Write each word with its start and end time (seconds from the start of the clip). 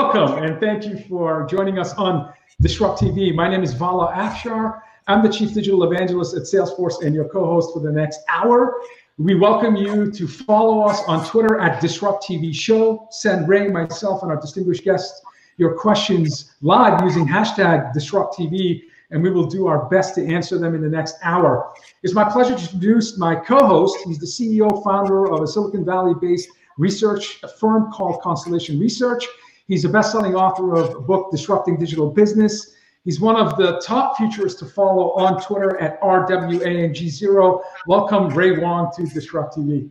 welcome 0.00 0.44
and 0.44 0.60
thank 0.60 0.86
you 0.86 0.96
for 1.08 1.44
joining 1.50 1.76
us 1.76 1.92
on 1.94 2.32
Disrupt 2.60 3.00
TV. 3.00 3.34
My 3.34 3.48
name 3.48 3.64
is 3.64 3.74
Vala 3.74 4.12
Afshar. 4.12 4.80
I'm 5.08 5.24
the 5.24 5.28
Chief 5.28 5.52
Digital 5.52 5.82
Evangelist 5.82 6.36
at 6.36 6.44
Salesforce 6.44 7.02
and 7.04 7.12
your 7.12 7.28
co-host 7.28 7.74
for 7.74 7.80
the 7.80 7.90
next 7.90 8.20
hour. 8.28 8.80
We 9.16 9.34
welcome 9.34 9.74
you 9.74 10.08
to 10.12 10.28
follow 10.28 10.82
us 10.82 11.00
on 11.08 11.26
Twitter 11.26 11.58
at 11.58 11.80
Disrupt 11.80 12.24
TV 12.24 12.54
Show. 12.54 13.08
Send 13.10 13.48
Ray, 13.48 13.66
myself, 13.66 14.22
and 14.22 14.30
our 14.30 14.40
distinguished 14.40 14.84
guests 14.84 15.20
your 15.56 15.74
questions 15.74 16.54
live 16.62 17.02
using 17.02 17.26
hashtag 17.26 17.92
Disrupt 17.92 18.38
TV, 18.38 18.82
and 19.10 19.20
we 19.20 19.30
will 19.30 19.46
do 19.48 19.66
our 19.66 19.88
best 19.88 20.14
to 20.14 20.24
answer 20.24 20.58
them 20.58 20.76
in 20.76 20.80
the 20.80 20.88
next 20.88 21.16
hour. 21.24 21.72
It's 22.04 22.14
my 22.14 22.22
pleasure 22.22 22.54
to 22.54 22.62
introduce 22.62 23.18
my 23.18 23.34
co-host. 23.34 23.98
He's 24.06 24.20
the 24.20 24.26
CEO, 24.26 24.84
founder 24.84 25.32
of 25.32 25.42
a 25.42 25.46
Silicon 25.48 25.84
Valley-based 25.84 26.50
research 26.76 27.40
firm 27.58 27.90
called 27.90 28.22
Constellation 28.22 28.78
Research. 28.78 29.26
He's 29.68 29.84
a 29.84 29.88
best-selling 29.90 30.34
author 30.34 30.76
of 30.76 30.94
a 30.94 31.00
book, 31.00 31.30
Disrupting 31.30 31.76
Digital 31.76 32.10
Business. 32.10 32.74
He's 33.04 33.20
one 33.20 33.36
of 33.36 33.58
the 33.58 33.78
top 33.84 34.16
futurists 34.16 34.58
to 34.60 34.66
follow 34.66 35.10
on 35.12 35.42
Twitter 35.42 35.78
at 35.78 36.00
RWANG0. 36.00 37.62
Welcome, 37.86 38.28
Ray 38.30 38.52
Wang, 38.52 38.88
to 38.96 39.04
Disrupt 39.04 39.58
TV. 39.58 39.90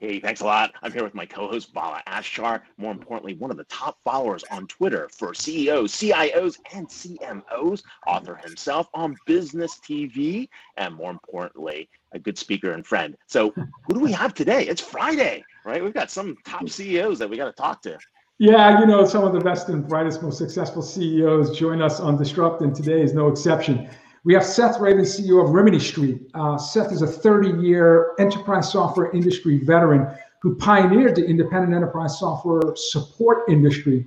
Hey, 0.00 0.20
thanks 0.20 0.42
a 0.42 0.44
lot. 0.44 0.74
I'm 0.82 0.92
here 0.92 1.02
with 1.02 1.14
my 1.14 1.24
co-host 1.24 1.72
Vala 1.72 2.02
Afshar. 2.06 2.60
More 2.76 2.92
importantly, 2.92 3.32
one 3.32 3.50
of 3.50 3.56
the 3.56 3.64
top 3.64 3.98
followers 4.04 4.44
on 4.50 4.66
Twitter 4.66 5.08
for 5.10 5.32
CEOs, 5.32 5.92
CIOs, 5.92 6.58
and 6.74 6.86
CMOs. 6.86 7.82
Author 8.06 8.36
himself 8.44 8.88
on 8.92 9.16
Business 9.24 9.80
TV, 9.80 10.50
and 10.76 10.94
more 10.94 11.10
importantly, 11.10 11.88
a 12.12 12.18
good 12.18 12.36
speaker 12.36 12.72
and 12.72 12.86
friend. 12.86 13.16
So, 13.26 13.54
who 13.54 13.94
do 13.94 14.00
we 14.00 14.12
have 14.12 14.34
today? 14.34 14.66
It's 14.66 14.82
Friday, 14.82 15.42
right? 15.64 15.82
We've 15.82 15.94
got 15.94 16.10
some 16.10 16.36
top 16.44 16.68
CEOs 16.68 17.18
that 17.18 17.30
we 17.30 17.38
got 17.38 17.46
to 17.46 17.52
talk 17.52 17.80
to. 17.84 17.98
Yeah, 18.38 18.80
you 18.80 18.86
know, 18.86 19.06
some 19.06 19.24
of 19.24 19.32
the 19.32 19.40
best 19.40 19.70
and 19.70 19.88
brightest, 19.88 20.22
most 20.22 20.36
successful 20.36 20.82
CEOs 20.82 21.58
join 21.58 21.80
us 21.80 22.00
on 22.00 22.18
Disrupt, 22.18 22.60
and 22.60 22.74
today 22.74 23.00
is 23.00 23.14
no 23.14 23.28
exception. 23.28 23.88
We 24.24 24.34
have 24.34 24.44
Seth 24.44 24.78
Ravin, 24.78 25.06
CEO 25.06 25.42
of 25.42 25.54
Rimini 25.54 25.78
Street. 25.78 26.20
Uh, 26.34 26.58
Seth 26.58 26.92
is 26.92 27.00
a 27.00 27.06
30 27.06 27.66
year 27.66 28.12
enterprise 28.18 28.70
software 28.70 29.10
industry 29.12 29.58
veteran 29.64 30.14
who 30.42 30.54
pioneered 30.56 31.16
the 31.16 31.24
independent 31.24 31.72
enterprise 31.72 32.18
software 32.18 32.60
support 32.76 33.48
industry. 33.48 34.04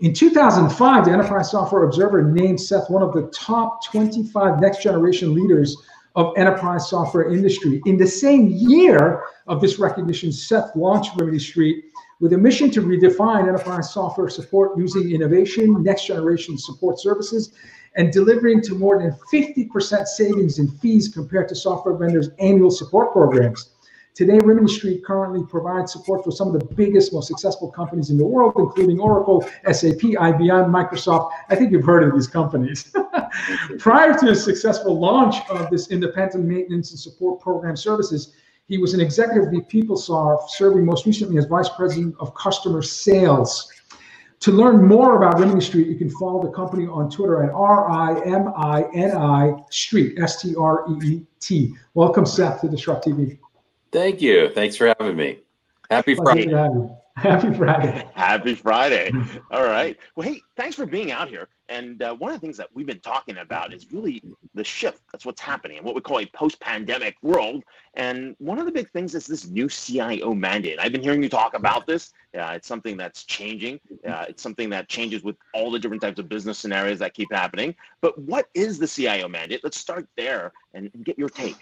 In 0.00 0.12
2005, 0.12 1.04
the 1.06 1.10
Enterprise 1.10 1.50
Software 1.50 1.84
Observer 1.84 2.30
named 2.30 2.60
Seth 2.60 2.90
one 2.90 3.02
of 3.02 3.14
the 3.14 3.28
top 3.28 3.86
25 3.86 4.60
next 4.60 4.82
generation 4.82 5.32
leaders 5.32 5.76
of 6.14 6.34
enterprise 6.36 6.90
software 6.90 7.32
industry. 7.32 7.80
In 7.86 7.96
the 7.96 8.06
same 8.06 8.48
year 8.48 9.22
of 9.46 9.62
this 9.62 9.78
recognition, 9.78 10.30
Seth 10.30 10.76
launched 10.76 11.16
Rimini 11.16 11.38
Street 11.38 11.84
with 12.22 12.32
a 12.32 12.38
mission 12.38 12.70
to 12.70 12.80
redefine 12.82 13.48
enterprise 13.48 13.92
software 13.92 14.28
support 14.28 14.78
using 14.78 15.10
innovation, 15.10 15.82
next 15.82 16.06
generation 16.06 16.56
support 16.56 17.00
services, 17.00 17.52
and 17.96 18.12
delivering 18.12 18.62
to 18.62 18.76
more 18.76 19.02
than 19.02 19.10
50% 19.32 20.06
savings 20.06 20.60
in 20.60 20.68
fees 20.68 21.08
compared 21.08 21.48
to 21.48 21.56
software 21.56 21.96
vendors' 21.96 22.30
annual 22.38 22.70
support 22.70 23.12
programs. 23.12 23.70
Today, 24.14 24.38
Rimini 24.44 24.68
Street 24.68 25.04
currently 25.04 25.42
provides 25.44 25.92
support 25.92 26.22
for 26.22 26.30
some 26.30 26.54
of 26.54 26.60
the 26.60 26.74
biggest, 26.76 27.12
most 27.12 27.26
successful 27.26 27.72
companies 27.72 28.10
in 28.10 28.18
the 28.18 28.26
world, 28.26 28.52
including 28.56 29.00
Oracle, 29.00 29.42
SAP, 29.72 30.02
IBM, 30.14 30.70
Microsoft. 30.70 31.32
I 31.48 31.56
think 31.56 31.72
you've 31.72 31.84
heard 31.84 32.04
of 32.04 32.14
these 32.14 32.28
companies. 32.28 32.94
Prior 33.78 34.16
to 34.16 34.26
the 34.26 34.34
successful 34.36 35.00
launch 35.00 35.36
of 35.50 35.70
this 35.70 35.90
independent 35.90 36.44
maintenance 36.44 36.92
and 36.92 37.00
support 37.00 37.40
program 37.40 37.74
services, 37.74 38.34
he 38.68 38.78
was 38.78 38.94
an 38.94 39.00
executive 39.00 39.52
with 39.52 39.68
PeopleSoft, 39.68 40.50
serving 40.50 40.84
most 40.84 41.06
recently 41.06 41.38
as 41.38 41.46
vice 41.46 41.68
president 41.68 42.14
of 42.20 42.34
customer 42.34 42.82
sales. 42.82 43.70
To 44.40 44.50
learn 44.50 44.86
more 44.86 45.16
about 45.16 45.38
Rimini 45.38 45.60
Street, 45.60 45.88
you 45.88 45.96
can 45.96 46.10
follow 46.10 46.42
the 46.42 46.50
company 46.50 46.86
on 46.86 47.10
Twitter 47.10 47.44
at 47.44 47.52
R-I-M-I-N-I 47.52 49.54
Street, 49.70 50.18
S-T-R-E-E-T. 50.18 51.74
Welcome, 51.94 52.26
Seth, 52.26 52.60
to 52.62 52.68
Disrupt 52.68 53.06
TV. 53.06 53.38
Thank 53.92 54.20
you. 54.20 54.50
Thanks 54.54 54.76
for 54.76 54.94
having 54.98 55.16
me. 55.16 55.38
Happy 55.90 56.14
Friday. 56.14 56.46
Happy 57.16 57.52
Friday. 57.52 58.08
Happy 58.14 58.54
Friday. 58.54 59.12
All 59.50 59.64
right. 59.64 59.98
Well, 60.16 60.26
hey, 60.26 60.40
thanks 60.56 60.76
for 60.76 60.86
being 60.86 61.12
out 61.12 61.28
here. 61.28 61.48
And 61.68 62.02
uh, 62.02 62.14
one 62.14 62.32
of 62.32 62.40
the 62.40 62.40
things 62.40 62.56
that 62.56 62.68
we've 62.72 62.86
been 62.86 63.00
talking 63.00 63.36
about 63.36 63.74
is 63.74 63.92
really 63.92 64.22
the 64.54 64.64
shift. 64.64 65.02
That's 65.12 65.26
what's 65.26 65.40
happening 65.40 65.76
in 65.76 65.84
what 65.84 65.94
we 65.94 66.00
call 66.00 66.20
a 66.20 66.26
post 66.26 66.58
pandemic 66.60 67.16
world. 67.22 67.64
And 67.94 68.34
one 68.38 68.58
of 68.58 68.64
the 68.64 68.72
big 68.72 68.90
things 68.90 69.14
is 69.14 69.26
this 69.26 69.46
new 69.46 69.68
CIO 69.68 70.32
mandate. 70.32 70.78
I've 70.80 70.92
been 70.92 71.02
hearing 71.02 71.22
you 71.22 71.28
talk 71.28 71.54
about 71.54 71.86
this. 71.86 72.12
Uh, 72.34 72.52
it's 72.54 72.66
something 72.66 72.96
that's 72.96 73.24
changing. 73.24 73.78
Uh, 74.08 74.24
it's 74.28 74.42
something 74.42 74.70
that 74.70 74.88
changes 74.88 75.22
with 75.22 75.36
all 75.52 75.70
the 75.70 75.78
different 75.78 76.00
types 76.00 76.18
of 76.18 76.30
business 76.30 76.58
scenarios 76.58 76.98
that 77.00 77.12
keep 77.12 77.30
happening. 77.30 77.74
But 78.00 78.18
what 78.18 78.48
is 78.54 78.78
the 78.78 78.88
CIO 78.88 79.28
mandate? 79.28 79.60
Let's 79.62 79.78
start 79.78 80.08
there 80.16 80.52
and, 80.72 80.90
and 80.94 81.04
get 81.04 81.18
your 81.18 81.28
take. 81.28 81.56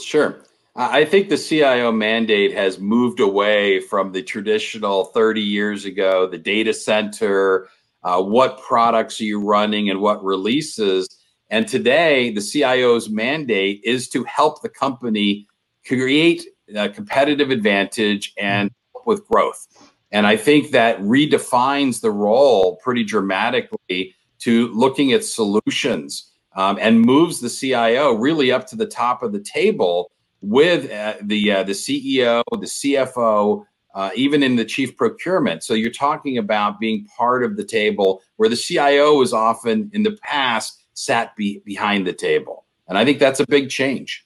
Sure. 0.00 0.42
I 0.80 1.04
think 1.04 1.28
the 1.28 1.36
CIO 1.36 1.90
mandate 1.90 2.54
has 2.54 2.78
moved 2.78 3.18
away 3.18 3.80
from 3.80 4.12
the 4.12 4.22
traditional 4.22 5.06
30 5.06 5.40
years 5.40 5.84
ago, 5.84 6.28
the 6.28 6.38
data 6.38 6.72
center, 6.72 7.68
uh, 8.04 8.22
what 8.22 8.62
products 8.62 9.20
are 9.20 9.24
you 9.24 9.40
running 9.40 9.90
and 9.90 10.00
what 10.00 10.22
releases. 10.22 11.08
And 11.50 11.66
today, 11.66 12.30
the 12.30 12.40
CIO's 12.40 13.10
mandate 13.10 13.80
is 13.82 14.08
to 14.10 14.22
help 14.22 14.62
the 14.62 14.68
company 14.68 15.48
create 15.84 16.46
a 16.72 16.88
competitive 16.88 17.50
advantage 17.50 18.32
and 18.38 18.70
with 19.04 19.26
growth. 19.26 19.66
And 20.12 20.28
I 20.28 20.36
think 20.36 20.70
that 20.70 21.00
redefines 21.00 22.02
the 22.02 22.12
role 22.12 22.76
pretty 22.76 23.02
dramatically 23.02 24.14
to 24.42 24.68
looking 24.68 25.12
at 25.12 25.24
solutions 25.24 26.30
um, 26.54 26.78
and 26.80 27.00
moves 27.00 27.40
the 27.40 27.50
CIO 27.50 28.12
really 28.12 28.52
up 28.52 28.68
to 28.68 28.76
the 28.76 28.86
top 28.86 29.24
of 29.24 29.32
the 29.32 29.40
table 29.40 30.12
with 30.40 30.90
uh, 30.90 31.14
the 31.22 31.52
uh, 31.52 31.62
the 31.64 31.72
CEO, 31.72 32.42
the 32.50 32.66
CFO, 32.66 33.64
uh, 33.94 34.10
even 34.14 34.42
in 34.42 34.56
the 34.56 34.64
chief 34.64 34.96
procurement. 34.96 35.62
So 35.64 35.74
you're 35.74 35.90
talking 35.90 36.38
about 36.38 36.78
being 36.78 37.06
part 37.16 37.44
of 37.44 37.56
the 37.56 37.64
table 37.64 38.22
where 38.36 38.48
the 38.48 38.56
CIO 38.56 39.20
is 39.22 39.32
often 39.32 39.90
in 39.92 40.02
the 40.02 40.16
past 40.22 40.84
sat 40.94 41.34
be, 41.36 41.62
behind 41.64 42.06
the 42.06 42.12
table, 42.12 42.64
and 42.88 42.96
I 42.96 43.04
think 43.04 43.18
that's 43.18 43.40
a 43.40 43.46
big 43.46 43.70
change. 43.70 44.24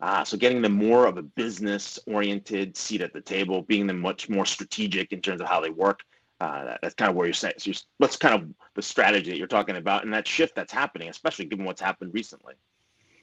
Ah, 0.00 0.22
so 0.22 0.36
getting 0.36 0.60
them 0.60 0.72
more 0.72 1.06
of 1.06 1.16
a 1.16 1.22
business 1.22 1.98
oriented 2.06 2.76
seat 2.76 3.00
at 3.00 3.14
the 3.14 3.20
table, 3.22 3.62
being 3.62 3.86
them 3.86 4.00
much 4.00 4.28
more 4.28 4.44
strategic 4.44 5.12
in 5.12 5.20
terms 5.20 5.40
of 5.40 5.46
how 5.46 5.60
they 5.60 5.70
work. 5.70 6.00
Uh, 6.40 6.64
that, 6.64 6.80
that's 6.82 6.94
kind 6.94 7.08
of 7.08 7.16
where 7.16 7.26
you're 7.26 7.32
saying. 7.32 7.54
So 7.58 7.70
you're, 7.70 7.76
what's 7.98 8.16
kind 8.16 8.34
of 8.34 8.46
the 8.74 8.82
strategy 8.82 9.30
that 9.30 9.38
you're 9.38 9.46
talking 9.46 9.76
about, 9.76 10.04
and 10.04 10.12
that 10.12 10.28
shift 10.28 10.54
that's 10.56 10.72
happening, 10.72 11.08
especially 11.08 11.46
given 11.46 11.64
what's 11.64 11.80
happened 11.80 12.12
recently. 12.12 12.54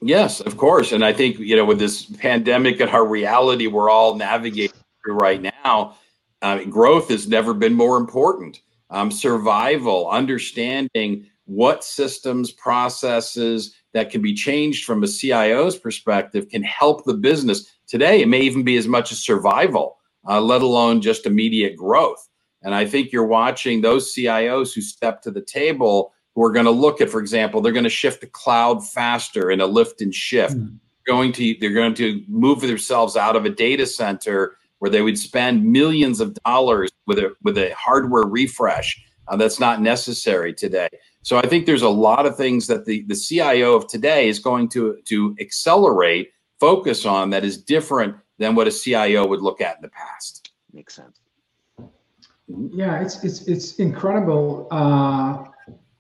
Yes, 0.02 0.42
of 0.42 0.58
course. 0.58 0.92
And 0.92 1.06
I 1.06 1.14
think, 1.14 1.38
you 1.38 1.56
know, 1.56 1.66
with 1.66 1.80
this 1.80 2.06
pandemic 2.06 2.80
and 2.80 2.90
our 2.90 3.06
reality 3.06 3.68
we're 3.68 3.90
all 3.90 4.16
navigating 4.16 4.76
through 5.04 5.16
right 5.16 5.42
now, 5.42 5.96
uh, 6.42 6.64
growth 6.64 7.10
has 7.10 7.28
never 7.28 7.54
been 7.54 7.74
more 7.74 7.98
important. 7.98 8.62
Um, 8.90 9.12
survival, 9.12 10.10
understanding 10.10 11.28
what 11.46 11.84
systems, 11.84 12.52
processes 12.52 13.76
that 13.94 14.10
can 14.10 14.22
be 14.22 14.34
changed 14.34 14.86
from 14.86 15.04
a 15.04 15.08
CIO's 15.08 15.78
perspective 15.78 16.50
can 16.50 16.64
help 16.64 17.06
the 17.06 17.14
business. 17.14 17.72
Today, 17.88 18.22
it 18.22 18.28
may 18.28 18.42
even 18.42 18.64
be 18.64 18.78
as 18.78 18.88
much 18.88 19.12
as 19.12 19.20
survival, 19.20 19.98
uh, 20.28 20.42
let 20.42 20.62
alone 20.62 21.02
just 21.02 21.26
immediate 21.26 21.76
growth. 21.76 22.28
And 22.64 22.74
I 22.74 22.86
think 22.86 23.12
you're 23.12 23.26
watching 23.26 23.82
those 23.82 24.14
CIOs 24.14 24.74
who 24.74 24.82
step 24.82 25.22
to 25.24 25.32
the 25.32 25.42
table 25.42 26.14
who 26.36 26.44
are 26.44 26.52
going 26.52 26.66
to 26.66 26.72
look 26.72 27.02
at, 27.02 27.10
for 27.10 27.20
example, 27.20 27.62
they're 27.62 27.74
going 27.74 27.84
to 27.84 27.90
shift 27.90 28.22
to 28.22 28.28
cloud 28.28 28.88
faster 28.88 29.52
in 29.52 29.62
a 29.62 29.66
lift 29.66 30.02
and 30.02 30.14
shift. 30.14 30.56
Mm. 30.56 30.78
Going 31.08 31.32
to 31.34 31.56
they're 31.60 31.74
going 31.74 31.96
to 31.96 32.24
move 32.28 32.62
themselves 32.62 33.18
out 33.18 33.36
of 33.36 33.46
a 33.46 33.50
data 33.50 33.88
center 33.88 34.58
where 34.80 34.92
they 34.92 35.02
would 35.02 35.18
spend 35.18 35.66
millions 35.66 36.20
of 36.20 36.36
dollars 36.46 36.92
with 37.08 37.18
a 37.18 37.34
with 37.44 37.58
a 37.58 37.74
hardware 37.76 38.24
refresh 38.24 39.04
uh, 39.28 39.36
that's 39.36 39.60
not 39.60 39.82
necessary 39.82 40.54
today. 40.54 40.90
So 41.24 41.38
I 41.38 41.44
think 41.44 41.66
there's 41.66 41.82
a 41.82 41.90
lot 41.90 42.26
of 42.26 42.38
things 42.38 42.68
that 42.68 42.86
the 42.86 43.04
the 43.04 43.16
CIO 43.16 43.76
of 43.76 43.88
today 43.88 44.28
is 44.30 44.40
going 44.40 44.70
to 44.70 44.98
to 45.06 45.36
accelerate, 45.40 46.32
focus 46.60 47.06
on 47.06 47.30
that 47.32 47.44
is 47.44 47.58
different 47.58 48.16
than 48.38 48.56
what 48.56 48.68
a 48.68 48.72
CIO 48.72 49.26
would 49.28 49.42
look 49.42 49.62
at 49.62 49.78
in 49.78 49.82
the 49.82 49.90
past. 49.90 50.52
Makes 50.74 50.96
sense. 50.96 51.20
Yeah, 52.48 53.02
it's 53.02 53.24
it's 53.24 53.48
it's 53.48 53.76
incredible. 53.76 54.68
Uh, 54.72 55.46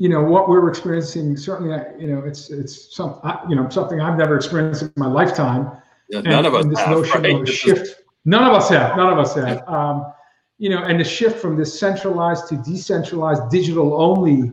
you 0.01 0.09
know 0.09 0.24
what 0.24 0.50
we're 0.50 0.68
experiencing 0.68 1.38
certainly 1.38 1.77
you 2.00 2.07
know 2.07 2.24
it's 2.25 2.50
it's 2.50 2.95
some 2.95 3.21
you 3.48 3.56
know 3.56 3.69
something 3.69 4.01
i've 4.01 4.18
never 4.18 4.36
experienced 4.36 4.81
in 4.81 4.92
my 4.95 5.06
lifetime 5.06 5.71
yeah, 6.09 6.21
none 6.21 6.44
and, 6.44 6.48
of 6.48 6.56
us 6.56 6.65
this 6.65 6.80
have, 6.80 6.89
notion 6.89 7.21
right? 7.21 7.36
of 7.36 7.42
a 7.44 7.45
shift 7.45 8.01
none 8.25 8.44
of 8.44 8.51
us 8.51 8.68
have 8.69 8.98
none 8.98 9.13
of 9.13 9.19
us 9.19 9.36
have 9.36 9.62
um, 9.69 10.12
you 10.57 10.71
know 10.71 10.81
and 10.81 11.00
the 11.00 11.03
shift 11.03 11.39
from 11.39 11.56
this 11.56 11.80
centralized 11.80 12.48
to 12.48 12.56
decentralized 12.63 13.44
digital 13.51 14.01
only 14.01 14.51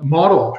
model 0.00 0.56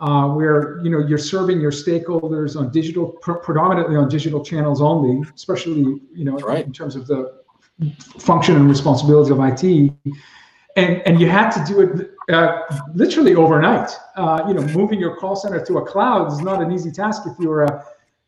uh, 0.00 0.28
where 0.28 0.78
you 0.84 0.90
know 0.90 0.98
you're 0.98 1.16
serving 1.16 1.58
your 1.58 1.72
stakeholders 1.72 2.60
on 2.60 2.70
digital 2.70 3.06
pr- 3.22 3.40
predominantly 3.46 3.96
on 3.96 4.06
digital 4.06 4.44
channels 4.44 4.82
only 4.82 5.26
especially 5.34 5.98
you 6.12 6.26
know 6.26 6.36
right. 6.40 6.66
in 6.66 6.74
terms 6.74 6.94
of 6.94 7.06
the 7.06 7.40
function 8.18 8.54
and 8.54 8.68
responsibilities 8.68 9.30
of 9.30 9.40
it 9.40 9.94
and 10.76 11.02
and 11.06 11.18
you 11.18 11.26
had 11.26 11.50
to 11.50 11.64
do 11.64 11.80
it 11.80 12.10
uh, 12.30 12.62
literally 12.94 13.34
overnight. 13.34 13.90
Uh, 14.16 14.44
you 14.46 14.54
know, 14.54 14.62
moving 14.68 15.00
your 15.00 15.16
call 15.16 15.36
center 15.36 15.64
to 15.64 15.78
a 15.78 15.86
cloud 15.86 16.32
is 16.32 16.40
not 16.40 16.62
an 16.62 16.70
easy 16.72 16.90
task 16.90 17.22
if 17.26 17.36
you're 17.38 17.64
a 17.64 17.84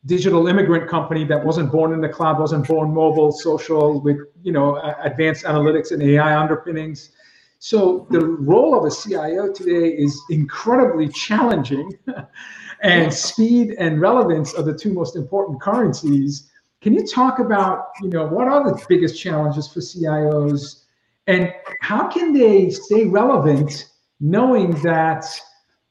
digital 0.07 0.49
immigrant 0.49 0.89
company 0.89 1.25
that 1.25 1.43
wasn't 1.45 1.71
born 1.73 1.93
in 1.93 2.01
the 2.01 2.09
cloud, 2.09 2.39
wasn't 2.39 2.67
born 2.67 2.93
mobile, 2.93 3.33
social, 3.33 4.01
with 4.01 4.19
you 4.43 4.53
know 4.53 4.77
advanced 5.03 5.45
analytics 5.45 5.93
and 5.93 6.03
AI 6.03 6.39
underpinnings. 6.39 7.11
So 7.59 8.07
the 8.11 8.21
role 8.21 8.77
of 8.77 8.85
a 8.85 8.95
CIO 8.95 9.51
today 9.53 9.89
is 9.89 10.21
incredibly 10.29 11.09
challenging, 11.09 11.91
and 12.83 13.13
speed 13.13 13.75
and 13.79 14.01
relevance 14.01 14.55
are 14.55 14.63
the 14.63 14.75
two 14.75 14.93
most 14.93 15.17
important 15.17 15.63
currencies. 15.63 16.51
Can 16.83 16.93
you 16.93 17.07
talk 17.07 17.39
about 17.39 17.87
you 18.03 18.11
know 18.11 18.27
what 18.27 18.49
are 18.49 18.65
the 18.65 18.85
biggest 18.89 19.19
challenges 19.19 19.69
for 19.69 19.81
CIOs? 19.81 20.84
And 21.27 21.53
how 21.81 22.09
can 22.09 22.33
they 22.33 22.71
stay 22.71 23.07
relevant 23.07 23.91
knowing 24.21 24.71
that, 24.83 25.27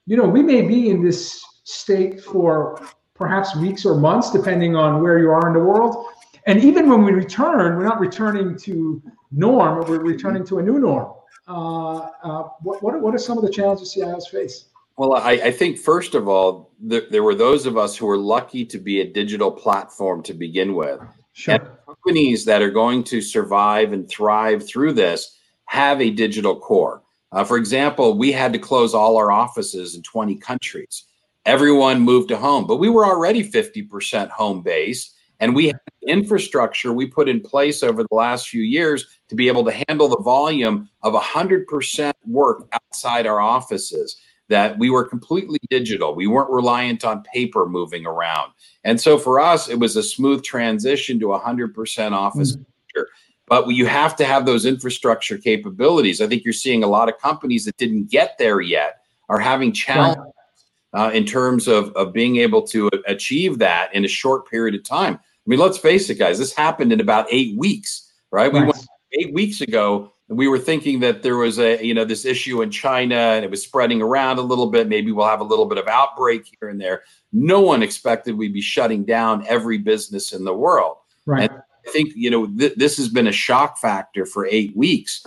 you 0.06 0.18
know, 0.18 0.28
we 0.28 0.44
may 0.44 0.62
be 0.62 0.90
in 0.90 1.04
this 1.04 1.44
state 1.64 2.22
for 2.22 2.82
perhaps 3.14 3.56
weeks 3.56 3.86
or 3.86 3.96
months, 3.96 4.32
depending 4.32 4.76
on 4.76 5.02
where 5.02 5.20
you 5.20 5.30
are 5.30 5.48
in 5.48 5.54
the 5.54 5.60
world. 5.60 6.08
And 6.46 6.64
even 6.64 6.90
when 6.90 7.04
we 7.04 7.12
return, 7.12 7.78
we're 7.78 7.86
not 7.86 8.00
returning 8.00 8.58
to 8.60 9.02
norm, 9.32 9.88
we're 9.88 10.00
returning 10.00 10.46
to 10.48 10.60
a 10.60 10.64
new 10.64 10.80
norm. 10.80 11.14
Uh, 11.48 11.96
uh, 12.24 12.44
what, 12.62 12.82
what, 12.82 13.14
are 13.14 13.18
some 13.18 13.38
of 13.38 13.44
the 13.44 13.50
challenges 13.50 13.96
CIOs 13.96 14.30
face? 14.30 14.66
Well, 14.98 15.14
I, 15.14 15.32
I 15.32 15.52
think 15.52 15.78
first 15.78 16.16
of 16.16 16.28
all, 16.28 16.72
there 16.80 17.24
were 17.24 17.36
those 17.36 17.66
of 17.66 17.78
us 17.78 17.98
who 17.98 18.06
were 18.06 18.18
lucky 18.18 18.66
to 18.66 18.78
be 18.78 19.02
a 19.02 19.06
digital 19.06 19.52
platform 19.52 20.22
to 20.24 20.34
begin 20.34 20.76
with. 20.76 21.00
Sure. 21.34 21.56
And 21.56 21.68
companies 21.86 22.46
that 22.46 22.62
are 22.62 22.72
going 22.72 23.04
to 23.06 23.22
survive 23.22 23.92
and 23.92 24.08
thrive 24.08 24.68
through 24.68 24.94
this 24.94 25.38
have 25.66 26.02
a 26.02 26.10
digital 26.10 26.60
core. 26.60 27.02
Uh, 27.32 27.44
for 27.44 27.58
example, 27.58 28.18
we 28.18 28.32
had 28.32 28.54
to 28.54 28.60
close 28.60 28.94
all 28.94 29.18
our 29.18 29.32
offices 29.32 29.96
in 29.96 30.04
20 30.04 30.36
countries. 30.36 31.06
Everyone 31.46 32.00
moved 32.00 32.30
to 32.30 32.38
home, 32.38 32.68
but 32.68 32.78
we 32.78 32.90
were 32.90 33.06
already 33.06 33.44
50% 33.44 34.30
home 34.30 34.62
based. 34.62 35.16
And 35.40 35.56
we 35.56 35.68
had 35.68 35.80
infrastructure 36.08 36.94
we 36.94 37.08
put 37.08 37.28
in 37.28 37.42
place 37.42 37.82
over 37.82 38.04
the 38.04 38.16
last 38.16 38.50
few 38.50 38.62
years 38.62 39.08
to 39.30 39.36
be 39.36 39.48
able 39.48 39.66
to 39.66 39.84
handle 39.88 40.08
the 40.08 40.22
volume 40.22 40.90
of 41.02 41.14
100% 41.14 42.14
work 42.28 42.68
outside 42.72 43.26
our 43.26 43.40
offices 43.40 44.18
that 44.50 44.78
we 44.78 44.90
were 44.90 45.04
completely 45.04 45.60
digital. 45.70 46.16
We 46.16 46.28
weren't 46.28 46.50
reliant 46.50 47.06
on 47.06 47.24
paper 47.24 47.66
moving 47.66 48.06
around. 48.06 48.52
And 48.84 49.00
so 49.00 49.18
for 49.18 49.40
us, 49.40 49.70
it 49.70 49.80
was 49.80 49.96
a 49.96 50.04
smooth 50.04 50.44
transition 50.44 51.20
to 51.20 51.28
100% 51.28 52.12
office. 52.12 52.56
Mm-hmm. 52.56 53.02
But 53.48 53.68
you 53.70 53.86
have 53.86 54.16
to 54.18 54.26
have 54.26 54.46
those 54.46 54.66
infrastructure 54.66 55.38
capabilities. 55.38 56.22
I 56.22 56.28
think 56.28 56.44
you're 56.44 56.54
seeing 56.54 56.84
a 56.84 56.88
lot 56.88 57.10
of 57.10 57.18
companies 57.20 57.66
that 57.66 57.78
didn't 57.78 58.10
get 58.10 58.38
there 58.38 58.62
yet 58.62 59.02
are 59.30 59.40
having 59.40 59.74
challenges 59.74 60.24
uh, 60.94 61.12
in 61.14 61.26
terms 61.26 61.68
of, 61.68 61.92
of 61.94 62.14
being 62.14 62.38
able 62.38 62.62
to 62.68 62.90
achieve 63.08 63.60
that 63.60 63.94
in 63.94 64.06
a 64.06 64.08
short 64.08 64.50
period 64.50 64.76
of 64.76 64.84
time. 64.84 65.16
I 65.16 65.46
mean, 65.46 65.60
let's 65.60 65.78
face 65.78 66.10
it, 66.10 66.16
guys, 66.16 66.40
this 66.40 66.54
happened 66.54 66.94
in 66.94 67.02
about 67.02 67.28
eight 67.30 67.58
weeks, 67.58 68.14
right? 68.32 68.52
We 68.52 68.62
went 68.62 68.86
eight 69.14 69.34
weeks 69.34 69.62
ago 69.62 70.13
we 70.36 70.48
were 70.48 70.60
thinking 70.60 71.00
that 71.02 71.24
there 71.24 71.38
was 71.38 71.60
a 71.60 71.84
you 71.84 71.94
know 71.94 72.06
this 72.06 72.26
issue 72.26 72.62
in 72.62 72.72
China 72.72 73.16
and 73.16 73.46
it 73.46 73.52
was 73.52 73.64
spreading 73.64 74.02
around 74.02 74.40
a 74.40 74.42
little 74.42 74.68
bit. 74.68 74.88
Maybe 74.88 75.12
we'll 75.12 75.28
have 75.28 75.42
a 75.42 75.46
little 75.46 75.66
bit 75.66 75.78
of 75.78 75.88
outbreak 75.88 76.56
here 76.60 76.70
and 76.70 76.80
there. 76.80 77.04
No 77.32 77.62
one 77.62 77.84
expected 77.84 78.38
we'd 78.38 78.54
be 78.54 78.62
shutting 78.62 79.06
down 79.06 79.46
every 79.48 79.78
business 79.78 80.34
in 80.34 80.44
the 80.44 80.54
world. 80.54 80.98
Right. 81.26 81.50
And 81.50 81.62
I 81.88 81.92
think 81.92 82.14
you 82.16 82.30
know 82.30 82.48
th- 82.48 82.76
this 82.76 82.98
has 82.98 83.10
been 83.10 83.28
a 83.28 83.32
shock 83.32 83.78
factor 83.78 84.26
for 84.26 84.46
eight 84.46 84.76
weeks, 84.76 85.26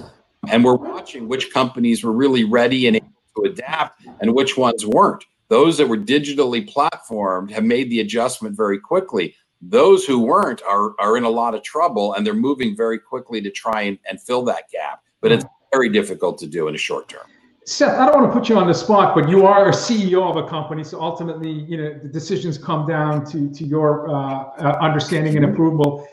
and 0.49 0.65
we're 0.65 0.75
watching 0.75 1.29
which 1.29 1.53
companies 1.53 2.03
were 2.05 2.13
really 2.13 2.45
ready 2.45 2.87
and 2.87 2.97
able 2.97 3.09
to 3.37 3.51
adapt 3.51 4.03
and 4.21 4.35
which 4.35 4.57
ones 4.57 4.87
weren't. 4.87 5.25
Those 5.49 5.79
that 5.79 5.89
were 5.89 5.97
digitally 5.97 6.69
platformed 6.69 7.51
have 7.51 7.65
made 7.65 7.91
the 7.91 8.01
adjustment 8.01 8.57
very 8.57 8.81
quickly. 8.81 9.37
Those 9.63 10.05
who 10.05 10.21
weren't 10.21 10.63
are, 10.63 10.95
are 10.99 11.17
in 11.17 11.25
a 11.25 11.31
lot 11.31 11.55
of 11.55 11.63
trouble 11.63 12.15
and 12.15 12.27
they're 12.27 12.35
moving 12.35 12.77
very 12.77 12.99
quickly 12.99 13.41
to 13.41 13.51
try 13.51 13.83
and, 13.83 13.99
and 14.09 14.21
fill 14.21 14.43
that 14.45 14.71
gap. 14.71 15.03
But 15.21 15.33
it's 15.33 15.45
very 15.73 15.89
difficult 15.89 16.39
to 16.39 16.47
do 16.47 16.69
in 16.69 16.75
a 16.75 16.79
short 16.79 17.09
term. 17.09 17.27
Seth, 17.65 17.99
I 17.99 18.07
don't 18.07 18.21
want 18.21 18.33
to 18.33 18.39
put 18.39 18.49
you 18.49 18.57
on 18.57 18.69
the 18.69 18.75
spot, 18.75 19.13
but 19.13 19.29
you 19.29 19.45
are 19.45 19.69
a 19.69 19.73
CEO 19.73 20.23
of 20.31 20.37
a 20.37 20.49
company, 20.49 20.85
so 20.85 21.01
ultimately, 21.01 21.51
you 21.51 21.77
know, 21.77 21.99
the 22.01 22.09
decisions 22.09 22.59
come 22.59 22.87
down 22.87 23.27
to 23.27 23.53
to 23.53 23.65
your 23.65 24.09
uh, 24.09 24.15
uh, 24.15 24.79
understanding 24.81 25.35
and 25.37 25.47
approval. 25.47 26.07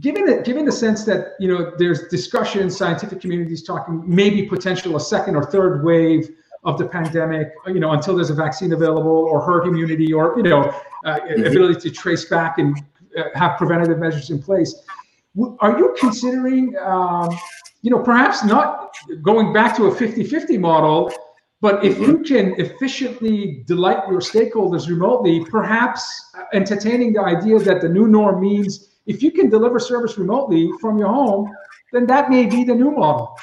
Given 0.00 0.24
the 0.24 0.40
given 0.42 0.64
the 0.64 0.72
sense 0.72 1.04
that 1.04 1.34
you 1.40 1.46
know 1.46 1.72
there's 1.76 2.08
discussion, 2.08 2.70
scientific 2.70 3.20
communities 3.20 3.62
talking 3.64 4.02
maybe 4.06 4.46
potential 4.46 4.96
a 4.96 5.00
second 5.00 5.36
or 5.36 5.44
third 5.44 5.84
wave 5.84 6.30
of 6.64 6.78
the 6.78 6.86
pandemic, 6.86 7.52
you 7.66 7.80
know, 7.80 7.92
until 7.92 8.16
there's 8.16 8.30
a 8.30 8.34
vaccine 8.34 8.72
available 8.72 9.10
or 9.10 9.40
herd 9.40 9.66
immunity 9.66 10.12
or, 10.12 10.34
you 10.36 10.42
know, 10.42 10.62
uh, 11.04 11.18
mm-hmm. 11.20 11.44
ability 11.44 11.80
to 11.80 11.90
trace 11.90 12.24
back 12.26 12.58
and 12.58 12.76
uh, 13.16 13.24
have 13.34 13.56
preventative 13.56 13.98
measures 13.98 14.30
in 14.30 14.42
place. 14.42 14.74
Are 15.60 15.78
you 15.78 15.94
considering, 15.98 16.74
um, 16.78 17.36
you 17.82 17.90
know, 17.90 18.00
perhaps 18.00 18.44
not 18.44 18.94
going 19.22 19.52
back 19.52 19.76
to 19.76 19.86
a 19.86 19.94
50 19.94 20.24
50 20.24 20.58
model, 20.58 21.12
but 21.60 21.84
if 21.84 21.98
you 21.98 22.18
mm-hmm. 22.18 22.22
can 22.22 22.60
efficiently 22.60 23.62
delight 23.66 24.08
your 24.08 24.20
stakeholders 24.20 24.88
remotely, 24.88 25.44
perhaps 25.44 26.32
entertaining 26.52 27.12
the 27.12 27.20
idea 27.20 27.58
that 27.58 27.80
the 27.80 27.88
new 27.88 28.08
norm 28.08 28.40
means 28.40 28.88
if 29.06 29.22
you 29.22 29.30
can 29.30 29.48
deliver 29.48 29.78
service 29.78 30.18
remotely 30.18 30.70
from 30.80 30.98
your 30.98 31.08
home, 31.08 31.50
then 31.92 32.06
that 32.06 32.30
may 32.30 32.46
be 32.46 32.62
the 32.64 32.74
new 32.74 32.90
model. 32.90 33.36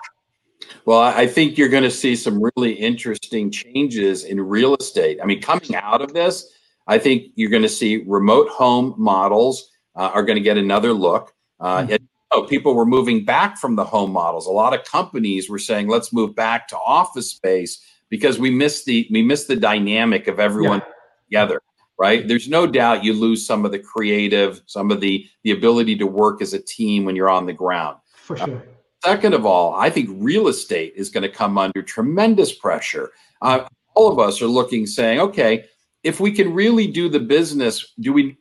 Well, 0.86 1.00
I 1.00 1.26
think 1.26 1.58
you're 1.58 1.70
going 1.70 1.84
to 1.84 1.92
see 1.92 2.16
some 2.16 2.40
really 2.56 2.74
interesting 2.74 3.50
changes 3.50 4.24
in 4.24 4.40
real 4.40 4.76
estate. 4.76 5.20
I 5.22 5.26
mean, 5.26 5.42
coming 5.42 5.76
out 5.76 6.02
of 6.02 6.14
this, 6.14 6.52
I 6.86 7.00
think 7.00 7.32
you're 7.34 7.50
going 7.50 7.64
to 7.64 7.70
see 7.70 8.04
remote 8.06 8.50
home 8.50 8.94
models 8.96 9.72
uh, 9.96 10.12
are 10.14 10.22
going 10.22 10.36
to 10.36 10.44
get 10.44 10.58
another 10.58 10.94
look. 10.94 11.34
Uh, 11.60 11.84
mm-hmm. 11.84 11.96
oh, 12.32 12.44
people 12.44 12.76
were 12.76 12.86
moving 12.86 13.26
back 13.26 13.58
from 13.58 13.76
the 13.76 13.84
home 13.84 14.12
models. 14.12 14.46
A 14.46 14.52
lot 14.52 14.78
of 14.78 14.84
companies 14.86 15.50
were 15.50 15.58
saying, 15.58 15.88
"Let's 15.88 16.14
move 16.14 16.36
back 16.36 16.68
to 16.68 16.78
office 16.78 17.32
space 17.32 17.84
because 18.10 18.38
we 18.38 18.52
miss 18.52 18.84
the 18.84 19.08
we 19.12 19.24
miss 19.24 19.46
the 19.46 19.56
dynamic 19.56 20.28
of 20.28 20.40
everyone 20.40 20.84
yeah. 21.30 21.40
together." 21.42 21.62
Right? 21.98 22.28
There's 22.28 22.50
no 22.50 22.68
doubt 22.68 23.06
you 23.06 23.14
lose 23.14 23.48
some 23.48 23.66
of 23.66 23.72
the 23.72 23.80
creative, 23.80 24.62
some 24.68 24.92
of 24.92 25.02
the 25.02 25.26
the 25.44 25.52
ability 25.52 25.96
to 25.98 26.06
work 26.06 26.42
as 26.44 26.54
a 26.54 26.60
team 26.60 27.06
when 27.06 27.16
you're 27.16 27.30
on 27.30 27.48
the 27.48 27.54
ground. 27.54 27.98
For 28.14 28.38
sure. 28.38 28.58
Uh, 28.58 28.75
Second 29.06 29.34
of 29.34 29.46
all, 29.46 29.76
I 29.76 29.90
think 29.90 30.10
real 30.12 30.48
estate 30.48 30.94
is 30.96 31.10
going 31.10 31.24
to 31.24 31.30
come 31.30 31.58
under 31.58 31.82
tremendous 31.82 32.52
pressure. 32.52 33.12
Uh, 33.42 33.66
all 33.94 34.12
of 34.12 34.20
us 34.20 34.42
are 34.42 34.48
looking, 34.48 34.88
saying, 34.88 35.20
okay, 35.20 35.66
if 36.04 36.20
we 36.20 36.32
can 36.32 36.54
really 36.54 36.88
do 36.88 37.08
the 37.08 37.20
business, 37.20 37.94
do 38.00 38.12
we 38.12 38.36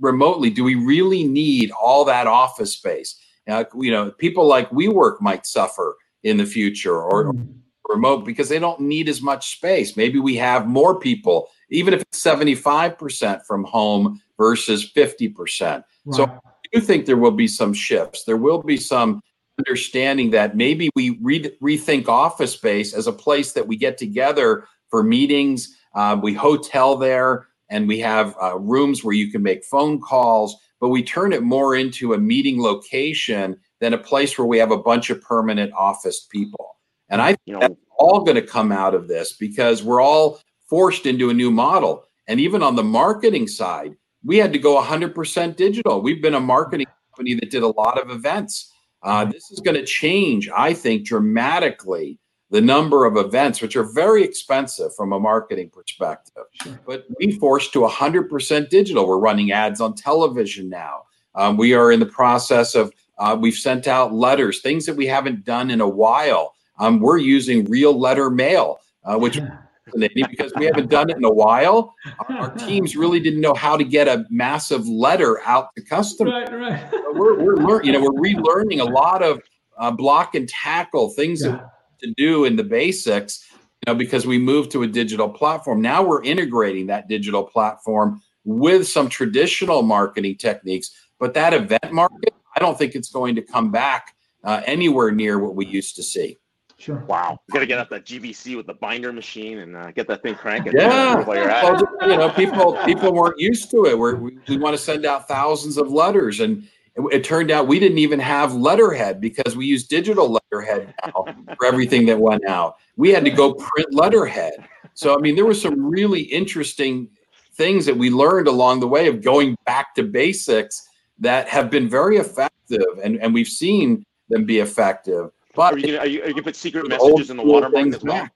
remotely? 0.00 0.50
Do 0.50 0.64
we 0.64 0.74
really 0.74 1.24
need 1.24 1.70
all 1.70 2.04
that 2.06 2.26
office 2.26 2.72
space? 2.72 3.20
Uh, 3.46 3.64
you 3.78 3.90
know, 3.90 4.10
people 4.10 4.46
like 4.46 4.68
WeWork 4.70 5.20
might 5.20 5.46
suffer 5.46 5.96
in 6.22 6.36
the 6.36 6.46
future, 6.46 7.00
or, 7.00 7.32
mm. 7.32 7.54
remote 7.88 8.24
because 8.24 8.48
they 8.48 8.58
don't 8.58 8.80
need 8.80 9.08
as 9.08 9.22
much 9.22 9.56
space. 9.56 9.96
Maybe 9.96 10.18
we 10.18 10.34
have 10.36 10.66
more 10.66 10.98
people, 10.98 11.48
even 11.70 11.94
if 11.94 12.02
it's 12.02 12.20
seventy-five 12.20 12.98
percent 12.98 13.42
from 13.46 13.62
home 13.64 14.20
versus 14.36 14.82
fifty 14.82 15.28
percent. 15.28 15.84
Right. 16.04 16.16
So 16.16 16.24
I 16.24 16.38
do 16.72 16.80
think 16.80 17.06
there 17.06 17.16
will 17.16 17.30
be 17.30 17.46
some 17.46 17.72
shifts. 17.72 18.24
There 18.24 18.36
will 18.36 18.62
be 18.62 18.76
some 18.76 19.20
understanding 19.58 20.30
that 20.30 20.56
maybe 20.56 20.90
we 20.94 21.18
re- 21.22 21.56
rethink 21.62 22.08
office 22.08 22.52
space 22.52 22.94
as 22.94 23.06
a 23.06 23.12
place 23.12 23.52
that 23.52 23.66
we 23.66 23.76
get 23.76 23.98
together 23.98 24.66
for 24.88 25.02
meetings. 25.02 25.76
Uh, 25.94 26.18
we 26.20 26.34
hotel 26.34 26.96
there 26.96 27.46
and 27.70 27.88
we 27.88 27.98
have 27.98 28.34
uh, 28.40 28.58
rooms 28.58 29.02
where 29.02 29.14
you 29.14 29.30
can 29.30 29.42
make 29.42 29.64
phone 29.64 30.00
calls, 30.00 30.56
but 30.80 30.90
we 30.90 31.02
turn 31.02 31.32
it 31.32 31.42
more 31.42 31.74
into 31.74 32.14
a 32.14 32.18
meeting 32.18 32.60
location 32.60 33.56
than 33.80 33.94
a 33.94 33.98
place 33.98 34.38
where 34.38 34.46
we 34.46 34.58
have 34.58 34.70
a 34.70 34.78
bunch 34.78 35.10
of 35.10 35.20
permanent 35.22 35.72
office 35.72 36.26
people. 36.30 36.76
And 37.08 37.20
I 37.20 37.28
think 37.28 37.40
you 37.46 37.52
know, 37.54 37.60
that's 37.60 37.74
all 37.98 38.24
going 38.24 38.36
to 38.36 38.42
come 38.42 38.72
out 38.72 38.94
of 38.94 39.08
this 39.08 39.32
because 39.32 39.82
we're 39.82 40.00
all 40.00 40.40
forced 40.68 41.06
into 41.06 41.30
a 41.30 41.34
new 41.34 41.50
model. 41.50 42.04
And 42.28 42.40
even 42.40 42.62
on 42.62 42.76
the 42.76 42.82
marketing 42.82 43.48
side, 43.48 43.94
we 44.24 44.36
had 44.36 44.52
to 44.52 44.58
go 44.58 44.80
100% 44.80 45.56
digital. 45.56 46.00
We've 46.00 46.22
been 46.22 46.34
a 46.34 46.40
marketing 46.40 46.86
company 47.10 47.34
that 47.34 47.50
did 47.50 47.62
a 47.62 47.68
lot 47.68 48.00
of 48.00 48.10
events 48.10 48.72
uh, 49.06 49.24
this 49.24 49.52
is 49.52 49.60
going 49.60 49.76
to 49.76 49.84
change, 49.84 50.50
I 50.54 50.74
think, 50.74 51.06
dramatically 51.06 52.18
the 52.50 52.60
number 52.60 53.04
of 53.04 53.16
events, 53.16 53.62
which 53.62 53.76
are 53.76 53.84
very 53.84 54.24
expensive 54.24 54.94
from 54.96 55.12
a 55.12 55.20
marketing 55.20 55.70
perspective. 55.70 56.42
But 56.84 57.06
we 57.18 57.32
forced 57.38 57.72
to 57.74 57.80
100% 57.80 58.68
digital. 58.68 59.06
We're 59.06 59.18
running 59.18 59.52
ads 59.52 59.80
on 59.80 59.94
television 59.94 60.68
now. 60.68 61.04
Um, 61.36 61.56
we 61.56 61.72
are 61.72 61.92
in 61.92 62.00
the 62.00 62.06
process 62.06 62.74
of, 62.74 62.92
uh, 63.18 63.36
we've 63.40 63.54
sent 63.54 63.86
out 63.86 64.12
letters, 64.12 64.60
things 64.60 64.86
that 64.86 64.96
we 64.96 65.06
haven't 65.06 65.44
done 65.44 65.70
in 65.70 65.80
a 65.80 65.88
while. 65.88 66.54
Um, 66.80 66.98
we're 67.00 67.18
using 67.18 67.64
real 67.66 67.98
letter 67.98 68.28
mail, 68.28 68.80
uh, 69.04 69.16
which 69.16 69.36
yeah 69.36 69.58
because 69.94 70.52
we 70.56 70.66
haven't 70.66 70.90
done 70.90 71.10
it 71.10 71.16
in 71.16 71.24
a 71.24 71.32
while. 71.32 71.94
Our, 72.28 72.36
our, 72.36 72.50
teams 72.56 72.96
really 72.96 73.20
didn't 73.20 73.40
know 73.40 73.54
how 73.54 73.76
to 73.76 73.84
get 73.84 74.08
a 74.08 74.24
massive 74.30 74.86
letter 74.86 75.40
out 75.44 75.68
to 75.76 75.82
customers. 75.82 76.48
Right, 76.50 76.90
right. 76.92 76.92
we're 77.14 77.38
we're 77.38 77.56
learning, 77.56 77.86
you 77.86 77.92
know, 77.92 78.00
we're 78.00 78.20
relearning 78.20 78.80
a 78.80 78.84
lot 78.84 79.22
of 79.22 79.40
uh, 79.78 79.90
block 79.90 80.34
and 80.34 80.48
tackle 80.48 81.10
things 81.10 81.44
yeah. 81.44 81.60
to 82.00 82.12
do 82.16 82.44
in 82.44 82.56
the 82.56 82.64
basics, 82.64 83.46
you 83.52 83.92
know, 83.92 83.94
because 83.94 84.26
we 84.26 84.38
moved 84.38 84.70
to 84.72 84.82
a 84.82 84.86
digital 84.86 85.28
platform. 85.28 85.80
Now 85.80 86.02
we're 86.02 86.22
integrating 86.22 86.86
that 86.88 87.08
digital 87.08 87.44
platform 87.44 88.20
with 88.44 88.88
some 88.88 89.08
traditional 89.08 89.82
marketing 89.82 90.36
techniques. 90.36 90.90
But 91.18 91.34
that 91.34 91.54
event 91.54 91.92
market, 91.92 92.34
I 92.56 92.60
don't 92.60 92.78
think 92.78 92.94
it's 92.94 93.10
going 93.10 93.34
to 93.36 93.42
come 93.42 93.70
back 93.70 94.14
uh, 94.44 94.62
anywhere 94.66 95.10
near 95.10 95.38
what 95.38 95.56
we 95.56 95.66
used 95.66 95.96
to 95.96 96.02
see. 96.02 96.38
Sure. 96.78 96.98
Wow. 97.06 97.40
You 97.48 97.54
got 97.54 97.60
to 97.60 97.66
get 97.66 97.78
out 97.78 97.88
that 97.90 98.04
GBC 98.04 98.56
with 98.56 98.66
the 98.66 98.74
binder 98.74 99.12
machine 99.12 99.58
and 99.58 99.74
uh, 99.74 99.90
get 99.92 100.06
that 100.08 100.22
thing 100.22 100.34
cranking. 100.34 100.74
Yeah. 100.74 101.24
While 101.24 101.36
you're 101.36 101.48
at 101.48 101.64
well, 101.64 101.82
it. 101.82 102.10
You 102.10 102.16
know, 102.18 102.28
people 102.30 102.78
people 102.84 103.14
weren't 103.14 103.40
used 103.40 103.70
to 103.70 103.86
it. 103.86 103.98
We're, 103.98 104.16
we 104.16 104.38
we 104.46 104.58
want 104.58 104.76
to 104.76 104.82
send 104.82 105.06
out 105.06 105.26
thousands 105.26 105.78
of 105.78 105.90
letters, 105.90 106.40
and 106.40 106.68
it, 106.94 107.00
it, 107.14 107.24
turned 107.24 107.50
out 107.50 107.66
we 107.66 107.78
didn't 107.78 107.98
even 107.98 108.20
have 108.20 108.54
letterhead 108.54 109.22
because 109.22 109.56
we 109.56 109.64
use 109.64 109.86
digital 109.86 110.38
letterhead 110.52 110.94
now 111.06 111.24
for 111.56 111.64
everything 111.64 112.04
that 112.06 112.18
went 112.18 112.46
out. 112.46 112.76
We 112.96 113.10
had 113.10 113.24
to 113.24 113.30
go 113.30 113.54
print 113.54 113.94
letterhead. 113.94 114.52
So 114.92 115.16
I 115.16 115.18
mean, 115.18 115.34
there 115.34 115.46
were 115.46 115.54
some 115.54 115.82
really 115.82 116.20
interesting 116.20 117.08
things 117.54 117.86
that 117.86 117.96
we 117.96 118.10
learned 118.10 118.48
along 118.48 118.80
the 118.80 118.88
way 118.88 119.08
of 119.08 119.22
going 119.22 119.56
back 119.64 119.94
to 119.94 120.02
basics 120.02 120.86
that 121.20 121.48
have 121.48 121.70
been 121.70 121.88
very 121.88 122.18
effective, 122.18 123.00
and 123.02 123.16
and 123.22 123.32
we've 123.32 123.48
seen 123.48 124.04
them 124.28 124.44
be 124.44 124.58
effective. 124.58 125.30
But 125.56 125.74
are 125.74 125.78
you 125.78 125.86
gonna, 125.86 125.98
are 125.98 126.06
you, 126.06 126.22
are 126.22 126.26
you 126.26 126.32
gonna 126.34 126.42
put 126.42 126.56
secret 126.56 126.88
messages 126.88 127.30
in 127.30 127.36
the 127.36 127.42
watermark 127.42 127.94
as 127.94 128.02
well? 128.02 128.28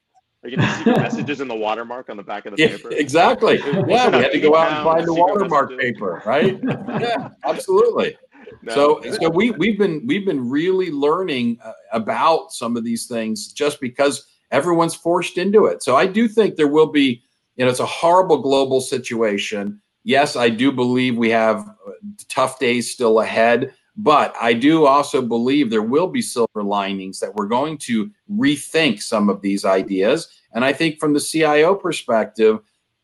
Are 0.42 0.48
you 0.48 0.56
gonna 0.56 0.74
secret 0.76 0.98
messages 0.98 1.40
in 1.40 1.48
the 1.48 1.54
watermark 1.54 2.08
on 2.08 2.16
the 2.16 2.22
back 2.22 2.46
of 2.46 2.56
the 2.56 2.62
yeah, 2.62 2.68
paper? 2.68 2.90
Exactly. 2.92 3.58
yeah, 3.58 3.80
we 3.82 3.92
had 3.92 4.32
to 4.32 4.40
go 4.40 4.56
out 4.56 4.72
and 4.72 4.84
find 4.84 5.06
the 5.06 5.14
watermark 5.14 5.70
messages. 5.70 5.92
paper, 5.92 6.22
right? 6.24 6.58
yeah, 7.00 7.28
absolutely. 7.44 8.16
No, 8.62 8.74
so, 8.74 9.12
so 9.20 9.28
we 9.28 9.52
we've 9.52 9.78
been 9.78 10.04
we've 10.06 10.24
been 10.24 10.48
really 10.48 10.90
learning 10.90 11.58
uh, 11.62 11.72
about 11.92 12.52
some 12.52 12.76
of 12.76 12.84
these 12.84 13.06
things 13.06 13.52
just 13.52 13.80
because 13.80 14.26
everyone's 14.50 14.94
forced 14.94 15.38
into 15.38 15.66
it. 15.66 15.82
So 15.82 15.96
I 15.96 16.06
do 16.06 16.26
think 16.26 16.56
there 16.56 16.68
will 16.68 16.90
be, 16.90 17.22
you 17.56 17.64
know, 17.64 17.70
it's 17.70 17.80
a 17.80 17.86
horrible 17.86 18.38
global 18.38 18.80
situation. 18.80 19.80
Yes, 20.04 20.36
I 20.36 20.48
do 20.48 20.72
believe 20.72 21.16
we 21.16 21.30
have 21.30 21.68
uh, 21.68 21.92
tough 22.28 22.58
days 22.58 22.90
still 22.90 23.20
ahead. 23.20 23.74
But 24.02 24.34
I 24.40 24.54
do 24.54 24.86
also 24.86 25.20
believe 25.20 25.68
there 25.68 25.82
will 25.82 26.06
be 26.06 26.22
silver 26.22 26.62
linings 26.62 27.20
that 27.20 27.34
we're 27.34 27.48
going 27.48 27.76
to 27.78 28.10
rethink 28.32 29.02
some 29.02 29.28
of 29.28 29.42
these 29.42 29.66
ideas. 29.66 30.28
And 30.54 30.64
I 30.64 30.72
think 30.72 30.98
from 30.98 31.12
the 31.12 31.20
CIO 31.20 31.74
perspective, 31.74 32.60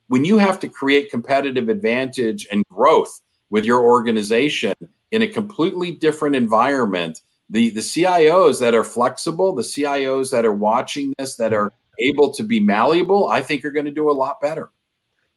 when 0.08 0.24
you 0.24 0.38
have 0.38 0.58
to 0.60 0.68
create 0.68 1.10
competitive 1.10 1.68
advantage 1.68 2.46
and 2.50 2.64
growth 2.68 3.20
with 3.50 3.66
your 3.66 3.82
organization 3.82 4.72
in 5.10 5.20
a 5.20 5.28
completely 5.28 5.90
different 5.90 6.34
environment, 6.34 7.20
the, 7.50 7.68
the 7.70 7.80
CIOs 7.80 8.58
that 8.60 8.74
are 8.74 8.84
flexible, 8.84 9.54
the 9.54 9.62
CIOs 9.62 10.30
that 10.30 10.46
are 10.46 10.54
watching 10.54 11.12
this, 11.18 11.36
that 11.36 11.52
are 11.52 11.74
able 11.98 12.32
to 12.32 12.42
be 12.42 12.58
malleable, 12.58 13.28
I 13.28 13.42
think 13.42 13.66
are 13.66 13.70
going 13.70 13.84
to 13.84 13.92
do 13.92 14.10
a 14.10 14.12
lot 14.12 14.40
better 14.40 14.70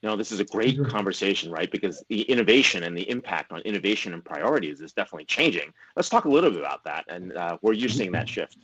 you 0.01 0.08
know, 0.08 0.15
this 0.15 0.32
is 0.32 0.39
a 0.39 0.46
great 0.46 0.82
conversation, 0.88 1.51
right? 1.51 1.70
Because 1.70 2.03
the 2.10 2.22
innovation 2.22 2.84
and 2.84 2.98
the 2.98 3.10
impact 3.10 3.51
on 3.51 3.60
innovation 3.62 4.13
and 4.13 4.24
priorities 4.24 4.79
is 4.79 4.94
definitely 4.94 5.25
changing. 5.25 5.74
Let's 5.96 6.10
talk 6.10 6.25
a 6.25 6.29
little 6.29 6.51
bit 6.51 6.62
about 6.62 6.84
that 6.86 7.06
and 7.10 7.36
uh, 7.36 7.58
where 7.62 7.74
you're 7.74 7.89
seeing 7.89 8.13
that 8.13 8.29
shift. 8.29 8.58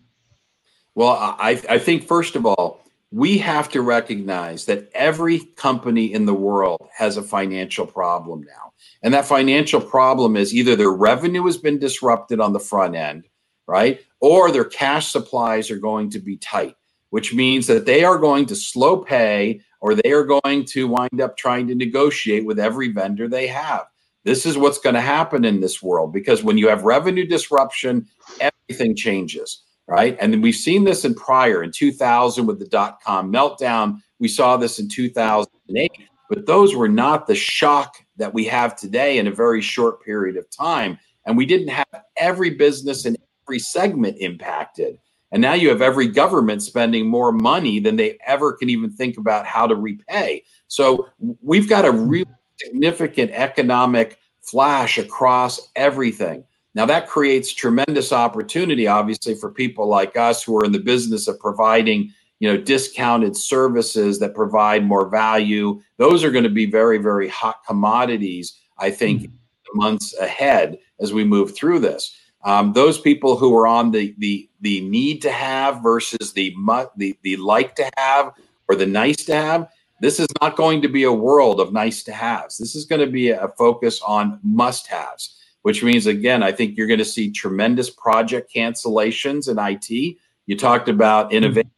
Well, 0.95 1.09
I, 1.09 1.61
I 1.69 1.77
think, 1.77 2.07
first 2.07 2.37
of 2.37 2.45
all, 2.45 2.85
we 3.11 3.37
have 3.37 3.69
to 3.69 3.81
recognize 3.81 4.65
that 4.65 4.89
every 4.93 5.39
company 5.39 6.13
in 6.13 6.25
the 6.25 6.33
world 6.33 6.87
has 6.95 7.17
a 7.17 7.21
financial 7.21 7.85
problem 7.85 8.41
now. 8.41 8.73
And 9.03 9.13
that 9.13 9.25
financial 9.25 9.81
problem 9.81 10.37
is 10.37 10.53
either 10.53 10.75
their 10.75 10.91
revenue 10.91 11.45
has 11.45 11.57
been 11.57 11.79
disrupted 11.79 12.39
on 12.39 12.53
the 12.53 12.59
front 12.59 12.95
end, 12.95 13.27
right? 13.67 14.01
Or 14.21 14.51
their 14.51 14.65
cash 14.65 15.11
supplies 15.11 15.69
are 15.69 15.77
going 15.77 16.09
to 16.11 16.19
be 16.19 16.37
tight, 16.37 16.75
which 17.09 17.33
means 17.33 17.67
that 17.67 17.85
they 17.85 18.03
are 18.05 18.17
going 18.17 18.45
to 18.47 18.55
slow 18.55 18.97
pay 18.97 19.61
or 19.85 19.93
they 19.93 20.11
are 20.11 20.23
going 20.23 20.65
to 20.65 20.87
wind 20.87 21.21
up 21.21 21.37
trying 21.37 21.67
to 21.67 21.75
negotiate 21.75 22.43
with 22.43 22.57
every 22.57 22.91
vendor 22.91 23.27
they 23.27 23.45
have. 23.45 23.85
This 24.23 24.47
is 24.47 24.57
what's 24.57 24.79
going 24.79 24.95
to 24.95 25.01
happen 25.01 25.45
in 25.45 25.59
this 25.59 25.79
world 25.83 26.11
because 26.11 26.43
when 26.43 26.57
you 26.57 26.67
have 26.69 26.85
revenue 26.85 27.27
disruption, 27.27 28.07
everything 28.39 28.95
changes, 28.95 29.61
right? 29.85 30.17
And 30.19 30.41
we've 30.41 30.55
seen 30.55 30.85
this 30.85 31.05
in 31.05 31.13
prior 31.13 31.61
in 31.61 31.71
2000 31.71 32.47
with 32.47 32.57
the 32.57 32.65
dot 32.65 32.97
com 33.05 33.31
meltdown. 33.31 34.01
We 34.17 34.27
saw 34.27 34.57
this 34.57 34.79
in 34.79 34.89
2008, 34.89 35.91
but 36.31 36.47
those 36.47 36.75
were 36.75 36.89
not 36.89 37.27
the 37.27 37.35
shock 37.35 37.97
that 38.17 38.33
we 38.33 38.43
have 38.45 38.75
today 38.75 39.19
in 39.19 39.27
a 39.27 39.31
very 39.31 39.61
short 39.61 40.01
period 40.03 40.35
of 40.35 40.49
time. 40.49 40.97
And 41.27 41.37
we 41.37 41.45
didn't 41.45 41.67
have 41.67 42.01
every 42.17 42.49
business 42.49 43.05
in 43.05 43.15
every 43.47 43.59
segment 43.59 44.17
impacted. 44.19 44.97
And 45.35 45.41
now 45.41 45.53
you 45.53 45.67
have 45.67 45.81
every 45.81 46.07
government 46.07 46.63
spending 46.63 47.09
more 47.09 47.33
money 47.33 47.81
than 47.81 47.97
they 47.97 48.17
ever 48.25 48.53
can 48.53 48.69
even 48.69 48.89
think 48.89 49.17
about 49.17 49.45
how 49.45 49.67
to 49.67 49.75
repay. 49.75 50.43
So 50.67 51.09
we've 51.41 51.67
got 51.67 51.83
a 51.83 51.91
real 51.91 52.25
significant 52.55 53.31
economic 53.31 54.17
flash 54.43 54.97
across 54.97 55.71
everything. 55.75 56.45
Now 56.73 56.85
that 56.85 57.09
creates 57.09 57.51
tremendous 57.51 58.13
opportunity, 58.13 58.87
obviously, 58.87 59.35
for 59.35 59.51
people 59.51 59.89
like 59.89 60.15
us 60.15 60.41
who 60.41 60.57
are 60.57 60.63
in 60.63 60.71
the 60.71 60.79
business 60.79 61.27
of 61.27 61.37
providing, 61.37 62.13
you 62.39 62.49
know, 62.49 62.55
discounted 62.55 63.35
services 63.35 64.19
that 64.19 64.35
provide 64.35 64.85
more 64.85 65.09
value. 65.09 65.81
Those 65.97 66.23
are 66.23 66.31
going 66.31 66.45
to 66.45 66.49
be 66.49 66.65
very, 66.65 66.97
very 66.97 67.27
hot 67.27 67.57
commodities, 67.67 68.57
I 68.77 68.89
think, 68.89 69.23
mm-hmm. 69.23 69.77
months 69.77 70.17
ahead 70.17 70.77
as 71.01 71.11
we 71.11 71.25
move 71.25 71.53
through 71.53 71.79
this. 71.79 72.15
Um, 72.45 72.73
those 72.73 73.01
people 73.01 73.35
who 73.37 73.55
are 73.55 73.65
on 73.65 73.89
the 73.89 74.13
the 74.19 74.47
the 74.61 74.81
need 74.81 75.21
to 75.23 75.31
have 75.31 75.81
versus 75.81 76.31
the 76.33 76.53
mu- 76.55 76.85
the 76.95 77.17
the 77.23 77.37
like 77.37 77.75
to 77.75 77.89
have 77.97 78.33
or 78.69 78.75
the 78.75 78.85
nice 78.85 79.25
to 79.25 79.35
have. 79.35 79.67
This 79.99 80.19
is 80.19 80.27
not 80.41 80.55
going 80.55 80.81
to 80.83 80.87
be 80.87 81.03
a 81.03 81.11
world 81.11 81.59
of 81.59 81.73
nice 81.73 82.03
to 82.03 82.13
haves. 82.13 82.57
This 82.57 82.75
is 82.75 82.85
going 82.85 83.01
to 83.01 83.11
be 83.11 83.29
a 83.29 83.47
focus 83.57 83.99
on 84.01 84.39
must 84.43 84.87
haves, 84.87 85.37
which 85.63 85.83
means 85.83 86.05
again, 86.05 86.43
I 86.43 86.51
think 86.51 86.77
you're 86.77 86.87
going 86.87 86.99
to 86.99 87.05
see 87.05 87.31
tremendous 87.31 87.89
project 87.89 88.53
cancellations 88.53 89.49
in 89.49 89.57
IT. 89.57 90.17
You 90.45 90.57
talked 90.57 90.87
about 90.87 91.27
mm-hmm. 91.27 91.37
innovation. 91.37 91.71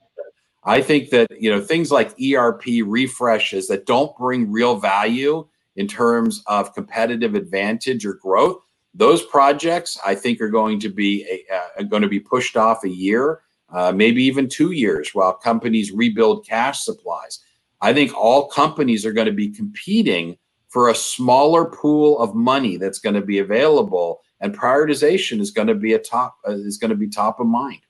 I 0.66 0.82
think 0.82 1.12
that 1.12 1.28
you 1.40 1.50
know 1.50 1.62
things 1.62 1.92
like 1.92 2.14
ERP 2.22 2.66
refreshes 2.86 3.70
that 3.70 3.86
don't 3.86 4.18
bring 4.18 4.52
real 4.52 4.76
value 4.76 5.48
in 5.78 5.88
terms 5.88 6.44
of 6.48 6.74
competitive 6.74 7.36
advantage 7.36 8.06
or 8.06 8.16
growth 8.16 8.67
those 8.94 9.26
projects 9.26 10.00
I 10.06 10.16
think 10.16 10.42
are 10.42 10.50
going 10.50 10.80
to 10.80 10.90
be 10.90 11.26
a, 11.30 11.56
uh, 11.56 11.84
going 11.84 12.02
to 12.02 12.08
be 12.08 12.20
pushed 12.20 12.58
off 12.58 12.84
a 12.84 12.90
year, 12.90 13.42
uh, 13.70 13.92
maybe 13.92 14.24
even 14.24 14.50
two 14.50 14.72
years, 14.72 15.14
while 15.14 15.34
companies 15.34 15.92
rebuild 15.92 16.48
cash 16.48 16.82
supplies. 16.82 17.40
I 17.82 17.94
think 17.94 18.16
all 18.16 18.48
companies 18.48 19.06
are 19.06 19.14
going 19.14 19.28
to 19.28 19.34
be 19.34 19.50
competing 19.50 20.38
for 20.70 20.90
a 20.90 20.96
smaller 20.96 21.66
pool 21.66 22.20
of 22.20 22.34
money 22.34 22.78
that's 22.78 23.00
going 23.00 23.16
to 23.16 23.22
be 23.22 23.40
available, 23.40 24.22
and 24.42 24.58
prioritization 24.58 25.40
is 25.40 25.52
going 25.52 25.68
to 25.68 25.76
be 25.76 25.94
a 25.94 26.00
top 26.00 26.38
uh, 26.48 26.52
is 26.52 26.78
going 26.78 26.90
to 26.90 26.96
be 26.96 27.08
top 27.08 27.40
of 27.40 27.48
mind. 27.48 27.82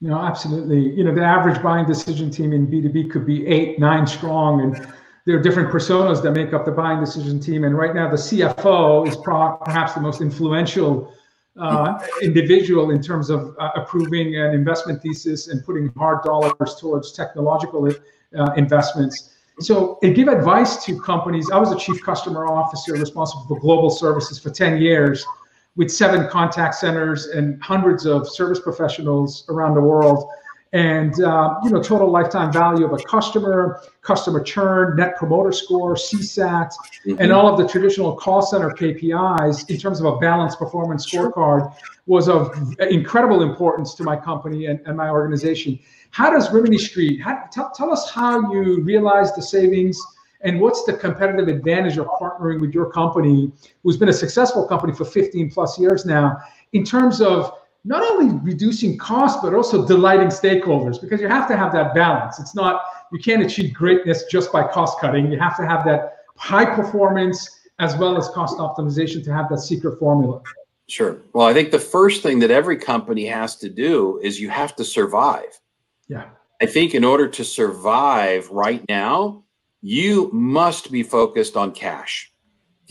Know, 0.00 0.18
absolutely. 0.18 0.92
You 0.94 1.04
know, 1.04 1.14
the 1.14 1.24
average 1.24 1.62
buying 1.62 1.86
decision 1.86 2.30
team 2.30 2.52
in 2.52 2.66
B 2.66 2.82
two 2.82 2.90
B 2.90 3.04
could 3.08 3.24
be 3.24 3.46
eight, 3.46 3.78
nine 3.78 4.06
strong, 4.06 4.60
and 4.60 4.86
there 5.26 5.36
are 5.36 5.42
different 5.42 5.70
personas 5.70 6.22
that 6.22 6.32
make 6.32 6.52
up 6.52 6.64
the 6.64 6.70
buying 6.70 7.00
decision 7.00 7.40
team. 7.40 7.64
And 7.64 7.76
right 7.76 7.94
now, 7.94 8.10
the 8.10 8.16
CFO 8.16 9.08
is 9.08 9.16
pro- 9.16 9.56
perhaps 9.56 9.94
the 9.94 10.00
most 10.00 10.20
influential 10.20 11.12
uh, 11.56 11.98
individual 12.20 12.90
in 12.90 13.00
terms 13.00 13.30
of 13.30 13.54
uh, 13.58 13.70
approving 13.76 14.36
an 14.36 14.52
investment 14.54 15.00
thesis 15.00 15.48
and 15.48 15.64
putting 15.64 15.88
hard 15.96 16.22
dollars 16.24 16.76
towards 16.80 17.12
technological 17.12 17.90
uh, 18.36 18.52
investments. 18.56 19.30
So, 19.60 19.98
and 20.02 20.14
give 20.14 20.28
advice 20.28 20.84
to 20.84 21.00
companies. 21.00 21.50
I 21.50 21.58
was 21.58 21.70
a 21.70 21.78
chief 21.78 22.02
customer 22.02 22.46
officer 22.46 22.92
responsible 22.94 23.46
for 23.46 23.58
global 23.60 23.88
services 23.88 24.38
for 24.38 24.50
10 24.50 24.82
years 24.82 25.24
with 25.76 25.90
seven 25.90 26.28
contact 26.28 26.74
centers 26.74 27.26
and 27.26 27.62
hundreds 27.62 28.04
of 28.04 28.28
service 28.28 28.60
professionals 28.60 29.44
around 29.48 29.74
the 29.74 29.80
world 29.80 30.28
and 30.74 31.22
uh, 31.22 31.54
you 31.62 31.70
know 31.70 31.80
total 31.80 32.10
lifetime 32.10 32.52
value 32.52 32.84
of 32.84 32.92
a 32.92 33.02
customer, 33.04 33.80
customer 34.02 34.42
churn, 34.42 34.96
net 34.96 35.16
promoter 35.16 35.52
score, 35.52 35.94
CSAT, 35.94 36.72
mm-hmm. 37.06 37.16
and 37.20 37.32
all 37.32 37.48
of 37.48 37.56
the 37.56 37.66
traditional 37.66 38.16
call 38.16 38.42
center 38.42 38.70
KPIs 38.70 39.70
in 39.70 39.78
terms 39.78 40.00
of 40.00 40.06
a 40.06 40.18
balanced 40.18 40.58
performance 40.58 41.08
scorecard 41.08 41.72
was 42.06 42.28
of 42.28 42.52
incredible 42.90 43.42
importance 43.42 43.94
to 43.94 44.02
my 44.02 44.16
company 44.16 44.66
and, 44.66 44.80
and 44.84 44.96
my 44.96 45.08
organization. 45.08 45.78
How 46.10 46.30
does 46.30 46.52
Rimini 46.52 46.78
Street? 46.78 47.22
How, 47.22 47.44
tell, 47.52 47.70
tell 47.70 47.92
us 47.92 48.10
how 48.10 48.52
you 48.52 48.82
realized 48.82 49.36
the 49.36 49.42
savings 49.42 49.98
and 50.40 50.60
what's 50.60 50.84
the 50.84 50.92
competitive 50.92 51.46
advantage 51.46 51.98
of 51.98 52.06
partnering 52.06 52.60
with 52.60 52.74
your 52.74 52.90
company, 52.90 53.50
who's 53.82 53.96
been 53.96 54.10
a 54.10 54.12
successful 54.12 54.66
company 54.66 54.92
for 54.92 55.04
15 55.04 55.50
plus 55.52 55.78
years 55.78 56.04
now, 56.04 56.36
in 56.72 56.84
terms 56.84 57.20
of 57.20 57.52
not 57.84 58.02
only 58.10 58.34
reducing 58.42 58.96
costs 58.96 59.40
but 59.42 59.54
also 59.54 59.86
delighting 59.86 60.28
stakeholders 60.28 61.00
because 61.00 61.20
you 61.20 61.28
have 61.28 61.46
to 61.48 61.56
have 61.56 61.72
that 61.72 61.94
balance 61.94 62.38
it's 62.38 62.54
not 62.54 62.82
you 63.12 63.18
can't 63.18 63.42
achieve 63.42 63.72
greatness 63.74 64.24
just 64.30 64.50
by 64.52 64.66
cost 64.66 64.98
cutting 65.00 65.30
you 65.30 65.38
have 65.38 65.56
to 65.56 65.66
have 65.66 65.84
that 65.84 66.18
high 66.36 66.64
performance 66.64 67.60
as 67.78 67.96
well 67.96 68.16
as 68.16 68.28
cost 68.30 68.58
optimization 68.58 69.22
to 69.22 69.32
have 69.32 69.48
that 69.48 69.58
secret 69.58 69.98
formula 69.98 70.40
sure 70.88 71.18
well 71.32 71.46
i 71.46 71.52
think 71.52 71.70
the 71.70 71.78
first 71.78 72.22
thing 72.22 72.38
that 72.38 72.50
every 72.50 72.76
company 72.76 73.26
has 73.26 73.56
to 73.56 73.68
do 73.68 74.18
is 74.22 74.40
you 74.40 74.48
have 74.48 74.74
to 74.74 74.84
survive 74.84 75.60
Yeah. 76.08 76.28
I 76.60 76.66
think 76.66 76.94
in 76.94 77.04
order 77.04 77.28
to 77.28 77.44
survive 77.44 78.48
right 78.50 78.82
now, 78.88 79.44
you 79.82 80.30
must 80.32 80.90
be 80.90 81.02
focused 81.02 81.56
on 81.56 81.72
cash. 81.72 82.32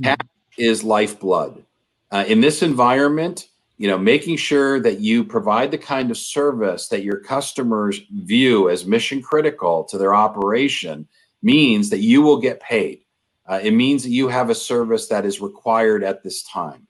Cash 0.04 0.18
is 0.58 0.84
lifeblood. 0.84 1.64
Uh, 2.12 2.24
in 2.28 2.42
this 2.42 2.62
environment, 2.62 3.48
you 3.84 3.90
know, 3.90 3.98
making 3.98 4.38
sure 4.38 4.80
that 4.80 5.02
you 5.02 5.26
provide 5.26 5.70
the 5.70 5.78
kind 5.78 6.10
of 6.10 6.18
service 6.18 6.88
that 6.88 7.04
your 7.04 7.18
customers 7.18 8.00
view 8.14 8.70
as 8.70 8.86
mission 8.86 9.22
critical 9.22 9.84
to 9.84 9.98
their 9.98 10.16
operation 10.16 11.06
means 11.42 11.90
that 11.90 12.00
you 12.00 12.22
will 12.22 12.40
get 12.40 12.62
paid. 12.62 13.02
Uh, 13.46 13.60
it 13.62 13.72
means 13.72 14.04
that 14.04 14.12
you 14.12 14.30
have 14.30 14.50
a 14.50 14.56
service 14.56 15.10
that 15.10 15.26
is 15.26 15.42
required 15.42 16.02
at 16.02 16.24
this 16.24 16.44
time. 16.44 16.88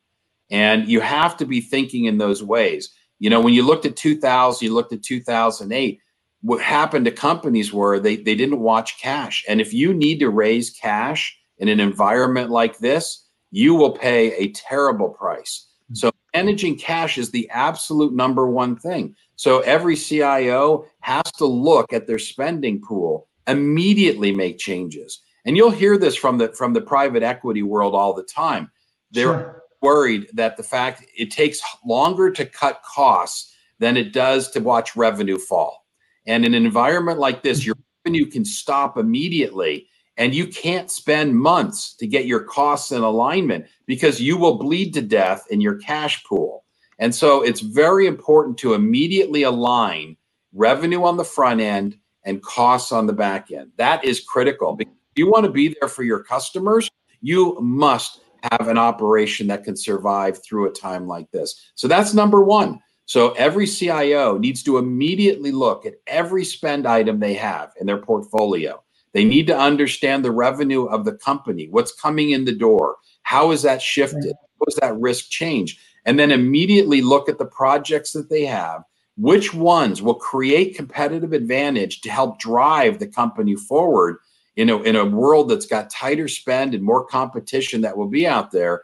And 0.51 0.87
you 0.87 0.99
have 0.99 1.35
to 1.37 1.47
be 1.47 1.61
thinking 1.61 2.05
in 2.05 2.19
those 2.19 2.43
ways. 2.43 2.93
You 3.17 3.31
know, 3.31 3.41
when 3.41 3.55
you 3.55 3.63
looked 3.65 3.87
at 3.87 3.95
2000, 3.95 4.63
you 4.63 4.71
looked 4.71 4.93
at 4.93 5.01
2008, 5.01 5.99
what 6.41 6.61
happened 6.61 7.05
to 7.05 7.11
companies 7.11 7.73
were 7.73 7.99
they, 7.99 8.17
they 8.17 8.35
didn't 8.35 8.59
watch 8.59 8.99
cash. 9.01 9.43
And 9.49 9.59
if 9.59 9.73
you 9.73 9.95
need 9.95 10.19
to 10.19 10.29
raise 10.29 10.69
cash 10.69 11.35
in 11.57 11.69
an 11.69 11.79
environment 11.79 12.51
like 12.51 12.77
this, 12.77 13.25
you 13.49 13.73
will 13.73 13.93
pay 13.93 14.35
a 14.35 14.51
terrible 14.51 15.09
price. 15.09 15.65
Hmm. 15.87 15.95
So 15.95 16.11
managing 16.33 16.77
cash 16.77 17.17
is 17.17 17.31
the 17.31 17.49
absolute 17.49 18.13
number 18.13 18.47
one 18.47 18.75
thing. 18.75 19.15
So 19.35 19.59
every 19.61 19.95
CIO 19.95 20.85
has 21.01 21.23
to 21.33 21.45
look 21.45 21.93
at 21.93 22.07
their 22.07 22.19
spending 22.19 22.81
pool, 22.81 23.27
immediately 23.47 24.33
make 24.33 24.57
changes. 24.57 25.21
And 25.45 25.57
you'll 25.57 25.71
hear 25.71 25.97
this 25.97 26.15
from 26.15 26.37
the 26.37 26.49
from 26.53 26.73
the 26.73 26.81
private 26.81 27.23
equity 27.23 27.63
world 27.63 27.95
all 27.95 28.13
the 28.13 28.23
time. 28.23 28.71
They're 29.11 29.25
sure. 29.25 29.63
worried 29.81 30.27
that 30.33 30.57
the 30.57 30.63
fact 30.63 31.05
it 31.17 31.31
takes 31.31 31.61
longer 31.85 32.31
to 32.31 32.45
cut 32.45 32.81
costs 32.83 33.53
than 33.79 33.97
it 33.97 34.13
does 34.13 34.49
to 34.51 34.59
watch 34.59 34.95
revenue 34.95 35.37
fall. 35.37 35.85
And 36.25 36.45
in 36.45 36.53
an 36.53 36.65
environment 36.65 37.19
like 37.19 37.43
this, 37.43 37.65
your 37.65 37.75
revenue 38.05 38.25
can 38.27 38.45
stop 38.45 38.97
immediately 38.97 39.89
and 40.17 40.35
you 40.35 40.47
can't 40.47 40.91
spend 40.91 41.35
months 41.35 41.95
to 41.95 42.07
get 42.07 42.25
your 42.25 42.41
costs 42.41 42.91
in 42.91 43.01
alignment 43.01 43.65
because 43.85 44.21
you 44.21 44.37
will 44.37 44.57
bleed 44.57 44.93
to 44.93 45.01
death 45.01 45.45
in 45.49 45.59
your 45.59 45.75
cash 45.75 46.23
pool. 46.23 46.63
And 46.99 47.13
so 47.13 47.41
it's 47.41 47.61
very 47.61 48.05
important 48.05 48.57
to 48.59 48.73
immediately 48.75 49.43
align 49.43 50.15
revenue 50.53 51.03
on 51.03 51.17
the 51.17 51.23
front 51.23 51.61
end 51.61 51.97
and 52.23 52.41
costs 52.41 52.91
on 52.91 53.07
the 53.07 53.13
back 53.13 53.51
end. 53.51 53.71
That 53.77 54.05
is 54.05 54.19
critical. 54.19 54.77
If 54.79 54.87
you 55.15 55.29
want 55.29 55.45
to 55.45 55.51
be 55.51 55.75
there 55.79 55.89
for 55.89 56.03
your 56.03 56.23
customers, 56.23 56.89
you 57.21 57.57
must 57.59 58.21
have 58.51 58.67
an 58.67 58.77
operation 58.77 59.47
that 59.47 59.63
can 59.63 59.75
survive 59.75 60.43
through 60.43 60.67
a 60.67 60.71
time 60.71 61.07
like 61.07 61.29
this. 61.31 61.71
So 61.75 61.87
that's 61.87 62.13
number 62.13 62.43
one. 62.43 62.79
So 63.05 63.31
every 63.31 63.67
CIO 63.67 64.37
needs 64.37 64.63
to 64.63 64.77
immediately 64.77 65.51
look 65.51 65.85
at 65.85 65.95
every 66.07 66.45
spend 66.45 66.87
item 66.87 67.19
they 67.19 67.33
have 67.33 67.73
in 67.79 67.87
their 67.87 67.97
portfolio. 67.97 68.81
They 69.13 69.23
need 69.23 69.47
to 69.47 69.57
understand 69.57 70.23
the 70.25 70.31
revenue 70.31 70.85
of 70.85 71.05
the 71.05 71.13
company, 71.13 71.67
what's 71.69 71.93
coming 71.93 72.31
in 72.31 72.45
the 72.45 72.55
door, 72.55 72.97
how 73.23 73.51
is 73.51 73.61
that 73.61 73.81
shifted, 73.81 74.33
how 74.59 74.65
is 74.67 74.75
that 74.75 74.99
risk 74.99 75.29
change, 75.29 75.79
and 76.05 76.19
then 76.19 76.31
immediately 76.31 77.01
look 77.01 77.29
at 77.29 77.37
the 77.37 77.45
projects 77.45 78.11
that 78.13 78.29
they 78.29 78.45
have. 78.45 78.83
Which 79.15 79.53
ones 79.53 80.01
will 80.01 80.15
create 80.15 80.75
competitive 80.75 81.33
advantage 81.33 82.01
to 82.01 82.09
help 82.09 82.39
drive 82.39 82.97
the 82.97 83.07
company 83.07 83.55
forward 83.55 84.17
you 84.55 84.65
know, 84.65 84.83
in 84.83 84.95
a 84.95 85.05
world 85.05 85.49
that's 85.49 85.65
got 85.65 85.89
tighter 85.89 86.27
spend 86.27 86.73
and 86.73 86.83
more 86.83 87.05
competition 87.05 87.81
that 87.81 87.97
will 87.97 88.07
be 88.07 88.27
out 88.27 88.51
there? 88.51 88.83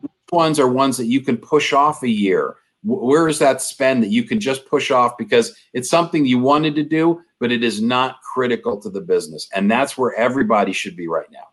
Which 0.00 0.12
ones 0.32 0.58
are 0.58 0.68
ones 0.68 0.96
that 0.96 1.06
you 1.06 1.20
can 1.20 1.36
push 1.36 1.72
off 1.72 2.02
a 2.02 2.08
year? 2.08 2.56
Where 2.82 3.28
is 3.28 3.38
that 3.38 3.60
spend 3.60 4.02
that 4.02 4.10
you 4.10 4.24
can 4.24 4.40
just 4.40 4.66
push 4.66 4.90
off 4.90 5.16
because 5.18 5.54
it's 5.74 5.90
something 5.90 6.24
you 6.24 6.38
wanted 6.38 6.74
to 6.76 6.82
do, 6.82 7.20
but 7.38 7.52
it 7.52 7.62
is 7.62 7.82
not 7.82 8.16
critical 8.22 8.80
to 8.80 8.90
the 8.90 9.00
business. 9.00 9.48
And 9.54 9.70
that's 9.70 9.98
where 9.98 10.14
everybody 10.14 10.72
should 10.72 10.96
be 10.96 11.08
right 11.08 11.30
now. 11.30 11.48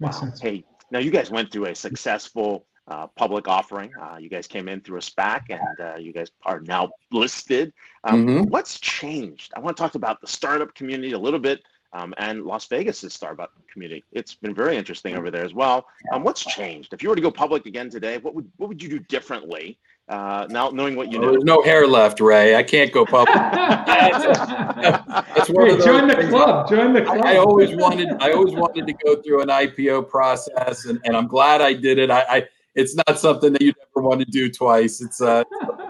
Wow. 0.00 0.32
Hey, 0.40 0.64
now 0.90 0.98
you 0.98 1.10
guys 1.10 1.30
went 1.30 1.52
through 1.52 1.66
a 1.66 1.74
successful 1.74 2.66
uh, 2.88 3.06
public 3.16 3.46
offering. 3.46 3.92
Uh, 4.00 4.16
you 4.18 4.28
guys 4.28 4.48
came 4.48 4.68
in 4.68 4.80
through 4.80 4.98
a 4.98 5.00
SPAC 5.00 5.42
and 5.50 5.80
uh, 5.80 5.96
you 5.96 6.12
guys 6.12 6.30
are 6.44 6.60
now 6.60 6.90
listed. 7.12 7.72
Um, 8.04 8.26
mm-hmm. 8.26 8.42
What's 8.48 8.80
changed? 8.80 9.52
I 9.56 9.60
want 9.60 9.76
to 9.76 9.80
talk 9.80 9.94
about 9.94 10.20
the 10.20 10.26
startup 10.26 10.74
community 10.74 11.12
a 11.12 11.18
little 11.18 11.38
bit 11.38 11.62
um, 11.92 12.14
and 12.18 12.44
Las 12.44 12.66
Vegas's 12.66 13.12
startup 13.12 13.52
community. 13.70 14.04
It's 14.12 14.34
been 14.34 14.54
very 14.54 14.76
interesting 14.76 15.16
over 15.16 15.30
there 15.30 15.44
as 15.44 15.54
well. 15.54 15.86
Um, 16.12 16.22
what's 16.22 16.44
changed? 16.44 16.92
If 16.92 17.02
you 17.02 17.08
were 17.08 17.16
to 17.16 17.22
go 17.22 17.30
public 17.30 17.66
again 17.66 17.90
today, 17.90 18.18
what 18.18 18.34
would 18.34 18.50
what 18.56 18.68
would 18.68 18.82
you 18.82 18.88
do 18.88 18.98
differently? 18.98 19.78
Uh, 20.08 20.46
now 20.50 20.68
knowing 20.70 20.96
what 20.96 21.12
you 21.12 21.18
know, 21.18 21.30
there's 21.30 21.44
no 21.44 21.62
hair 21.62 21.86
left, 21.86 22.20
Ray. 22.20 22.56
I 22.56 22.62
can't 22.62 22.92
go 22.92 23.06
public. 23.06 23.34
That's 23.34 25.48
one 25.48 25.70
hey, 25.70 25.78
join 25.78 26.08
the 26.08 26.26
club. 26.28 26.68
Join 26.68 26.92
the 26.92 27.02
club. 27.02 27.20
I, 27.24 27.34
I, 27.34 27.36
always 27.38 27.74
wanted. 27.76 28.08
I 28.20 28.32
always 28.32 28.54
wanted 28.54 28.86
to 28.86 28.92
go 29.04 29.22
through 29.22 29.42
an 29.42 29.48
IPO 29.48 30.08
process, 30.08 30.86
and, 30.86 31.00
and 31.04 31.16
I'm 31.16 31.28
glad 31.28 31.60
I 31.60 31.72
did 31.72 31.98
it. 31.98 32.10
I, 32.10 32.24
I 32.28 32.48
it's 32.74 32.94
not 32.94 33.18
something 33.18 33.52
that 33.52 33.62
you 33.62 33.72
ever 33.96 34.06
want 34.06 34.20
to 34.20 34.26
do 34.26 34.50
twice. 34.50 35.00
It's 35.00 35.20
a, 35.20 35.44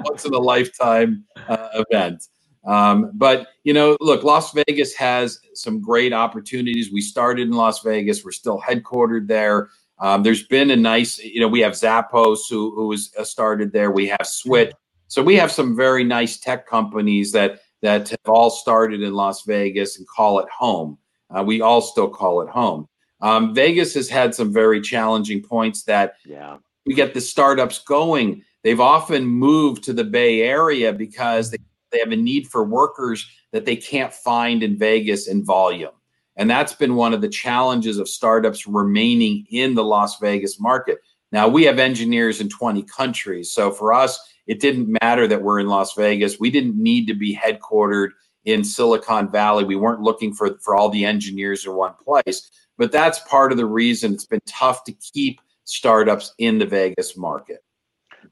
once 0.04 0.24
in 0.24 0.34
a 0.34 0.38
lifetime 0.38 1.24
uh, 1.48 1.84
event. 1.90 2.28
Um, 2.64 3.10
but 3.14 3.48
you 3.64 3.72
know, 3.72 3.96
look, 4.00 4.22
Las 4.22 4.52
Vegas 4.52 4.94
has 4.94 5.38
some 5.54 5.80
great 5.80 6.12
opportunities. 6.12 6.92
We 6.92 7.00
started 7.00 7.48
in 7.48 7.54
Las 7.54 7.82
Vegas. 7.82 8.24
We're 8.24 8.32
still 8.32 8.60
headquartered 8.60 9.26
there. 9.26 9.70
Um, 9.98 10.22
there's 10.22 10.44
been 10.44 10.70
a 10.70 10.76
nice, 10.76 11.18
you 11.18 11.40
know, 11.40 11.48
we 11.48 11.60
have 11.60 11.72
Zappos 11.72 12.40
who 12.48 12.74
who 12.74 12.88
was 12.88 13.12
uh, 13.18 13.24
started 13.24 13.72
there. 13.72 13.90
We 13.90 14.08
have 14.08 14.26
Switch. 14.26 14.72
So 15.08 15.22
we 15.22 15.36
have 15.36 15.52
some 15.52 15.76
very 15.76 16.04
nice 16.04 16.38
tech 16.38 16.66
companies 16.66 17.32
that 17.32 17.60
that 17.82 18.08
have 18.08 18.28
all 18.28 18.50
started 18.50 19.02
in 19.02 19.12
Las 19.12 19.42
Vegas 19.42 19.98
and 19.98 20.06
call 20.06 20.38
it 20.38 20.48
home. 20.48 20.98
Uh, 21.30 21.42
we 21.42 21.60
all 21.60 21.80
still 21.80 22.08
call 22.08 22.42
it 22.42 22.48
home. 22.48 22.88
Um, 23.20 23.54
Vegas 23.54 23.94
has 23.94 24.08
had 24.08 24.34
some 24.34 24.52
very 24.52 24.80
challenging 24.80 25.42
points 25.42 25.84
that 25.84 26.14
yeah. 26.24 26.58
we 26.86 26.94
get 26.94 27.14
the 27.14 27.20
startups 27.20 27.78
going. 27.80 28.42
They've 28.64 28.80
often 28.80 29.24
moved 29.24 29.84
to 29.84 29.92
the 29.92 30.04
Bay 30.04 30.42
Area 30.42 30.92
because 30.92 31.50
they 31.50 31.58
they 31.92 31.98
have 31.98 32.12
a 32.12 32.16
need 32.16 32.48
for 32.48 32.64
workers 32.64 33.28
that 33.52 33.64
they 33.64 33.76
can't 33.76 34.12
find 34.12 34.62
in 34.62 34.76
Vegas 34.78 35.28
in 35.28 35.44
volume. 35.44 35.92
And 36.36 36.48
that's 36.48 36.72
been 36.72 36.94
one 36.94 37.12
of 37.12 37.20
the 37.20 37.28
challenges 37.28 37.98
of 37.98 38.08
startups 38.08 38.66
remaining 38.66 39.46
in 39.50 39.74
the 39.74 39.84
Las 39.84 40.18
Vegas 40.18 40.58
market. 40.58 40.98
Now, 41.30 41.48
we 41.48 41.64
have 41.64 41.78
engineers 41.78 42.40
in 42.40 42.48
20 42.48 42.82
countries. 42.84 43.52
So 43.52 43.70
for 43.70 43.92
us, 43.92 44.18
it 44.46 44.60
didn't 44.60 44.98
matter 45.02 45.26
that 45.26 45.42
we're 45.42 45.60
in 45.60 45.68
Las 45.68 45.94
Vegas. 45.94 46.40
We 46.40 46.50
didn't 46.50 46.76
need 46.76 47.06
to 47.06 47.14
be 47.14 47.36
headquartered 47.36 48.10
in 48.44 48.64
Silicon 48.64 49.30
Valley. 49.30 49.64
We 49.64 49.76
weren't 49.76 50.00
looking 50.00 50.34
for, 50.34 50.58
for 50.62 50.74
all 50.74 50.88
the 50.88 51.04
engineers 51.04 51.64
in 51.64 51.74
one 51.74 51.94
place. 52.02 52.50
But 52.78 52.92
that's 52.92 53.18
part 53.20 53.52
of 53.52 53.58
the 53.58 53.66
reason 53.66 54.12
it's 54.12 54.26
been 54.26 54.40
tough 54.46 54.84
to 54.84 54.92
keep 54.92 55.40
startups 55.64 56.34
in 56.38 56.58
the 56.58 56.66
Vegas 56.66 57.16
market. 57.16 57.62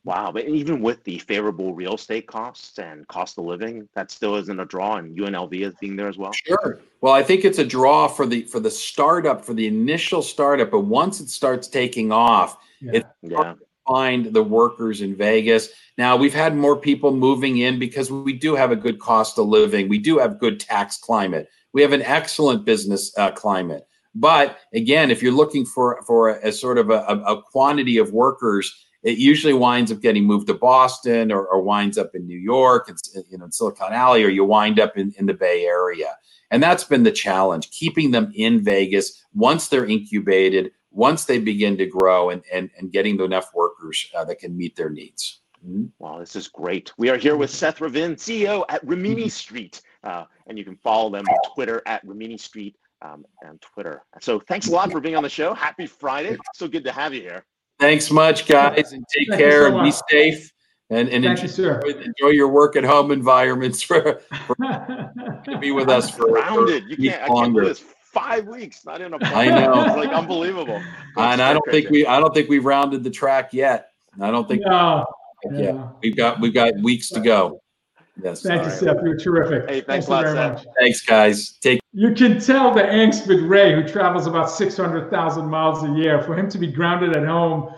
Wow, 0.04 0.32
but 0.32 0.48
even 0.48 0.80
with 0.80 1.04
the 1.04 1.18
favorable 1.18 1.74
real 1.74 1.94
estate 1.94 2.26
costs 2.26 2.78
and 2.78 3.06
cost 3.08 3.36
of 3.36 3.44
living, 3.44 3.86
that 3.94 4.10
still 4.10 4.36
isn't 4.36 4.58
a 4.58 4.64
draw, 4.64 4.96
and 4.96 5.16
UNLV 5.16 5.60
is 5.60 5.74
being 5.78 5.94
there 5.94 6.08
as 6.08 6.16
well. 6.16 6.32
Sure. 6.32 6.80
Well, 7.02 7.12
I 7.12 7.22
think 7.22 7.44
it's 7.44 7.58
a 7.58 7.66
draw 7.66 8.08
for 8.08 8.24
the 8.24 8.42
for 8.44 8.60
the 8.60 8.70
startup 8.70 9.44
for 9.44 9.52
the 9.52 9.66
initial 9.66 10.22
startup, 10.22 10.70
but 10.70 10.80
once 10.80 11.20
it 11.20 11.28
starts 11.28 11.68
taking 11.68 12.12
off, 12.12 12.56
yeah. 12.80 12.92
it's 12.94 13.08
yeah. 13.20 13.54
find 13.86 14.32
the 14.32 14.42
workers 14.42 15.02
in 15.02 15.14
Vegas. 15.14 15.68
Now 15.98 16.16
we've 16.16 16.34
had 16.34 16.56
more 16.56 16.76
people 16.76 17.12
moving 17.14 17.58
in 17.58 17.78
because 17.78 18.10
we 18.10 18.32
do 18.32 18.54
have 18.54 18.72
a 18.72 18.76
good 18.76 19.00
cost 19.00 19.38
of 19.38 19.48
living. 19.48 19.86
We 19.90 19.98
do 19.98 20.18
have 20.18 20.38
good 20.38 20.60
tax 20.60 20.96
climate. 20.96 21.50
We 21.74 21.82
have 21.82 21.92
an 21.92 22.02
excellent 22.02 22.64
business 22.64 23.12
uh, 23.18 23.32
climate. 23.32 23.86
But 24.14 24.58
again, 24.72 25.10
if 25.10 25.22
you're 25.22 25.30
looking 25.30 25.66
for 25.66 26.02
for 26.06 26.30
a, 26.30 26.48
a 26.48 26.52
sort 26.52 26.78
of 26.78 26.88
a, 26.88 27.00
a 27.26 27.42
quantity 27.42 27.98
of 27.98 28.14
workers 28.14 28.86
it 29.02 29.18
usually 29.18 29.54
winds 29.54 29.90
up 29.90 30.00
getting 30.00 30.24
moved 30.24 30.48
to 30.48 30.54
Boston 30.54 31.32
or, 31.32 31.46
or 31.46 31.62
winds 31.62 31.96
up 31.96 32.14
in 32.14 32.26
New 32.26 32.38
York, 32.38 32.88
it's, 32.88 33.16
you 33.30 33.38
know, 33.38 33.46
in 33.46 33.52
Silicon 33.52 33.92
Alley, 33.92 34.22
or 34.24 34.28
you 34.28 34.44
wind 34.44 34.78
up 34.78 34.96
in, 34.96 35.12
in 35.18 35.26
the 35.26 35.34
Bay 35.34 35.64
Area. 35.64 36.16
And 36.50 36.62
that's 36.62 36.84
been 36.84 37.02
the 37.02 37.12
challenge, 37.12 37.70
keeping 37.70 38.10
them 38.10 38.32
in 38.34 38.62
Vegas 38.62 39.24
once 39.34 39.68
they're 39.68 39.86
incubated, 39.86 40.72
once 40.90 41.24
they 41.24 41.38
begin 41.38 41.78
to 41.78 41.86
grow 41.86 42.30
and, 42.30 42.42
and, 42.52 42.70
and 42.76 42.92
getting 42.92 43.20
enough 43.20 43.54
workers 43.54 44.10
uh, 44.16 44.24
that 44.24 44.40
can 44.40 44.56
meet 44.56 44.76
their 44.76 44.90
needs. 44.90 45.40
Mm-hmm. 45.66 45.86
Wow, 45.98 46.18
this 46.18 46.36
is 46.36 46.48
great. 46.48 46.92
We 46.98 47.08
are 47.10 47.16
here 47.16 47.36
with 47.36 47.50
Seth 47.50 47.80
Ravin, 47.80 48.16
CEO 48.16 48.64
at 48.68 48.86
Rimini 48.86 49.22
mm-hmm. 49.22 49.28
Street. 49.28 49.80
Uh, 50.02 50.24
and 50.46 50.58
you 50.58 50.64
can 50.64 50.76
follow 50.76 51.10
them 51.10 51.26
on 51.28 51.54
Twitter 51.54 51.82
at 51.86 52.02
Rimini 52.04 52.38
Street 52.38 52.76
um, 53.02 53.24
and 53.42 53.60
Twitter. 53.60 54.02
So 54.20 54.40
thanks 54.40 54.68
a 54.68 54.72
lot 54.72 54.90
for 54.90 55.00
being 55.00 55.16
on 55.16 55.22
the 55.22 55.28
show. 55.28 55.54
Happy 55.54 55.86
Friday. 55.86 56.36
So 56.54 56.68
good 56.68 56.84
to 56.84 56.92
have 56.92 57.14
you 57.14 57.20
here. 57.20 57.44
Thanks 57.80 58.10
much, 58.10 58.46
guys, 58.46 58.92
and 58.92 59.04
take 59.16 59.28
Thank 59.28 59.40
care 59.40 59.70
so 59.70 59.78
and 59.78 59.84
be 59.84 59.92
safe. 60.10 60.52
And, 60.90 61.08
and 61.08 61.24
enjoy, 61.24 61.44
you, 61.86 61.98
enjoy, 62.00 62.28
your 62.30 62.48
work 62.48 62.74
at 62.74 62.82
home 62.84 63.12
environments 63.12 63.80
for, 63.80 64.20
for 64.46 64.54
to 64.56 65.58
be 65.60 65.70
with 65.70 65.88
us 65.88 66.10
for 66.10 66.26
rounded. 66.26 66.84
You 66.88 67.10
can't. 67.10 67.30
Longer. 67.30 67.62
I 67.62 67.64
can't 67.64 67.78
do 67.78 67.84
this 67.84 67.94
five 68.12 68.46
weeks, 68.46 68.84
not 68.84 69.00
in 69.00 69.14
a. 69.14 69.18
I 69.22 69.46
know. 69.46 69.84
It's 69.86 69.96
like 69.96 70.10
unbelievable. 70.10 70.82
and 71.16 71.40
I 71.40 71.52
don't 71.52 71.70
think 71.70 71.90
we. 71.90 72.06
I 72.06 72.20
don't 72.20 72.34
think 72.34 72.48
we've 72.48 72.64
rounded 72.64 73.04
the 73.04 73.10
track 73.10 73.52
yet. 73.52 73.92
I 74.20 74.30
don't 74.30 74.48
think. 74.48 74.62
No. 74.66 75.06
Yeah. 75.52 75.90
We've 76.02 76.16
got 76.16 76.40
we've 76.40 76.54
got 76.54 76.74
weeks 76.82 77.08
to 77.10 77.20
go. 77.20 77.62
Yes. 78.22 78.42
Thank 78.42 78.62
you, 78.62 78.68
right. 78.68 78.78
Seth. 78.78 78.96
You're 79.02 79.16
terrific. 79.16 79.68
Hey, 79.68 79.80
thanks, 79.80 79.86
thanks 79.86 80.06
a 80.06 80.10
lot, 80.10 80.24
very 80.24 80.36
Seth. 80.36 80.52
much. 80.54 80.66
Thanks, 80.78 81.00
guys. 81.02 81.52
Take. 81.60 81.80
You 81.92 82.14
can 82.14 82.40
tell 82.40 82.72
the 82.72 82.82
angst 82.82 83.26
with 83.26 83.40
Ray, 83.40 83.74
who 83.74 83.86
travels 83.86 84.26
about 84.26 84.50
600,000 84.50 85.46
miles 85.46 85.82
a 85.82 85.90
year. 85.90 86.22
For 86.22 86.36
him 86.38 86.48
to 86.50 86.58
be 86.58 86.66
grounded 86.66 87.16
at 87.16 87.26
home 87.26 87.74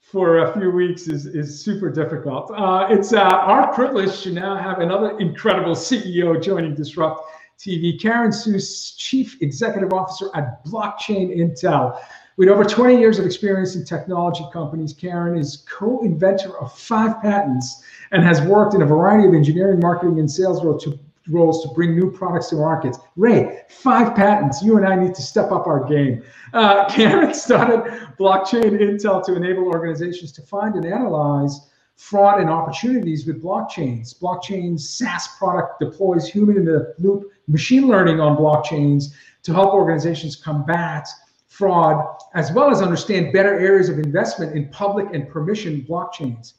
for 0.00 0.38
a 0.38 0.52
few 0.58 0.70
weeks 0.70 1.08
is, 1.08 1.26
is 1.26 1.64
super 1.64 1.90
difficult. 1.90 2.50
Uh, 2.52 2.86
it's 2.90 3.12
uh, 3.12 3.22
our 3.22 3.72
privilege 3.74 4.22
to 4.22 4.30
now 4.30 4.56
have 4.56 4.78
another 4.78 5.18
incredible 5.18 5.74
CEO 5.74 6.40
joining 6.40 6.74
Disrupt 6.74 7.28
TV, 7.58 8.00
Karen 8.00 8.30
Hsu, 8.30 8.60
Chief 8.96 9.40
Executive 9.42 9.92
Officer 9.92 10.28
at 10.34 10.64
Blockchain 10.64 11.36
Intel. 11.36 11.98
With 12.36 12.50
over 12.50 12.64
20 12.64 12.98
years 12.98 13.18
of 13.18 13.24
experience 13.24 13.76
in 13.76 13.84
technology 13.84 14.44
companies, 14.52 14.92
Karen 14.92 15.38
is 15.38 15.64
co 15.68 16.02
inventor 16.02 16.58
of 16.58 16.76
five 16.78 17.22
patents 17.22 17.82
and 18.12 18.22
has 18.22 18.42
worked 18.42 18.74
in 18.74 18.82
a 18.82 18.86
variety 18.86 19.26
of 19.26 19.32
engineering, 19.32 19.80
marketing, 19.80 20.20
and 20.20 20.30
sales 20.30 20.62
roles 20.62 20.84
to, 20.84 20.98
roles 21.28 21.62
to 21.62 21.74
bring 21.74 21.96
new 21.96 22.10
products 22.10 22.48
to 22.48 22.56
markets. 22.56 22.98
Ray, 23.16 23.62
five 23.70 24.14
patents. 24.14 24.62
You 24.62 24.76
and 24.76 24.86
I 24.86 24.96
need 24.96 25.14
to 25.14 25.22
step 25.22 25.50
up 25.50 25.66
our 25.66 25.88
game. 25.88 26.22
Uh, 26.52 26.86
Karen 26.90 27.32
started 27.32 27.90
Blockchain 28.18 28.82
Intel 28.82 29.24
to 29.24 29.34
enable 29.34 29.64
organizations 29.64 30.30
to 30.32 30.42
find 30.42 30.74
and 30.74 30.84
analyze 30.84 31.70
fraud 31.96 32.38
and 32.40 32.50
opportunities 32.50 33.26
with 33.26 33.42
blockchains. 33.42 34.14
Blockchain's 34.20 34.86
SaaS 34.90 35.28
product 35.38 35.80
deploys 35.80 36.28
human 36.28 36.58
in 36.58 36.66
the 36.66 36.94
loop 36.98 37.32
machine 37.48 37.88
learning 37.88 38.20
on 38.20 38.36
blockchains 38.36 39.14
to 39.44 39.54
help 39.54 39.72
organizations 39.72 40.36
combat 40.36 41.08
fraud, 41.56 42.16
as 42.34 42.52
well 42.52 42.70
as 42.70 42.82
understand 42.82 43.32
better 43.32 43.58
areas 43.58 43.88
of 43.88 43.98
investment 43.98 44.54
in 44.54 44.68
public 44.68 45.06
and 45.14 45.28
permission 45.28 45.84
blockchains. 45.88 46.54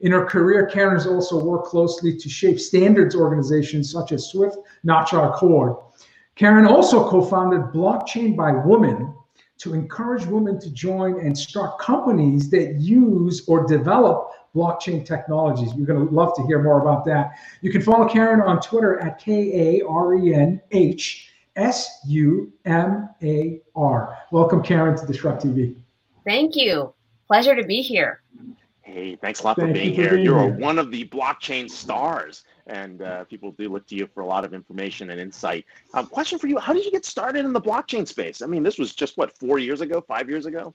In 0.00 0.12
her 0.12 0.26
career, 0.26 0.66
Karen 0.66 0.96
has 0.96 1.06
also 1.06 1.42
worked 1.42 1.68
closely 1.68 2.16
to 2.16 2.28
shape 2.28 2.58
standards 2.58 3.14
organizations 3.14 3.90
such 3.90 4.12
as 4.12 4.26
Swift, 4.26 4.56
NACHA 4.84 5.34
Accord. 5.34 5.76
Karen 6.34 6.66
also 6.66 7.08
co-founded 7.08 7.72
Blockchain 7.72 8.36
by 8.36 8.52
Women 8.52 9.14
to 9.58 9.74
encourage 9.74 10.26
women 10.26 10.58
to 10.58 10.70
join 10.72 11.20
and 11.20 11.38
start 11.38 11.78
companies 11.78 12.50
that 12.50 12.80
use 12.80 13.46
or 13.46 13.64
develop 13.64 14.30
blockchain 14.54 15.06
technologies. 15.06 15.72
You're 15.76 15.86
going 15.86 16.06
to 16.06 16.12
love 16.12 16.34
to 16.36 16.46
hear 16.46 16.60
more 16.62 16.80
about 16.80 17.04
that. 17.04 17.30
You 17.60 17.70
can 17.70 17.80
follow 17.80 18.08
Karen 18.08 18.40
on 18.40 18.60
Twitter 18.60 18.98
at 18.98 19.18
K 19.18 19.78
A 19.78 19.86
R 19.86 20.14
E 20.14 20.34
N 20.34 20.60
H 20.72 21.31
S 21.56 22.00
U 22.06 22.52
M 22.64 23.08
A 23.22 23.60
R. 23.76 24.18
Welcome, 24.30 24.62
Karen, 24.62 24.96
to 24.96 25.06
Disrupt 25.06 25.44
TV. 25.44 25.74
Thank 26.24 26.56
you. 26.56 26.94
Pleasure 27.26 27.54
to 27.54 27.64
be 27.64 27.82
here. 27.82 28.22
Hey, 28.82 29.16
thanks 29.16 29.40
a 29.40 29.44
lot 29.44 29.56
Thank 29.56 29.68
for 29.68 29.74
being 29.74 29.90
you 29.90 29.94
for 29.94 30.00
here. 30.02 30.10
Being 30.12 30.24
You're 30.24 30.42
here. 30.42 30.58
one 30.58 30.78
of 30.78 30.90
the 30.90 31.06
blockchain 31.08 31.70
stars, 31.70 32.44
and 32.66 33.00
uh, 33.00 33.24
people 33.24 33.52
do 33.52 33.68
look 33.68 33.86
to 33.88 33.94
you 33.94 34.08
for 34.12 34.20
a 34.20 34.26
lot 34.26 34.44
of 34.44 34.54
information 34.54 35.10
and 35.10 35.20
insight. 35.20 35.64
Um, 35.94 36.06
question 36.06 36.38
for 36.38 36.46
you: 36.46 36.58
How 36.58 36.72
did 36.72 36.84
you 36.84 36.90
get 36.90 37.04
started 37.04 37.44
in 37.44 37.52
the 37.52 37.60
blockchain 37.60 38.06
space? 38.06 38.42
I 38.42 38.46
mean, 38.46 38.62
this 38.62 38.78
was 38.78 38.94
just 38.94 39.16
what 39.16 39.36
four 39.38 39.58
years 39.58 39.80
ago, 39.80 40.00
five 40.00 40.28
years 40.28 40.46
ago. 40.46 40.74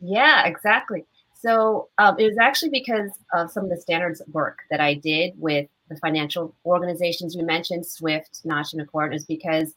Yeah, 0.00 0.46
exactly. 0.46 1.04
So 1.34 1.88
um, 1.98 2.18
it 2.18 2.24
was 2.24 2.36
actually 2.40 2.70
because 2.70 3.10
of 3.32 3.50
some 3.50 3.64
of 3.64 3.70
the 3.70 3.80
standards 3.80 4.20
work 4.32 4.58
that 4.70 4.80
I 4.80 4.94
did 4.94 5.34
with 5.36 5.68
the 5.88 5.96
financial 5.96 6.54
organizations 6.66 7.34
you 7.34 7.44
mentioned, 7.46 7.86
Swift, 7.86 8.40
NACHA, 8.44 8.74
and 8.74 8.82
Accord, 8.82 9.14
is 9.14 9.24
because 9.24 9.74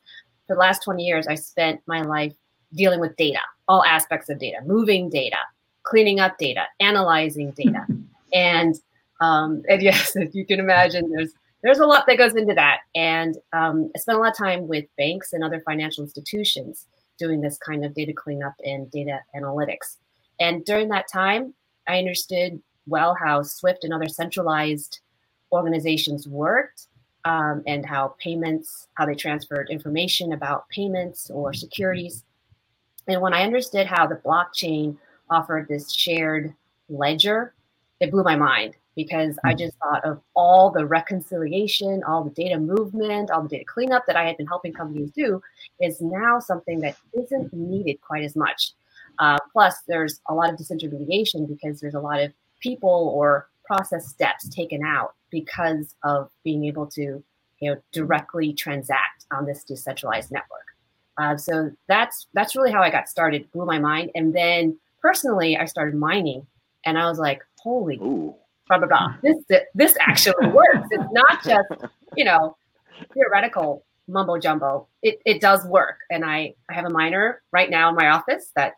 for 0.52 0.56
the 0.56 0.60
last 0.60 0.84
20 0.84 1.02
years, 1.02 1.28
I 1.28 1.36
spent 1.36 1.80
my 1.86 2.02
life 2.02 2.34
dealing 2.74 3.00
with 3.00 3.16
data, 3.16 3.40
all 3.70 3.86
aspects 3.86 4.28
of 4.28 4.38
data, 4.38 4.58
moving 4.66 5.10
data, 5.10 5.38
cleaning 5.84 6.20
up 6.20 6.38
data, 6.38 6.66
analyzing 6.82 7.52
data. 7.52 7.86
and, 8.34 8.76
um, 9.22 9.64
and 9.70 9.82
yes, 9.82 10.14
if 10.18 10.36
you 10.36 10.46
can 10.46 10.60
imagine, 10.60 11.10
there's 11.10 11.32
there's 11.64 11.80
a 11.80 11.86
lot 11.86 12.06
that 12.08 12.18
goes 12.18 12.36
into 12.36 12.56
that. 12.56 12.80
And 12.96 13.38
um, 13.54 13.92
I 13.96 14.00
spent 14.00 14.18
a 14.18 14.22
lot 14.22 14.32
of 14.32 14.38
time 14.38 14.68
with 14.68 14.86
banks 14.98 15.32
and 15.32 15.44
other 15.44 15.62
financial 15.62 16.04
institutions 16.04 16.88
doing 17.20 17.40
this 17.40 17.58
kind 17.58 17.86
of 17.86 17.94
data 17.94 18.14
cleanup 18.14 18.56
and 18.66 18.90
data 18.92 19.20
analytics. 19.36 19.98
And 20.40 20.66
during 20.66 20.90
that 20.90 21.06
time, 21.08 21.54
I 21.88 22.00
understood 22.00 22.60
well 22.88 23.16
how 23.24 23.44
Swift 23.44 23.84
and 23.84 23.94
other 23.94 24.10
centralized 24.10 25.00
organizations 25.52 26.28
worked 26.28 26.88
um, 27.26 27.64
and 27.68 27.86
how 27.86 28.16
payments, 28.20 28.88
how 28.96 29.06
they 29.06 29.16
transferred 29.16 29.70
information 29.70 30.34
about 30.34 30.68
payments 30.70 31.30
or 31.30 31.54
securities. 31.54 32.24
And 33.08 33.22
when 33.22 33.34
I 33.34 33.44
understood 33.44 33.88
how 33.88 34.08
the 34.08 34.16
blockchain 34.16 34.98
offered 35.30 35.68
this 35.68 35.92
shared 35.92 36.54
ledger, 36.90 37.54
it 38.00 38.12
blew 38.12 38.24
my 38.24 38.36
mind 38.36 38.76
because 38.96 39.38
I 39.44 39.52
hmm. 39.52 39.60
just 39.60 39.78
thought 39.78 40.04
of 40.04 40.22
all 40.36 40.72
the 40.72 40.86
reconciliation, 40.86 42.04
all 42.04 42.24
the 42.24 42.32
data 42.32 42.60
movement, 42.60 43.32
all 43.32 43.44
the 43.44 43.50
data 43.50 43.66
cleanup 43.66 44.04
that 44.08 44.16
I 44.16 44.26
had 44.26 44.38
been 44.38 44.48
helping 44.48 44.74
companies 44.74 45.12
do 45.12 45.42
is 45.80 46.02
now 46.02 46.40
something 46.40 46.80
that 46.82 46.98
isn't 47.14 47.54
needed 47.54 48.02
quite 48.02 48.24
as 48.24 48.36
much. 48.36 48.72
Uh, 49.20 49.38
plus, 49.52 49.76
there's 49.88 50.22
a 50.28 50.34
lot 50.34 50.50
of 50.50 50.60
disintermediation 50.60 51.48
because 51.48 51.80
there's 51.80 51.94
a 51.94 52.00
lot 52.00 52.22
of 52.22 52.34
people 52.60 53.12
or 53.16 53.50
process 53.66 54.08
steps 54.08 54.50
taken 54.50 54.84
out 54.84 55.16
because 55.32 55.96
of 56.04 56.30
being 56.44 56.66
able 56.66 56.86
to 56.88 57.24
you 57.60 57.72
know 57.72 57.82
directly 57.92 58.54
transact 58.54 59.26
on 59.32 59.46
this 59.46 59.64
decentralized 59.64 60.32
network. 60.32 60.66
Uh, 61.18 61.38
so 61.38 61.72
that's 61.88 62.28
that's 62.34 62.56
really 62.56 62.72
how 62.72 62.82
I 62.82 62.90
got 62.90 63.08
started. 63.08 63.50
Blew 63.52 63.66
my 63.66 63.80
mind, 63.80 64.12
and 64.16 64.36
then 64.36 64.78
personally, 65.02 65.58
I 65.58 65.66
started 65.66 65.96
mining, 65.96 66.46
and 66.86 66.98
I 66.98 67.08
was 67.08 67.20
like, 67.20 67.42
"Holy, 67.60 67.98
Ooh. 67.98 68.36
blah 68.68 68.80
blah 68.80 68.88
blah! 68.88 69.16
This 69.22 69.38
this 69.74 69.96
actually 70.00 70.48
works. 70.52 70.88
It's 70.92 71.12
not 71.12 71.44
just 71.44 71.70
you 72.16 72.26
know 72.26 72.58
theoretical 73.14 73.84
mumbo 74.08 74.38
jumbo. 74.38 74.88
It 75.02 75.22
it 75.26 75.42
does 75.42 75.66
work." 75.66 76.00
And 76.10 76.26
I 76.26 76.56
I 76.70 76.74
have 76.74 76.86
a 76.86 76.90
miner 76.90 77.42
right 77.52 77.70
now 77.70 77.90
in 77.90 77.96
my 77.96 78.10
office 78.10 78.52
that 78.56 78.74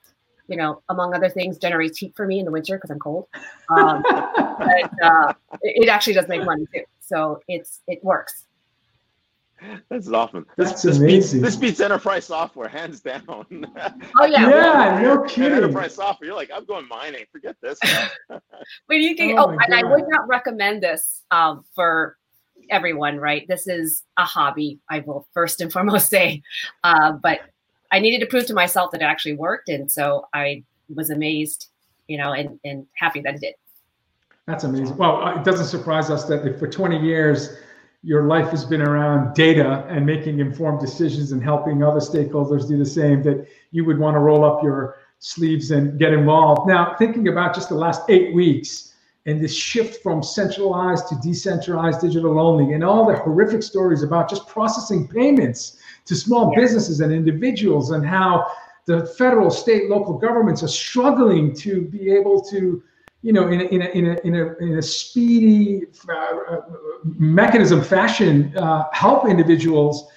you 0.48 0.58
know, 0.58 0.82
among 0.90 1.14
other 1.14 1.30
things, 1.30 1.58
generates 1.58 1.98
heat 1.98 2.14
for 2.16 2.26
me 2.26 2.40
in 2.40 2.46
the 2.46 2.52
winter 2.52 2.76
because 2.78 2.90
I'm 2.90 3.00
cold. 3.00 3.28
Um, 3.70 4.04
but 4.04 4.92
uh, 5.02 5.34
it, 5.62 5.84
it, 5.84 5.90
actually 5.90 6.14
does 6.14 6.28
make 6.28 6.44
money 6.44 6.68
too, 6.74 6.84
so 7.00 7.42
it's 7.48 7.82
it 7.88 8.04
works. 8.04 8.46
That's 9.90 10.10
awesome. 10.10 10.46
That's 10.58 10.82
this, 10.82 10.98
amazing. 10.98 11.08
This 11.08 11.32
beats, 11.32 11.44
this 11.44 11.56
beats 11.56 11.80
enterprise 11.80 12.26
software 12.26 12.68
hands 12.68 13.00
down. 13.00 13.24
oh 14.20 14.26
yeah, 14.26 14.50
yeah, 14.50 15.02
no 15.02 15.24
kidding. 15.24 15.54
Enterprise 15.54 15.96
software, 15.96 16.28
you're 16.28 16.36
like, 16.36 16.52
I'm 16.54 16.66
going 16.66 16.88
mining. 16.88 17.26
Forget 17.32 17.56
this. 17.62 17.80
but 18.28 18.98
you 18.98 19.16
can. 19.16 19.38
Oh, 19.38 19.46
oh 19.46 19.50
and 19.50 19.74
I 19.74 19.84
would 19.84 20.06
not 20.08 20.28
recommend 20.28 20.84
this 20.84 21.24
um, 21.32 21.64
for 21.76 22.18
everyone. 22.70 23.18
Right, 23.18 23.48
this 23.48 23.68
is 23.68 24.04
a 24.18 24.26
hobby. 24.26 24.80
I 24.90 25.00
will 25.00 25.28
first 25.34 25.62
and 25.62 25.72
foremost 25.72 26.10
say, 26.10 26.42
uh, 26.84 27.14
but 27.14 27.40
I 27.94 28.00
needed 28.00 28.20
to 28.22 28.26
prove 28.26 28.48
to 28.48 28.56
myself 28.56 28.90
that 28.92 29.02
it 29.02 29.06
actually 29.06 29.36
worked, 29.36 29.70
and 29.70 29.90
so 29.90 30.26
I 30.34 30.64
was 30.94 31.12
amazed, 31.12 31.68
you 32.08 32.18
know, 32.18 32.34
and 32.34 32.60
and 32.66 32.88
happy 32.96 33.22
that 33.22 33.36
it 33.36 33.42
did. 33.42 33.54
That's 34.48 34.64
amazing. 34.64 34.98
Well, 34.98 35.24
uh, 35.24 35.40
it 35.40 35.46
doesn't 35.46 35.68
surprise 35.68 36.10
us 36.10 36.26
that 36.26 36.60
for 36.60 36.68
20 36.68 37.00
years 37.00 37.56
your 38.02 38.24
life 38.24 38.50
has 38.50 38.66
been 38.66 38.82
around 38.82 39.34
data 39.34 39.86
and 39.88 40.06
making 40.06 40.40
informed 40.40 40.82
decisions 40.82 41.32
and 41.32 41.42
helping 41.42 41.82
other 41.84 42.02
stakeholders 42.02 42.68
do 42.68 42.78
the 42.78 42.86
same. 42.86 43.22
That 43.24 43.48
you 43.72 43.86
would 43.86 44.00
want 44.00 44.16
to 44.16 44.20
roll 44.20 44.44
up 44.44 44.64
your 44.64 44.98
sleeves 45.20 45.72
and 45.72 45.98
get 46.00 46.14
involved. 46.14 46.68
Now, 46.68 46.96
thinking 46.98 47.28
about 47.28 47.54
just 47.54 47.70
the 47.70 47.76
last 47.76 48.02
eight 48.10 48.34
weeks 48.34 48.93
and 49.26 49.42
this 49.42 49.54
shift 49.54 50.04
from 50.04 50.22
centralized 50.22 51.08
to 51.08 51.16
decentralized 51.22 52.02
digital 52.02 52.40
only, 52.40 52.74
and 52.74 52.84
all 52.84 53.06
the 53.06 53.16
horrific 53.16 53.64
stories 53.64 54.04
about 54.04 54.30
just 54.30 54.48
processing 54.48 55.08
payments 55.08 55.78
to 56.06 56.16
small 56.16 56.52
yeah. 56.52 56.62
businesses 56.62 57.00
and 57.00 57.14
individuals 57.14 57.92
and 57.92 58.06
how 58.06 58.46
the 58.86 59.06
federal, 59.18 59.50
state, 59.50 59.90
local 59.90 60.18
governments 60.18 60.62
are 60.62 60.68
struggling 60.68 61.56
to 61.56 61.84
be 61.84 62.12
able 62.12 62.42
to, 62.42 62.84
you 63.22 63.32
know, 63.32 63.48
in 63.48 63.62
a, 63.62 63.64
in 63.66 63.82
a, 63.82 63.86
in 63.92 64.06
a, 64.08 64.20
in 64.26 64.36
a, 64.36 64.56
in 64.58 64.78
a 64.78 64.82
speedy 64.82 65.84
uh, 66.10 66.58
mechanism 67.04 67.82
fashion, 67.82 68.54
uh, 68.58 68.84
help 68.92 69.26
individuals. 69.26 70.10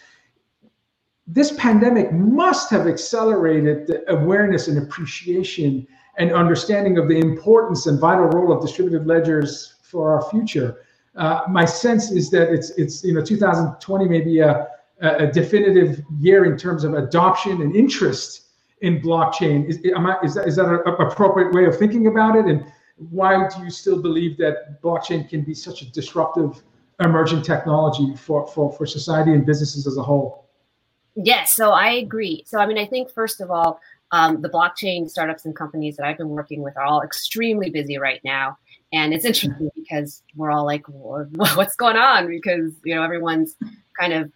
This 1.28 1.52
pandemic 1.52 2.12
must 2.12 2.70
have 2.70 2.88
accelerated 2.88 3.86
the 3.86 4.12
awareness 4.12 4.66
and 4.66 4.78
appreciation 4.78 5.86
and 6.18 6.32
understanding 6.32 6.98
of 6.98 7.08
the 7.08 7.18
importance 7.18 7.86
and 7.86 8.00
vital 8.00 8.26
role 8.26 8.52
of 8.52 8.62
distributed 8.62 9.06
ledgers 9.06 9.74
for 9.82 10.12
our 10.12 10.30
future. 10.30 10.82
Uh, 11.14 11.42
my 11.48 11.64
sense 11.64 12.10
is 12.10 12.30
that 12.30 12.52
it's 12.52 12.70
it's 12.70 13.02
you 13.04 13.14
know 13.14 13.24
2020 13.24 14.08
may 14.08 14.20
be 14.20 14.40
a 14.40 14.68
a 15.00 15.26
definitive 15.26 16.02
year 16.18 16.46
in 16.46 16.56
terms 16.56 16.82
of 16.82 16.94
adoption 16.94 17.60
and 17.60 17.76
interest 17.76 18.48
in 18.80 19.00
blockchain. 19.00 19.68
Is, 19.68 19.78
I, 19.94 20.16
is 20.24 20.34
that, 20.34 20.48
is 20.48 20.56
that 20.56 20.66
an 20.66 20.80
appropriate 20.98 21.52
way 21.52 21.66
of 21.66 21.78
thinking 21.78 22.06
about 22.06 22.36
it? 22.36 22.46
And 22.46 22.64
why 22.96 23.48
do 23.48 23.62
you 23.62 23.70
still 23.70 24.00
believe 24.00 24.38
that 24.38 24.80
blockchain 24.82 25.28
can 25.28 25.42
be 25.42 25.54
such 25.54 25.82
a 25.82 25.92
disruptive 25.92 26.62
emerging 27.00 27.42
technology 27.42 28.14
for, 28.16 28.46
for, 28.46 28.72
for 28.72 28.86
society 28.86 29.32
and 29.32 29.44
businesses 29.44 29.86
as 29.86 29.98
a 29.98 30.02
whole? 30.02 30.48
Yes, 31.14 31.54
so 31.54 31.70
I 31.70 31.92
agree. 31.92 32.42
So, 32.46 32.58
I 32.58 32.66
mean, 32.66 32.78
I 32.78 32.86
think 32.86 33.10
first 33.10 33.40
of 33.40 33.50
all, 33.50 33.80
um, 34.12 34.40
the 34.40 34.48
blockchain 34.48 35.08
startups 35.08 35.44
and 35.44 35.54
companies 35.54 35.96
that 35.96 36.06
I've 36.06 36.18
been 36.18 36.28
working 36.28 36.62
with 36.62 36.76
are 36.76 36.84
all 36.84 37.02
extremely 37.02 37.70
busy 37.70 37.98
right 37.98 38.20
now. 38.24 38.58
And 38.92 39.12
it's 39.12 39.24
interesting 39.24 39.70
because 39.74 40.22
we're 40.36 40.50
all 40.50 40.64
like, 40.64 40.84
what's 40.88 41.76
going 41.76 41.96
on? 41.96 42.28
Because, 42.28 42.72
you 42.84 42.94
know, 42.94 43.02
everyone's 43.02 43.56
kind 43.98 44.12
of 44.12 44.32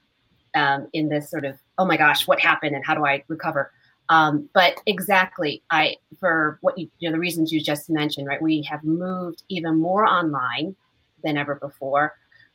um, 0.54 0.88
in 0.92 1.08
this 1.08 1.30
sort 1.30 1.44
of, 1.44 1.56
oh 1.78 1.84
my 1.84 1.96
gosh, 1.96 2.26
what 2.26 2.40
happened 2.40 2.74
and 2.74 2.84
how 2.84 2.94
do 2.94 3.06
I 3.06 3.22
recover? 3.28 3.70
Um, 4.10 4.48
but 4.54 4.74
exactly, 4.86 5.62
I 5.70 5.96
for 6.18 6.58
what 6.62 6.76
you, 6.76 6.90
you 6.98 7.08
know 7.08 7.12
the 7.12 7.20
reasons 7.20 7.52
you 7.52 7.60
just 7.60 7.88
mentioned, 7.88 8.26
right? 8.26 8.42
We 8.42 8.60
have 8.62 8.82
moved 8.82 9.44
even 9.48 9.78
more 9.78 10.04
online 10.04 10.74
than 11.22 11.36
ever 11.36 11.54
before. 11.54 12.14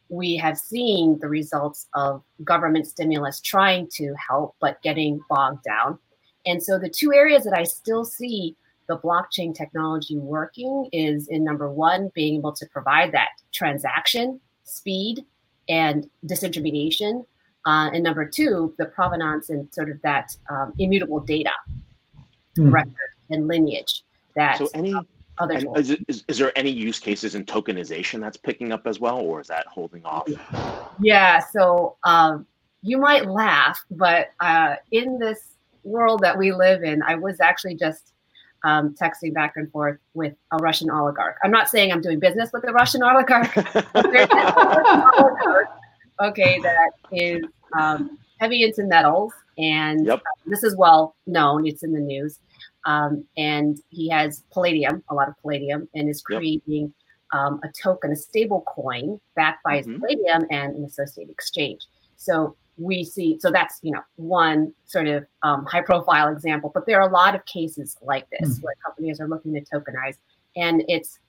We 0.09 0.35
have 0.35 0.57
seen 0.57 1.17
the 1.21 1.29
results 1.29 1.87
of 1.93 2.21
government 2.43 2.87
stimulus 2.87 3.39
trying 3.39 3.87
to 3.93 4.13
help, 4.15 4.55
but 4.59 4.81
getting 4.81 5.21
bogged 5.29 5.63
down. 5.63 5.97
And 6.45 6.61
so 6.61 6.77
the 6.77 6.89
two 6.89 7.13
areas 7.13 7.43
that 7.43 7.57
I 7.57 7.63
still 7.63 8.05
see 8.05 8.55
the 8.87 8.97
blockchain 8.99 9.55
technology 9.55 10.17
working 10.17 10.89
is 10.93 11.27
in 11.27 11.43
number 11.43 11.71
one, 11.71 12.11
being 12.13 12.35
able 12.35 12.53
to 12.53 12.65
provide 12.67 13.11
that 13.13 13.29
transaction 13.51 14.39
speed 14.63 15.25
and 15.67 16.07
disintermediation 16.27 17.25
uh, 17.65 17.89
and 17.93 18.03
number 18.03 18.25
two, 18.25 18.73
the 18.77 18.85
provenance 18.85 19.49
and 19.49 19.73
sort 19.73 19.89
of 19.89 19.99
that 20.03 20.35
um, 20.49 20.73
immutable 20.77 21.19
data 21.19 21.51
mm. 22.57 22.71
record 22.71 22.91
and 23.31 23.47
lineage 23.47 24.03
that 24.35 24.57
so 24.57 24.69
any, 24.75 24.93
other 25.39 25.59
is, 25.75 25.97
is, 26.07 26.23
is, 26.27 26.37
there 26.37 26.51
any 26.55 26.69
use 26.69 26.99
cases 26.99 27.33
in 27.33 27.43
tokenization 27.43 28.19
that's 28.19 28.37
picking 28.37 28.71
up 28.71 28.85
as 28.85 28.99
well, 28.99 29.17
or 29.17 29.41
is 29.41 29.47
that 29.47 29.65
holding 29.65 30.05
off? 30.05 30.27
Yeah, 30.99 31.39
so 31.39 31.97
um, 32.03 32.45
you 32.83 32.99
might 32.99 33.25
laugh, 33.25 33.83
but 33.89 34.27
uh, 34.39 34.75
in 34.91 35.17
this 35.17 35.54
world 35.85 36.21
that 36.21 36.37
we 36.37 36.51
live 36.51 36.83
in, 36.83 37.01
I 37.03 37.15
was 37.15 37.39
actually 37.39 37.75
just 37.75 38.11
um, 38.65 38.95
texting 38.95 39.33
back 39.33 39.53
and 39.55 39.71
forth 39.71 39.99
with 40.13 40.33
a 40.51 40.57
Russian 40.57 40.89
oligarch. 40.89 41.37
I'm 41.43 41.51
not 41.51 41.69
saying 41.69 41.91
I'm 41.91 42.01
doing 42.01 42.19
business 42.19 42.49
with 42.51 42.67
a 42.67 42.73
Russian 42.73 43.03
oligarch. 43.03 43.55
okay, 46.21 46.59
that 46.59 46.91
is 47.11 47.43
um, 47.79 48.17
heavy 48.39 48.63
into 48.63 48.83
metals, 48.83 49.33
and 49.57 50.05
yep. 50.05 50.21
this 50.45 50.63
is 50.63 50.75
well 50.75 51.15
known. 51.27 51.67
It's 51.67 51.83
in 51.83 51.93
the 51.93 51.99
news, 51.99 52.39
um, 52.85 53.23
and 53.37 53.79
he 53.89 54.09
has 54.09 54.43
palladium, 54.51 55.03
a 55.09 55.13
lot 55.13 55.29
of 55.29 55.35
palladium, 55.41 55.87
and 55.93 56.09
is 56.09 56.21
creating 56.21 56.93
yep. 57.31 57.39
um, 57.39 57.61
a 57.63 57.69
token, 57.81 58.11
a 58.11 58.15
stable 58.15 58.63
coin 58.67 59.19
backed 59.35 59.63
by 59.63 59.79
mm-hmm. 59.79 59.91
his 59.91 59.99
palladium 59.99 60.47
and 60.49 60.75
an 60.75 60.85
associated 60.85 61.31
exchange. 61.31 61.85
So 62.15 62.55
we 62.77 63.03
see, 63.03 63.37
so 63.39 63.51
that's 63.51 63.79
you 63.81 63.91
know 63.91 64.01
one 64.15 64.73
sort 64.85 65.07
of 65.07 65.25
um, 65.43 65.65
high 65.65 65.81
profile 65.81 66.31
example, 66.31 66.71
but 66.73 66.85
there 66.85 66.99
are 66.99 67.07
a 67.07 67.11
lot 67.11 67.35
of 67.35 67.45
cases 67.45 67.97
like 68.01 68.29
this 68.29 68.49
mm-hmm. 68.49 68.61
where 68.61 68.75
companies 68.85 69.19
are 69.19 69.27
looking 69.27 69.53
to 69.53 69.61
tokenize, 69.61 70.17
and 70.55 70.83
it's 70.87 71.19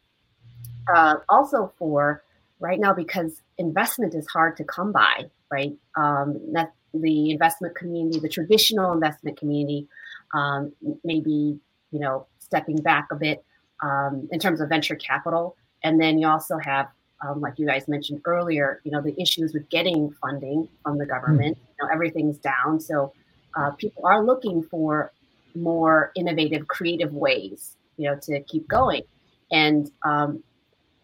uh, 0.95 1.17
also 1.29 1.73
for 1.79 2.23
right 2.61 2.81
now 2.81 2.93
because 2.93 3.43
investment 3.59 4.15
is 4.15 4.27
hard 4.27 4.57
to 4.57 4.65
come 4.65 4.93
by, 4.93 5.25
right? 5.51 5.77
Um, 5.97 6.41
that 6.53 6.73
the 6.95 7.31
investment 7.31 7.75
community, 7.77 8.19
the 8.19 8.29
traditional 8.29 8.93
investment 8.93 9.39
community, 9.39 9.87
um, 10.35 10.73
maybe 11.05 11.59
you 11.91 12.01
know 12.01 12.27
stepping 12.39 12.77
back 12.77 13.09
a 13.11 13.17
bit 13.17 13.45
um, 13.83 14.29
in 14.33 14.39
terms 14.39 14.61
of 14.61 14.69
venture 14.69 14.97
capital, 14.97 15.57
and 15.83 16.01
then 16.01 16.19
you 16.19 16.27
also 16.27 16.59
have, 16.59 16.89
um, 17.25 17.41
like 17.41 17.59
you 17.59 17.67
guys 17.67 17.89
mentioned 17.89 18.21
earlier, 18.25 18.81
you 18.85 18.91
know 18.91 19.01
the 19.01 19.19
issues 19.21 19.53
with 19.55 19.69
getting 19.71 20.11
funding 20.21 20.69
from 20.83 20.99
the 20.99 21.07
government. 21.07 21.57
Mm-hmm. 21.57 21.73
You 21.81 21.87
know 21.87 21.93
everything's 21.93 22.39
down, 22.39 22.81
so 22.81 23.13
uh, 23.57 23.71
people 23.73 24.07
are 24.07 24.25
looking 24.25 24.63
for 24.63 25.13
more 25.55 26.13
innovative, 26.15 26.69
creative 26.69 27.15
ways, 27.15 27.77
you 27.97 28.09
know, 28.09 28.17
to 28.23 28.41
keep 28.43 28.69
going. 28.69 29.03
And 29.51 29.91
um, 30.05 30.43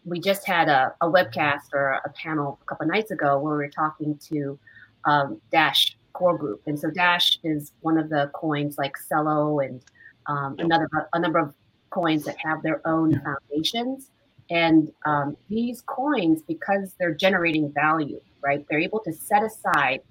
we 0.05 0.19
just 0.19 0.45
had 0.45 0.69
a, 0.69 0.93
a 1.01 1.09
webcast 1.09 1.73
or 1.73 1.99
a 2.05 2.09
panel 2.09 2.59
a 2.61 2.65
couple 2.65 2.85
nights 2.87 3.11
ago 3.11 3.39
where 3.39 3.53
we 3.53 3.63
were 3.63 3.69
talking 3.69 4.17
to 4.29 4.59
um, 5.05 5.41
Dash 5.51 5.97
Core 6.13 6.37
Group, 6.37 6.61
and 6.67 6.79
so 6.79 6.89
Dash 6.91 7.39
is 7.43 7.71
one 7.81 7.97
of 7.97 8.09
the 8.09 8.29
coins 8.33 8.77
like 8.77 8.95
Celo 9.09 9.65
and 9.65 9.81
um, 10.27 10.55
another 10.59 10.87
a 11.13 11.19
number 11.19 11.39
of 11.39 11.53
coins 11.89 12.23
that 12.25 12.37
have 12.37 12.61
their 12.61 12.85
own 12.87 13.19
foundations. 13.21 14.09
And 14.49 14.91
um, 15.05 15.37
these 15.49 15.81
coins, 15.81 16.41
because 16.47 16.93
they're 16.99 17.13
generating 17.13 17.71
value, 17.71 18.21
right? 18.41 18.65
They're 18.69 18.79
able 18.79 18.99
to 19.01 19.13
set 19.13 19.43
aside 19.43 20.01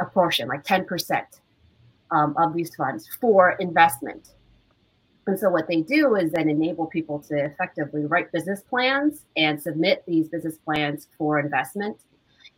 a 0.00 0.04
portion, 0.06 0.48
like 0.48 0.64
ten 0.64 0.84
percent, 0.84 1.26
um, 2.10 2.34
of 2.36 2.54
these 2.54 2.74
funds 2.74 3.08
for 3.20 3.52
investment 3.52 4.30
and 5.26 5.38
so 5.38 5.48
what 5.50 5.68
they 5.68 5.80
do 5.80 6.16
is 6.16 6.32
then 6.32 6.48
enable 6.48 6.86
people 6.86 7.18
to 7.28 7.44
effectively 7.44 8.04
write 8.04 8.30
business 8.32 8.62
plans 8.62 9.22
and 9.36 9.60
submit 9.60 10.04
these 10.06 10.28
business 10.28 10.58
plans 10.58 11.08
for 11.16 11.38
investment. 11.38 11.96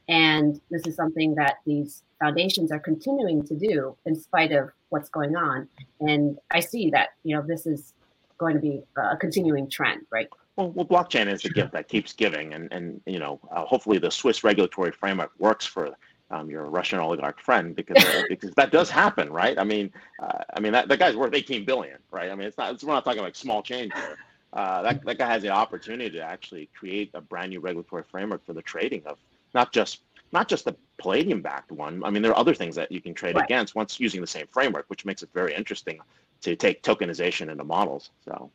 And 0.08 0.60
this 0.70 0.86
is 0.86 0.96
something 0.96 1.34
that 1.36 1.56
these 1.64 2.02
foundations 2.20 2.72
are 2.72 2.78
continuing 2.78 3.44
to 3.46 3.54
do 3.54 3.96
in 4.04 4.18
spite 4.18 4.52
of 4.52 4.70
what's 4.88 5.08
going 5.08 5.36
on. 5.36 5.68
And 6.00 6.38
I 6.50 6.60
see 6.60 6.90
that, 6.90 7.10
you 7.22 7.36
know, 7.36 7.42
this 7.42 7.66
is 7.66 7.92
going 8.38 8.54
to 8.54 8.60
be 8.60 8.82
a 8.96 9.16
continuing 9.16 9.68
trend, 9.70 10.02
right? 10.10 10.28
Well, 10.56 10.70
well 10.70 10.86
blockchain 10.86 11.32
is 11.32 11.44
a 11.44 11.50
gift 11.50 11.72
that 11.72 11.88
keeps 11.88 12.12
giving. 12.12 12.54
And, 12.54 12.72
and 12.72 13.00
you 13.06 13.18
know, 13.18 13.40
uh, 13.50 13.64
hopefully 13.64 13.98
the 13.98 14.10
Swiss 14.10 14.42
regulatory 14.42 14.92
framework 14.92 15.32
works 15.38 15.66
for 15.66 15.96
um, 16.30 16.50
your 16.50 16.64
Russian 16.64 16.98
oligarch 16.98 17.40
friend 17.40 17.76
because 17.76 18.02
uh, 18.04 18.22
because 18.28 18.52
that 18.54 18.72
does 18.72 18.90
happen, 18.90 19.30
right? 19.30 19.58
I 19.58 19.64
mean, 19.64 19.92
uh, 20.20 20.38
I 20.54 20.60
mean 20.60 20.72
that, 20.72 20.88
that 20.88 20.98
guy's 20.98 21.16
worth 21.16 21.34
18 21.34 21.64
billion, 21.64 21.98
right? 22.10 22.30
I 22.30 22.34
mean, 22.34 22.48
it's 22.48 22.58
not 22.58 22.72
it's, 22.74 22.84
we're 22.84 22.94
not 22.94 23.04
talking 23.04 23.22
like 23.22 23.36
small 23.36 23.62
change 23.62 23.92
here. 23.94 24.16
Uh, 24.52 24.82
that 24.82 25.04
that 25.04 25.18
guy 25.18 25.26
has 25.26 25.42
the 25.42 25.50
opportunity 25.50 26.10
to 26.10 26.20
actually 26.20 26.68
create 26.76 27.10
a 27.14 27.20
brand 27.20 27.50
new 27.50 27.60
regulatory 27.60 28.02
framework 28.02 28.44
for 28.44 28.54
the 28.54 28.62
trading 28.62 29.02
of 29.06 29.18
not 29.54 29.72
just 29.72 30.00
not 30.32 30.48
just 30.48 30.64
the 30.64 30.74
palladium 30.98 31.40
backed 31.40 31.70
one. 31.70 32.02
I 32.04 32.10
mean, 32.10 32.22
there 32.22 32.32
are 32.32 32.38
other 32.38 32.54
things 32.54 32.74
that 32.74 32.90
you 32.90 33.00
can 33.00 33.14
trade 33.14 33.36
right. 33.36 33.44
against 33.44 33.74
once 33.74 34.00
using 34.00 34.20
the 34.20 34.26
same 34.26 34.46
framework, 34.50 34.86
which 34.88 35.04
makes 35.04 35.22
it 35.22 35.28
very 35.32 35.54
interesting 35.54 36.00
to 36.42 36.56
take 36.56 36.82
tokenization 36.82 37.50
into 37.50 37.64
models. 37.64 38.10
So 38.24 38.50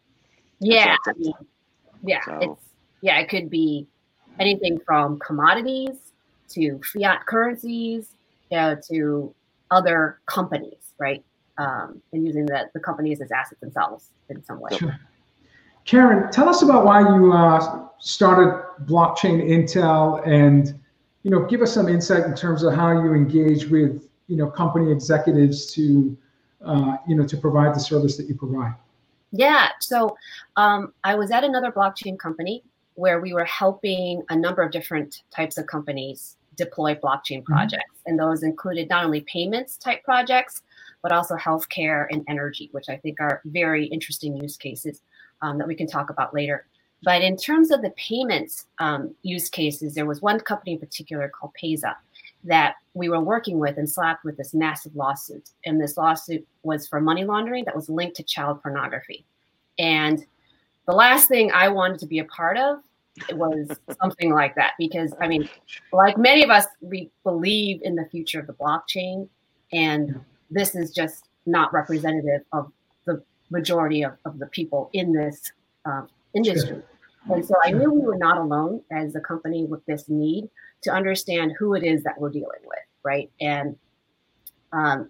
yeah, 0.60 0.96
yeah, 2.04 2.24
so. 2.26 2.40
it's 2.42 2.62
yeah, 3.02 3.20
it 3.20 3.30
could 3.30 3.50
be 3.50 3.88
anything 4.40 4.80
from 4.86 5.20
commodities 5.20 6.14
to 6.50 6.80
fiat 6.94 7.26
currencies, 7.26 8.12
you 8.50 8.58
know, 8.58 8.78
to 8.90 9.34
other 9.72 10.20
companies, 10.26 10.94
right? 11.00 11.24
Um, 11.58 12.02
and 12.14 12.26
using 12.26 12.46
the, 12.46 12.70
the 12.74 12.80
companies 12.80 13.22
as 13.22 13.32
assets 13.32 13.60
themselves 13.62 14.10
in 14.30 14.44
some 14.44 14.60
way. 14.60 14.78
Sure. 14.78 15.00
Karen, 15.86 16.32
tell 16.32 16.48
us 16.48 16.62
about 16.62 16.86
why 16.86 17.02
you 17.02 17.34
uh, 17.34 17.88
started 18.00 18.64
Blockchain 18.86 19.42
Intel 19.48 20.26
and, 20.28 20.80
you 21.24 21.32
know, 21.32 21.46
give 21.46 21.62
us 21.62 21.74
some 21.74 21.88
insight 21.88 22.26
in 22.26 22.36
terms 22.36 22.64
of 22.64 22.74
how 22.74 22.92
you 22.92 23.14
engage 23.14 23.66
with, 23.68 24.08
you 24.28 24.38
know, 24.38 24.50
company 24.50 24.92
executives 24.92 25.74
to, 25.74 26.16
uh, 26.66 26.98
you 27.08 27.16
know, 27.16 27.26
to 27.26 27.38
provide 27.38 27.76
the 27.76 27.80
service 27.80 28.16
that 28.18 28.28
you 28.28 28.36
provide. 28.36 28.74
Yeah. 29.32 29.70
So 29.80 30.18
um, 30.58 30.94
I 31.04 31.16
was 31.16 31.32
at 31.32 31.44
another 31.44 31.72
blockchain 31.72 32.18
company 32.20 32.64
where 32.96 33.22
we 33.22 33.34
were 33.34 33.46
helping 33.46 34.24
a 34.30 34.36
number 34.36 34.62
of 34.62 34.72
different 34.72 35.24
types 35.32 35.58
of 35.58 35.68
companies 35.68 36.38
deploy 36.56 36.96
blockchain 36.96 37.40
mm-hmm. 37.40 37.54
projects. 37.54 38.00
Mm-hmm. 38.00 38.10
And 38.10 38.20
those 38.20 38.44
included 38.44 38.90
not 38.90 39.06
only 39.06 39.22
payments 39.22 39.78
type 39.78 40.04
projects, 40.04 40.62
but 41.02 41.12
also 41.12 41.36
healthcare 41.36 42.08
and 42.12 42.24
energy, 42.28 42.70
which 42.74 42.90
I 42.90 42.98
think 42.98 43.20
are 43.20 43.42
very 43.46 43.86
interesting 43.86 44.36
use 44.36 44.58
cases 44.58 45.02
um, 45.42 45.58
that 45.58 45.68
we 45.68 45.76
can 45.76 45.88
talk 45.88 46.10
about 46.10 46.34
later. 46.34 46.66
But 47.04 47.24
in 47.24 47.36
terms 47.36 47.72
of 47.72 47.82
the 47.82 47.90
payments 47.92 48.68
um, 48.78 49.16
use 49.24 49.50
cases, 49.50 49.96
there 49.96 50.06
was 50.06 50.22
one 50.22 50.40
company 50.40 50.74
in 50.74 50.80
particular 50.80 51.30
called 51.30 51.54
Payza 51.62 51.96
that 52.44 52.76
we 52.94 53.10
were 53.10 53.22
working 53.22 53.60
with 53.60 53.78
and 53.78 53.90
slapped 53.90 54.26
with 54.26 54.38
this 54.38 54.54
massive 54.54 54.96
lawsuit. 54.96 55.50
And 55.66 55.80
this 55.80 55.98
lawsuit 55.98 56.46
was 56.64 56.88
for 56.88 57.00
money 57.00 57.24
laundering 57.24 57.66
that 57.66 57.76
was 57.76 57.90
linked 57.90 58.18
to 58.18 58.24
child 58.24 58.62
pornography. 58.62 59.26
And 59.78 60.26
the 60.88 60.94
last 60.94 61.28
thing 61.28 61.52
I 61.54 61.70
wanted 61.70 62.00
to 62.00 62.06
be 62.06 62.20
a 62.20 62.26
part 62.26 62.58
of 62.58 62.80
was 63.34 63.70
something 64.02 64.32
like 64.34 64.56
that 64.56 64.74
because 64.78 65.14
i 65.20 65.28
mean 65.28 65.48
like 65.92 66.18
many 66.18 66.44
of 66.44 66.50
us 66.50 66.66
we 66.82 67.10
believe 67.24 67.82
in 67.84 67.96
the 67.96 68.06
future 68.06 68.40
of 68.40 68.48
the 68.48 68.54
blockchain 68.54 69.28
and 69.74 70.20
this 70.50 70.76
is 70.76 70.92
just 70.92 71.26
not 71.46 71.72
representative 71.74 72.42
of 72.54 72.72
the 73.06 73.22
majority 73.50 74.04
of, 74.04 74.14
of 74.26 74.40
the 74.40 74.48
people 74.48 74.90
in 74.94 75.12
this 75.12 75.52
um, 75.86 76.08
industry 76.34 76.70
sure. 76.70 76.84
And 77.30 77.46
so 77.46 77.54
i 77.64 77.72
knew 77.72 77.92
we 77.92 78.02
were 78.02 78.18
not 78.18 78.38
alone 78.38 78.82
as 78.92 79.16
a 79.16 79.20
company 79.20 79.66
with 79.66 79.86
this 79.86 80.10
need 80.10 80.50
to 80.82 80.92
understand 80.92 81.54
who 81.58 81.74
it 81.74 81.84
is 81.84 82.04
that 82.04 82.20
we're 82.20 82.30
dealing 82.30 82.62
with 82.66 82.80
right 83.04 83.30
and 83.40 83.76
um, 84.74 85.10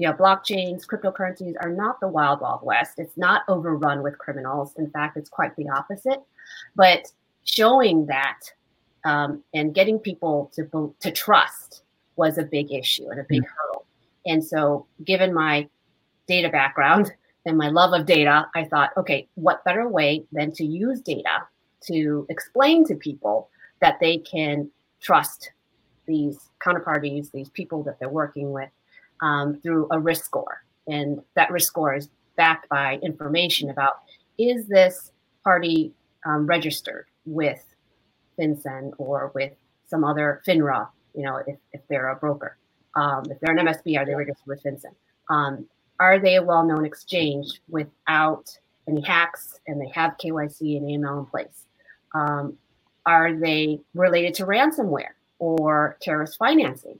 you 0.00 0.06
know, 0.06 0.14
blockchains, 0.14 0.86
cryptocurrencies 0.86 1.56
are 1.60 1.68
not 1.68 2.00
the 2.00 2.08
wild, 2.08 2.40
wild 2.40 2.60
west. 2.62 2.98
It's 2.98 3.18
not 3.18 3.42
overrun 3.48 4.02
with 4.02 4.16
criminals. 4.16 4.74
In 4.78 4.90
fact, 4.90 5.18
it's 5.18 5.28
quite 5.28 5.54
the 5.56 5.68
opposite. 5.68 6.22
But 6.74 7.12
showing 7.44 8.06
that 8.06 8.38
um, 9.04 9.42
and 9.52 9.74
getting 9.74 9.98
people 9.98 10.50
to 10.54 10.94
to 11.00 11.10
trust 11.10 11.82
was 12.16 12.38
a 12.38 12.44
big 12.44 12.72
issue 12.72 13.10
and 13.10 13.20
a 13.20 13.26
big 13.28 13.42
mm-hmm. 13.42 13.52
hurdle. 13.54 13.84
And 14.24 14.42
so, 14.42 14.86
given 15.04 15.34
my 15.34 15.68
data 16.26 16.48
background 16.48 17.12
and 17.46 17.56
my 17.56 17.68
love 17.68 17.92
of 17.92 18.06
data, 18.06 18.46
I 18.54 18.64
thought, 18.64 18.90
okay, 18.96 19.28
what 19.34 19.64
better 19.64 19.88
way 19.88 20.24
than 20.32 20.52
to 20.52 20.64
use 20.64 21.00
data 21.00 21.42
to 21.86 22.26
explain 22.28 22.84
to 22.86 22.94
people 22.94 23.48
that 23.80 23.98
they 24.00 24.18
can 24.18 24.70
trust 25.00 25.50
these 26.06 26.38
counterparties, 26.64 27.30
these 27.32 27.48
people 27.50 27.82
that 27.84 27.98
they're 27.98 28.08
working 28.08 28.52
with 28.52 28.68
um, 29.22 29.58
through 29.62 29.88
a 29.90 29.98
risk 29.98 30.24
score. 30.24 30.62
And 30.86 31.20
that 31.34 31.50
risk 31.50 31.68
score 31.68 31.94
is 31.94 32.10
backed 32.36 32.68
by 32.68 32.98
information 33.02 33.70
about 33.70 34.00
is 34.38 34.66
this 34.66 35.12
party 35.44 35.92
um, 36.26 36.46
registered 36.46 37.06
with 37.24 37.62
FinCEN 38.38 38.92
or 38.98 39.32
with 39.34 39.52
some 39.86 40.04
other 40.04 40.42
FINRA, 40.46 40.88
you 41.14 41.24
know, 41.24 41.40
if, 41.46 41.56
if 41.72 41.80
they're 41.88 42.08
a 42.08 42.16
broker. 42.16 42.56
Um, 42.96 43.24
if 43.30 43.38
they're 43.40 43.56
an 43.56 43.66
MSB, 43.66 43.98
are 43.98 44.04
they 44.04 44.14
registered 44.14 44.46
with 44.46 44.62
FinCEN? 44.62 44.94
Are 46.00 46.18
they 46.18 46.36
a 46.36 46.42
well-known 46.42 46.84
exchange 46.84 47.60
without 47.68 48.50
any 48.88 49.02
hacks 49.02 49.60
and 49.66 49.80
they 49.80 49.90
have 49.94 50.16
KYC 50.18 50.78
and 50.78 50.86
AML 50.86 51.20
in 51.20 51.26
place? 51.26 51.66
Um, 52.14 52.56
are 53.06 53.34
they 53.34 53.80
related 53.94 54.34
to 54.34 54.46
ransomware 54.46 55.12
or 55.38 55.96
terrorist 56.00 56.38
financing? 56.38 56.98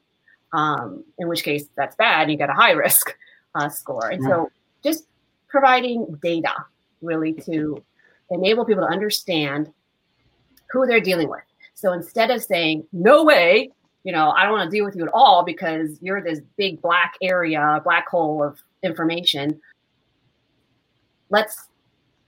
Um, 0.53 1.05
in 1.19 1.29
which 1.29 1.43
case, 1.43 1.67
that's 1.77 1.97
bad. 1.97 2.31
You 2.31 2.37
got 2.37 2.51
a 2.51 2.55
high 2.55 2.73
risk 2.73 3.17
uh, 3.55 3.69
score. 3.69 4.09
And 4.09 4.23
so, 4.23 4.51
just 4.85 5.07
providing 5.49 6.19
data 6.23 6.53
really 7.03 7.33
to 7.33 7.83
enable 8.31 8.65
people 8.65 8.87
to 8.87 8.93
understand 8.93 9.73
who 10.71 10.87
they're 10.87 11.01
dealing 11.01 11.29
with. 11.29 11.41
So 11.75 11.93
instead 11.93 12.31
of 12.31 12.43
saying, 12.43 12.87
no 12.93 13.25
way, 13.25 13.71
you 14.05 14.13
know, 14.13 14.31
I 14.31 14.45
don't 14.45 14.53
want 14.53 14.71
to 14.71 14.75
deal 14.75 14.85
with 14.85 14.97
you 14.97 15.05
at 15.05 15.11
all 15.13 15.45
because 15.45 15.99
you're 16.01 16.23
this 16.23 16.41
big 16.57 16.81
black 16.81 17.15
area, 17.23 17.81
black 17.85 18.09
hole 18.09 18.43
of 18.43 18.59
information, 18.83 19.61
let's 21.29 21.69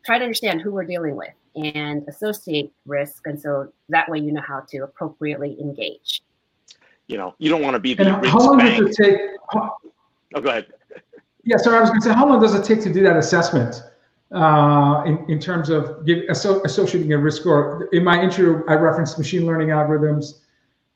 try 0.04 0.18
to 0.18 0.24
understand 0.24 0.60
who 0.60 0.72
we're 0.72 0.84
dealing 0.84 1.16
with 1.16 1.32
and 1.54 2.06
associate 2.08 2.72
risk. 2.86 3.26
And 3.26 3.40
so 3.40 3.72
that 3.88 4.08
way 4.08 4.18
you 4.18 4.32
know 4.32 4.42
how 4.46 4.60
to 4.68 4.78
appropriately 4.78 5.56
engage. 5.60 6.22
You 7.06 7.16
know, 7.18 7.34
you 7.38 7.50
don't 7.50 7.62
want 7.62 7.74
to 7.74 7.80
be 7.80 7.94
the 7.94 8.14
and 8.14 8.26
how 8.26 8.38
long 8.38 8.58
bank. 8.58 8.86
does 8.86 8.98
it 8.98 9.02
take? 9.02 9.20
How, 9.50 9.76
oh, 10.34 10.40
go 10.40 10.48
ahead. 10.48 10.66
Yeah, 11.44 11.56
sorry, 11.56 11.78
I 11.78 11.80
was 11.80 11.90
going 11.90 12.00
to 12.02 12.08
say, 12.08 12.14
how 12.14 12.28
long 12.28 12.40
does 12.40 12.54
it 12.54 12.64
take 12.64 12.82
to 12.84 12.92
do 12.92 13.02
that 13.02 13.16
assessment 13.16 13.82
uh, 14.30 15.02
in, 15.04 15.24
in 15.28 15.40
terms 15.40 15.70
of 15.70 16.06
give, 16.06 16.20
associating 16.28 17.12
a 17.12 17.18
risk 17.18 17.42
score? 17.42 17.88
In 17.92 18.04
my 18.04 18.22
intro, 18.22 18.64
I 18.68 18.74
referenced 18.74 19.18
machine 19.18 19.44
learning 19.44 19.68
algorithms 19.68 20.40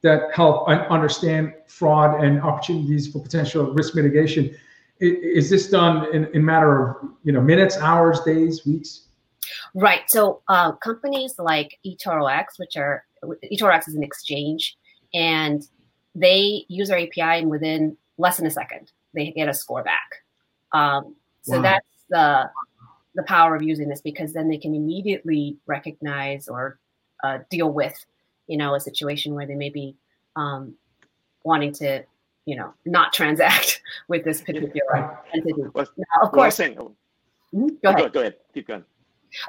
that 0.02 0.34
help 0.34 0.68
understand 0.68 1.54
fraud 1.66 2.22
and 2.22 2.40
opportunities 2.42 3.10
for 3.10 3.20
potential 3.20 3.72
risk 3.72 3.94
mitigation. 3.94 4.54
Is 5.00 5.50
this 5.50 5.68
done 5.68 6.12
in, 6.14 6.26
in 6.32 6.44
matter 6.44 6.88
of 6.88 7.10
you 7.22 7.32
know 7.32 7.40
minutes, 7.40 7.76
hours, 7.76 8.20
days, 8.20 8.64
weeks? 8.64 9.08
Right. 9.74 10.02
So 10.08 10.42
uh, 10.48 10.72
companies 10.72 11.34
like 11.38 11.78
eToroX, 11.86 12.58
which 12.58 12.76
are 12.76 13.04
eToroX 13.52 13.88
is 13.88 13.94
an 13.94 14.02
exchange, 14.02 14.76
and 15.12 15.66
they 16.14 16.64
use 16.68 16.90
our 16.90 16.98
API, 16.98 17.40
and 17.40 17.50
within 17.50 17.96
less 18.18 18.38
than 18.38 18.46
a 18.46 18.50
second, 18.50 18.90
they 19.14 19.32
get 19.32 19.48
a 19.48 19.54
score 19.54 19.82
back. 19.82 20.24
Um, 20.72 21.14
so 21.42 21.56
wow. 21.56 21.62
that's 21.62 21.86
the 22.08 22.50
the 23.16 23.22
power 23.24 23.56
of 23.56 23.62
using 23.62 23.88
this 23.88 24.00
because 24.00 24.32
then 24.32 24.48
they 24.48 24.58
can 24.58 24.74
immediately 24.74 25.56
recognize 25.66 26.48
or 26.48 26.78
uh, 27.24 27.38
deal 27.50 27.72
with, 27.72 28.04
you 28.46 28.56
know, 28.56 28.74
a 28.74 28.80
situation 28.80 29.34
where 29.34 29.46
they 29.46 29.54
may 29.54 29.70
be 29.70 29.96
um, 30.36 30.74
wanting 31.44 31.72
to, 31.74 32.04
you 32.44 32.56
know, 32.56 32.72
not 32.84 33.12
transact 33.12 33.82
with 34.08 34.24
this 34.24 34.40
particular 34.40 35.18
entity. 35.34 35.62
Well, 35.74 35.86
now, 35.96 36.22
of 36.22 36.32
course. 36.32 36.56
Saying, 36.56 36.74
mm-hmm. 36.74 37.68
go, 37.82 37.90
ahead. 37.90 37.98
Go, 37.98 38.08
go 38.08 38.20
ahead. 38.20 38.36
Keep 38.54 38.68
going. 38.68 38.84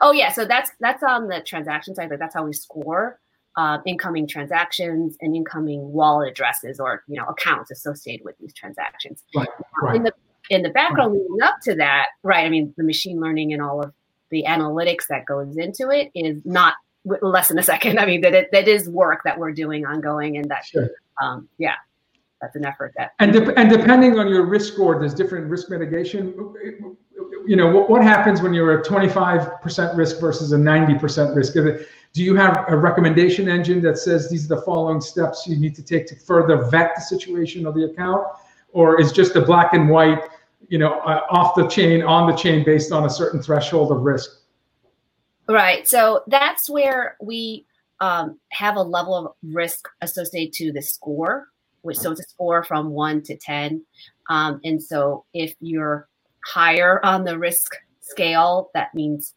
Oh 0.01 0.11
yeah, 0.11 0.31
so 0.31 0.45
that's 0.45 0.71
that's 0.79 1.03
on 1.03 1.27
the 1.27 1.41
transaction 1.41 1.95
side. 1.95 2.09
Like 2.09 2.19
that's 2.19 2.33
how 2.33 2.43
we 2.43 2.53
score 2.53 3.19
uh, 3.57 3.79
incoming 3.85 4.27
transactions 4.27 5.17
and 5.21 5.35
incoming 5.35 5.91
wallet 5.91 6.29
addresses 6.29 6.79
or 6.79 7.03
you 7.07 7.15
know 7.15 7.25
accounts 7.25 7.71
associated 7.71 8.23
with 8.23 8.37
these 8.39 8.53
transactions. 8.53 9.23
Right. 9.35 9.47
right. 9.81 9.95
In 9.95 10.03
the 10.03 10.13
in 10.49 10.61
the 10.61 10.69
background 10.69 11.13
leading 11.13 11.41
up 11.43 11.55
to 11.63 11.75
that, 11.75 12.07
right? 12.23 12.45
I 12.45 12.49
mean, 12.49 12.73
the 12.77 12.83
machine 12.83 13.19
learning 13.19 13.53
and 13.53 13.61
all 13.61 13.83
of 13.83 13.93
the 14.29 14.45
analytics 14.47 15.07
that 15.09 15.25
goes 15.25 15.57
into 15.57 15.89
it 15.89 16.11
is 16.13 16.41
not 16.45 16.75
less 17.21 17.49
than 17.49 17.59
a 17.59 17.63
second. 17.63 17.99
I 18.01 18.05
mean, 18.05 18.21
that 18.21 18.33
it, 18.33 18.51
that 18.51 18.67
is 18.67 18.89
work 18.89 19.21
that 19.23 19.37
we're 19.37 19.51
doing 19.51 19.85
ongoing, 19.85 20.37
and 20.37 20.49
that 20.49 20.65
sure. 20.65 20.89
um, 21.21 21.47
yeah, 21.57 21.75
that's 22.41 22.55
an 22.55 22.65
effort 22.65 22.93
that. 22.97 23.11
And 23.19 23.33
de- 23.33 23.59
and 23.59 23.69
depending 23.69 24.19
on 24.19 24.27
your 24.27 24.45
risk 24.45 24.73
score, 24.73 24.99
there's 24.99 25.13
different 25.13 25.47
risk 25.47 25.69
mitigation 25.69 26.33
you 27.47 27.55
know, 27.55 27.71
what, 27.71 27.89
what 27.89 28.03
happens 28.03 28.41
when 28.41 28.53
you're 28.53 28.81
a 28.81 28.83
25% 28.83 29.97
risk 29.97 30.19
versus 30.19 30.51
a 30.51 30.57
90% 30.57 31.35
risk? 31.35 31.53
Do 31.53 32.23
you 32.23 32.35
have 32.35 32.65
a 32.67 32.75
recommendation 32.75 33.47
engine 33.47 33.81
that 33.81 33.97
says 33.97 34.29
these 34.29 34.45
are 34.51 34.55
the 34.55 34.61
following 34.61 34.99
steps 34.99 35.47
you 35.47 35.57
need 35.57 35.75
to 35.75 35.83
take 35.83 36.07
to 36.07 36.15
further 36.15 36.69
vet 36.69 36.91
the 36.95 37.01
situation 37.01 37.65
of 37.65 37.73
the 37.73 37.85
account? 37.85 38.27
Or 38.73 38.99
is 38.99 39.11
just 39.11 39.35
a 39.35 39.41
black 39.41 39.73
and 39.73 39.89
white, 39.89 40.23
you 40.67 40.77
know, 40.77 40.99
uh, 40.99 41.25
off 41.29 41.55
the 41.55 41.67
chain, 41.67 42.03
on 42.03 42.29
the 42.29 42.35
chain 42.35 42.65
based 42.65 42.91
on 42.91 43.05
a 43.05 43.09
certain 43.09 43.41
threshold 43.41 43.91
of 43.91 44.01
risk? 44.01 44.41
Right. 45.47 45.87
So 45.87 46.23
that's 46.27 46.69
where 46.69 47.17
we 47.21 47.65
um, 47.99 48.39
have 48.51 48.75
a 48.75 48.81
level 48.81 49.15
of 49.15 49.33
risk 49.43 49.87
associated 50.01 50.53
to 50.53 50.71
the 50.71 50.81
score, 50.81 51.47
which 51.81 51.97
so 51.97 52.11
it's 52.11 52.19
a 52.19 52.23
score 52.23 52.63
from 52.63 52.89
one 52.89 53.21
to 53.23 53.37
10. 53.37 53.83
Um, 54.29 54.59
and 54.63 54.81
so 54.81 55.25
if 55.33 55.55
you're 55.59 56.07
higher 56.45 57.03
on 57.05 57.23
the 57.23 57.37
risk 57.39 57.75
scale, 58.01 58.69
that 58.73 58.93
means 58.93 59.33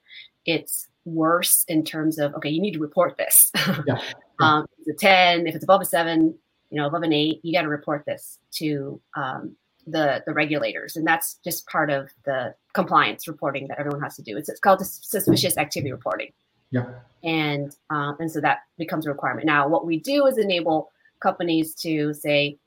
it's 0.47 0.89
worse 1.05 1.65
in 1.69 1.85
terms 1.85 2.19
of 2.19 2.35
okay, 2.35 2.49
you 2.49 2.61
need 2.61 2.73
to 2.75 2.81
report 2.81 3.17
this. 3.17 3.51
Yeah. 3.87 4.01
um, 4.41 4.67
it's 4.79 4.89
a 4.89 5.07
ten. 5.07 5.47
If 5.47 5.55
it's 5.55 5.65
above 5.65 5.83
a 5.83 5.85
seven, 5.85 6.35
you 6.71 6.81
know, 6.81 6.87
above 6.87 7.03
an 7.03 7.13
eight, 7.13 7.41
you 7.43 7.53
got 7.53 7.63
to 7.63 7.69
report 7.69 8.05
this 8.07 8.39
to 8.55 9.01
um, 9.17 9.57
the 9.87 10.23
the 10.27 10.33
regulators, 10.33 10.97
and 10.97 11.07
that's 11.07 11.39
just 11.45 11.67
part 11.67 11.91
of 11.91 12.11
the 12.25 12.55
compliance 12.73 13.27
reporting 13.27 13.69
that 13.69 13.79
everyone 13.79 14.03
has 14.03 14.17
to 14.17 14.23
do. 14.23 14.37
It's, 14.37 14.49
it's 14.49 14.61
called 14.61 14.85
suspicious 14.85 15.57
activity 15.57 15.93
reporting. 15.93 16.33
Yeah. 16.71 16.87
And 17.25 17.77
um, 17.91 18.17
and 18.21 18.31
so 18.31 18.41
that 18.41 18.61
becomes 18.79 19.07
a 19.07 19.11
requirement. 19.11 19.47
Now, 19.47 19.69
what 19.69 19.87
we 19.87 19.99
do 19.99 20.27
is 20.27 20.39
enable 20.39 20.91
companies 21.21 21.75
to 21.77 22.15
say 22.15 22.59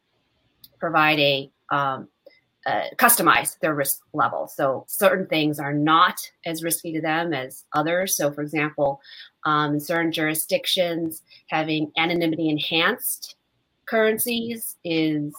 provide 0.80 1.20
a 1.20 1.50
um, 1.70 2.08
uh, 2.66 2.84
customize 2.98 3.60
their 3.60 3.76
risk 3.76 4.02
level. 4.14 4.48
So 4.48 4.86
certain 4.88 5.28
things 5.28 5.60
are 5.60 5.74
not 5.74 6.20
as 6.46 6.64
risky 6.64 6.94
to 6.94 7.02
them 7.02 7.34
as 7.34 7.66
others. 7.74 8.16
So, 8.16 8.32
for 8.32 8.42
example, 8.42 9.02
um, 9.46 9.74
in 9.74 9.80
certain 9.80 10.12
jurisdictions, 10.12 11.24
having 11.50 11.92
anonymity 11.98 12.50
enhanced 12.50 13.36
currencies 13.86 14.78
is 14.84 15.34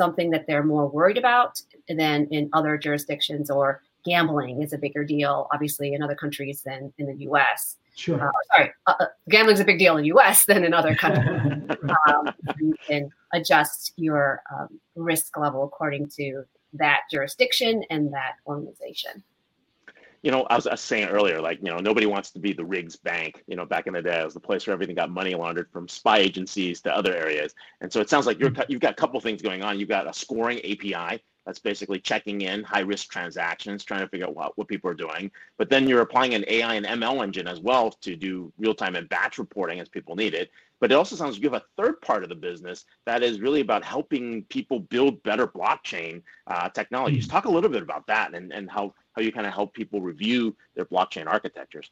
something 0.00 0.30
that 0.30 0.46
they're 0.46 0.64
more 0.64 0.88
worried 0.88 1.18
about 1.18 1.60
than 1.86 2.26
in 2.30 2.48
other 2.54 2.78
jurisdictions, 2.78 3.50
or 3.50 3.82
gambling 4.02 4.62
is 4.62 4.72
a 4.72 4.78
bigger 4.78 5.04
deal, 5.04 5.46
obviously, 5.52 5.92
in 5.92 6.02
other 6.02 6.14
countries 6.14 6.62
than 6.62 6.90
in 6.96 7.04
the 7.06 7.16
US. 7.28 7.76
Sure. 7.96 8.18
Uh, 8.18 8.30
sorry, 8.54 8.72
uh, 8.86 8.94
uh 8.98 9.06
gambling 9.28 9.54
is 9.54 9.60
a 9.60 9.64
big 9.64 9.78
deal 9.78 9.96
in 9.98 10.02
the 10.04 10.12
U.S. 10.16 10.44
than 10.48 10.64
in 10.64 10.72
other 10.72 10.94
countries. 11.04 11.28
um, 12.08 12.34
you 12.58 12.74
can 12.86 13.10
adjust 13.34 13.92
your 13.96 14.42
um, 14.54 14.80
risk 14.94 15.36
level 15.36 15.64
according 15.64 16.08
to 16.16 16.44
that 16.72 17.00
jurisdiction 17.12 17.84
and 17.90 18.10
that 18.14 18.36
organization. 18.46 19.22
You 20.22 20.30
know, 20.30 20.46
I 20.50 20.56
was, 20.56 20.66
I 20.66 20.72
was, 20.72 20.80
saying 20.80 21.08
earlier, 21.08 21.40
like, 21.40 21.58
you 21.62 21.70
know, 21.70 21.78
nobody 21.78 22.06
wants 22.06 22.30
to 22.32 22.38
be 22.38 22.52
the 22.52 22.64
Riggs 22.64 22.96
Bank. 22.96 23.42
You 23.46 23.56
know, 23.56 23.64
back 23.64 23.86
in 23.86 23.94
the 23.94 24.02
day, 24.02 24.20
it 24.20 24.24
was 24.24 24.34
the 24.34 24.40
place 24.40 24.66
where 24.66 24.74
everything 24.74 24.94
got 24.94 25.10
money 25.10 25.34
laundered 25.34 25.70
from 25.72 25.88
spy 25.88 26.18
agencies 26.18 26.80
to 26.82 26.94
other 26.94 27.14
areas. 27.14 27.54
And 27.80 27.90
so 27.90 28.00
it 28.00 28.10
sounds 28.10 28.26
like 28.26 28.38
you're, 28.38 28.52
you've 28.68 28.80
got 28.80 28.92
a 28.92 28.96
couple 28.96 29.18
things 29.20 29.40
going 29.40 29.62
on. 29.62 29.80
You've 29.80 29.88
got 29.88 30.06
a 30.06 30.12
scoring 30.12 30.58
API 30.58 31.22
that's 31.46 31.58
basically 31.58 31.98
checking 31.98 32.42
in 32.42 32.62
high 32.62 32.80
risk 32.80 33.10
transactions, 33.10 33.84
trying 33.84 34.00
to 34.00 34.08
figure 34.08 34.26
out 34.26 34.36
what, 34.36 34.56
what 34.58 34.68
people 34.68 34.90
are 34.90 34.94
doing. 34.94 35.30
But 35.58 35.70
then 35.70 35.88
you're 35.88 36.02
applying 36.02 36.34
an 36.34 36.44
AI 36.46 36.74
and 36.74 36.86
ML 36.86 37.22
engine 37.22 37.48
as 37.48 37.60
well 37.60 37.90
to 37.90 38.14
do 38.14 38.52
real 38.58 38.74
time 38.74 38.94
and 38.94 39.08
batch 39.08 39.38
reporting 39.38 39.80
as 39.80 39.88
people 39.88 40.16
need 40.16 40.34
it. 40.34 40.50
But 40.80 40.92
it 40.92 40.94
also 40.94 41.16
sounds 41.16 41.34
like 41.34 41.42
you 41.42 41.50
have 41.50 41.62
a 41.62 41.82
third 41.82 42.00
part 42.00 42.22
of 42.22 42.28
the 42.28 42.34
business 42.34 42.86
that 43.04 43.22
is 43.22 43.40
really 43.40 43.60
about 43.60 43.84
helping 43.84 44.44
people 44.44 44.80
build 44.80 45.22
better 45.22 45.46
blockchain 45.46 46.22
uh, 46.46 46.68
technologies. 46.70 47.24
Mm-hmm. 47.26 47.32
Talk 47.32 47.44
a 47.44 47.50
little 47.50 47.70
bit 47.70 47.82
about 47.82 48.06
that 48.06 48.34
and, 48.34 48.52
and 48.52 48.70
how, 48.70 48.94
how 49.12 49.22
you 49.22 49.32
kind 49.32 49.46
of 49.46 49.52
help 49.52 49.74
people 49.74 50.00
review 50.00 50.56
their 50.74 50.84
blockchain 50.84 51.26
architectures. 51.26 51.90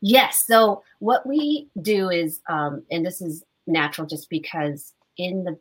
Yes. 0.00 0.44
So 0.46 0.82
what 0.98 1.26
we 1.26 1.68
do 1.80 2.10
is, 2.10 2.40
um, 2.48 2.84
and 2.90 3.04
this 3.04 3.20
is 3.20 3.44
natural 3.66 4.06
just 4.06 4.28
because 4.30 4.92
in 5.16 5.44
the 5.44 5.58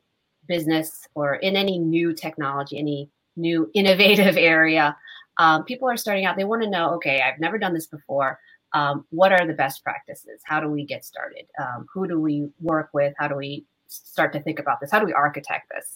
business 0.47 1.07
or 1.15 1.35
in 1.35 1.55
any 1.55 1.77
new 1.77 2.13
technology, 2.13 2.77
any 2.77 3.09
new 3.35 3.69
innovative 3.75 4.37
area, 4.37 4.95
um, 5.37 5.63
people 5.63 5.89
are 5.89 5.97
starting 5.97 6.25
out, 6.25 6.35
they 6.35 6.43
want 6.43 6.63
to 6.63 6.69
know, 6.69 6.95
okay, 6.95 7.21
I've 7.21 7.39
never 7.39 7.57
done 7.57 7.73
this 7.73 7.87
before 7.87 8.39
um, 8.73 9.05
what 9.09 9.31
are 9.31 9.47
the 9.47 9.53
best 9.53 9.83
practices? 9.83 10.41
How 10.43 10.59
do 10.59 10.69
we 10.69 10.85
get 10.85 11.03
started? 11.03 11.45
Um, 11.59 11.87
who 11.93 12.07
do 12.07 12.19
we 12.19 12.49
work 12.59 12.89
with? 12.93 13.13
How 13.17 13.27
do 13.27 13.35
we 13.35 13.65
start 13.89 14.31
to 14.33 14.39
think 14.41 14.59
about 14.59 14.79
this? 14.79 14.91
How 14.91 14.99
do 14.99 15.05
we 15.05 15.13
architect 15.13 15.71
this? 15.73 15.95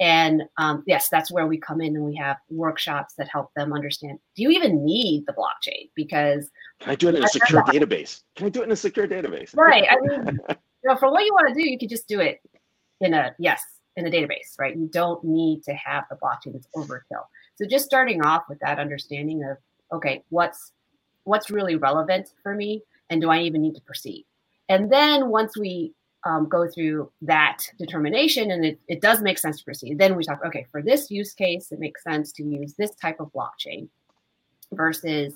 And 0.00 0.42
um, 0.56 0.82
yes, 0.86 1.08
that's 1.08 1.30
where 1.30 1.46
we 1.46 1.58
come 1.58 1.80
in 1.80 1.96
and 1.96 2.04
we 2.04 2.14
have 2.16 2.36
workshops 2.48 3.14
that 3.18 3.28
help 3.28 3.52
them 3.54 3.72
understand. 3.72 4.18
Do 4.36 4.42
you 4.42 4.50
even 4.50 4.84
need 4.84 5.26
the 5.26 5.32
blockchain? 5.32 5.90
Because 5.94 6.50
can 6.80 6.90
I 6.90 6.94
do 6.94 7.08
it 7.08 7.16
in 7.16 7.24
a 7.24 7.28
secure 7.28 7.62
database? 7.64 8.22
Can 8.36 8.46
I 8.46 8.50
do 8.50 8.62
it 8.62 8.64
in 8.64 8.72
a 8.72 8.76
secure 8.76 9.06
database? 9.06 9.54
Right. 9.56 9.84
I 9.90 9.96
mean, 10.00 10.38
you 10.48 10.56
know, 10.84 10.96
for 10.96 11.10
what 11.10 11.24
you 11.24 11.32
want 11.32 11.48
to 11.48 11.54
do, 11.54 11.68
you 11.68 11.78
can 11.78 11.88
just 11.88 12.08
do 12.08 12.20
it 12.20 12.40
in 13.00 13.14
a 13.14 13.34
yes 13.38 13.62
in 13.96 14.06
a 14.06 14.10
database, 14.10 14.58
right? 14.58 14.76
You 14.76 14.88
don't 14.90 15.22
need 15.22 15.62
to 15.64 15.74
have 15.74 16.04
the 16.08 16.16
blockchain. 16.16 16.54
It's 16.54 16.68
overkill. 16.74 17.24
So 17.56 17.66
just 17.68 17.84
starting 17.84 18.22
off 18.22 18.44
with 18.48 18.58
that 18.60 18.78
understanding 18.78 19.44
of 19.44 19.58
okay, 19.92 20.22
what's 20.30 20.72
what's 21.24 21.50
really 21.50 21.76
relevant 21.76 22.30
for 22.42 22.54
me, 22.54 22.82
and 23.10 23.20
do 23.20 23.30
I 23.30 23.40
even 23.40 23.62
need 23.62 23.74
to 23.74 23.82
proceed? 23.82 24.26
And 24.68 24.90
then 24.90 25.28
once 25.28 25.56
we 25.56 25.92
um, 26.24 26.48
go 26.48 26.68
through 26.68 27.10
that 27.22 27.62
determination 27.78 28.50
and 28.52 28.64
it, 28.64 28.80
it 28.88 29.00
does 29.00 29.22
make 29.22 29.38
sense 29.38 29.58
to 29.58 29.64
proceed, 29.64 29.98
then 29.98 30.16
we 30.16 30.24
talk, 30.24 30.40
okay, 30.44 30.66
for 30.70 30.82
this 30.82 31.10
use 31.10 31.34
case, 31.34 31.72
it 31.72 31.80
makes 31.80 32.02
sense 32.02 32.32
to 32.32 32.44
use 32.44 32.74
this 32.74 32.94
type 32.96 33.20
of 33.20 33.32
blockchain 33.32 33.88
versus 34.72 35.34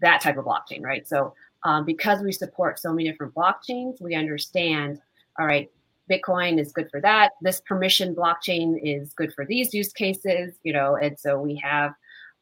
that 0.00 0.20
type 0.20 0.36
of 0.36 0.44
blockchain, 0.44 0.82
right? 0.82 1.08
So 1.08 1.34
um, 1.64 1.84
because 1.84 2.22
we 2.22 2.32
support 2.32 2.78
so 2.78 2.92
many 2.92 3.08
different 3.08 3.34
blockchains, 3.34 4.00
we 4.00 4.14
understand, 4.14 5.00
all 5.38 5.46
right, 5.46 5.70
Bitcoin 6.10 6.60
is 6.60 6.70
good 6.70 6.88
for 6.90 7.00
that. 7.00 7.32
This 7.42 7.60
permission 7.62 8.14
blockchain 8.14 8.78
is 8.82 9.12
good 9.14 9.34
for 9.34 9.44
these 9.44 9.74
use 9.74 9.92
cases, 9.92 10.54
you 10.62 10.72
know, 10.72 10.96
and 10.96 11.18
so 11.18 11.40
we 11.40 11.56
have 11.56 11.94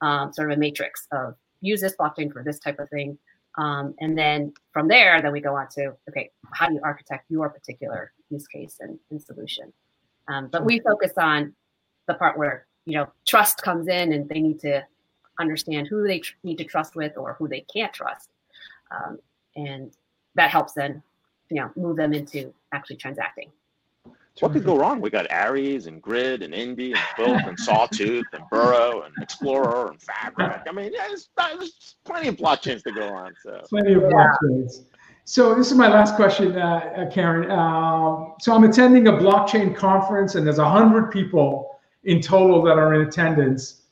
um, 0.03 0.33
sort 0.33 0.51
of 0.51 0.59
a 0.59 0.61
matrix 0.61 1.07
of 1.13 1.35
use 1.61 1.81
this 1.81 1.95
blockchain 1.99 2.31
for 2.31 2.43
this 2.43 2.59
type 2.59 2.79
of 2.79 2.91
thing. 2.91 3.17
Um, 3.57 3.95
and 4.01 4.19
then 4.19 4.53
from 4.73 4.89
there, 4.89 5.23
then 5.23 5.33
we 5.33 5.41
go 5.41 5.55
on 5.55 5.69
to, 5.77 5.95
okay, 6.09 6.31
how 6.53 6.69
do 6.69 6.75
you 6.75 6.81
architect 6.83 7.31
your 7.31 7.49
particular 7.49 8.13
use 8.31 8.47
case 8.47 8.79
and, 8.81 8.99
and 9.11 9.23
solution? 9.23 9.73
Um, 10.29 10.49
but 10.49 10.65
we 10.65 10.81
focus 10.81 11.13
on 11.19 11.55
the 12.09 12.15
part 12.15 12.37
where, 12.37 12.67
you 12.87 12.95
know, 12.95 13.09
trust 13.27 13.63
comes 13.63 13.89
in 13.89 14.13
and 14.13 14.29
they 14.29 14.41
need 14.41 14.61
to 14.61 14.85
understand 15.39 15.87
who 15.89 16.07
they 16.07 16.21
tr- 16.21 16.35
need 16.43 16.59
to 16.59 16.65
trust 16.65 16.97
with 16.97 17.17
or 17.17 17.35
who 17.39 17.49
they 17.49 17.65
can't 17.73 17.93
trust. 17.93 18.31
Um, 18.91 19.19
and 19.57 19.93
that 20.35 20.51
helps 20.51 20.73
then, 20.73 21.03
you 21.51 21.61
know, 21.61 21.71
move 21.77 21.97
them 21.97 22.13
into 22.13 22.53
actually 22.73 22.97
transacting. 22.97 23.51
What 24.41 24.53
could 24.53 24.65
go 24.65 24.77
wrong? 24.77 25.01
We 25.01 25.11
got 25.11 25.27
Aries 25.31 25.87
and 25.87 26.03
Grid 26.03 26.43
and 26.43 26.53
Indy 26.53 26.93
and 26.93 27.01
Quilt 27.15 27.43
and 27.47 27.59
Sawtooth 27.59 28.27
and 28.33 28.43
Burrow 28.51 29.03
and 29.03 29.15
Explorer 29.23 29.91
and 29.91 30.03
Fabric. 30.03 30.63
I 30.69 30.73
mean, 30.73 30.91
yeah, 30.93 31.07
there's, 31.07 31.29
there's 31.37 31.97
plenty 32.05 32.29
of 32.29 32.37
blockchains 32.37 32.83
to 32.83 32.93
go 32.93 33.09
on. 33.15 33.33
So 33.45 33.63
plenty 33.69 33.95
of 33.95 34.03
blockchains. 34.03 34.87
So 35.25 35.55
this 35.55 35.71
is 35.71 35.77
my 35.77 35.89
last 35.89 36.17
question, 36.17 36.59
uh, 36.59 36.65
uh, 36.97 37.11
Karen. 37.11 37.51
Um, 37.51 38.35
so 38.41 38.53
I'm 38.55 38.65
attending 38.65 39.07
a 39.07 39.13
blockchain 39.13 39.75
conference, 39.75 40.35
and 40.35 40.45
there's 40.45 40.59
a 40.59 40.69
hundred 40.69 41.13
people 41.13 41.79
in 42.03 42.21
total 42.21 42.61
that 42.65 42.77
are 42.77 42.95
in 42.95 43.07
attendance. 43.07 43.83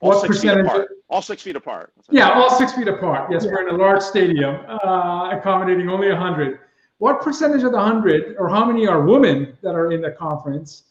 All 0.00 0.10
what 0.10 0.26
percentage? 0.26 0.66
all 1.10 1.22
six 1.22 1.42
feet 1.42 1.54
apart. 1.54 1.92
Yeah, 2.10 2.30
all 2.30 2.50
six 2.50 2.72
feet 2.72 2.88
apart. 2.88 3.30
Yes, 3.30 3.44
yeah. 3.44 3.52
we're 3.52 3.68
in 3.68 3.74
a 3.74 3.78
large 3.78 4.02
stadium, 4.02 4.56
uh, 4.66 5.30
accommodating 5.30 5.90
only 5.90 6.08
a 6.08 6.16
hundred 6.16 6.60
what 7.02 7.20
percentage 7.20 7.64
of 7.64 7.72
the 7.72 7.78
100 7.78 8.36
or 8.38 8.48
how 8.48 8.64
many 8.64 8.86
are 8.86 9.02
women 9.02 9.58
that 9.60 9.74
are 9.74 9.90
in 9.90 10.00
the 10.00 10.12
conference? 10.12 10.84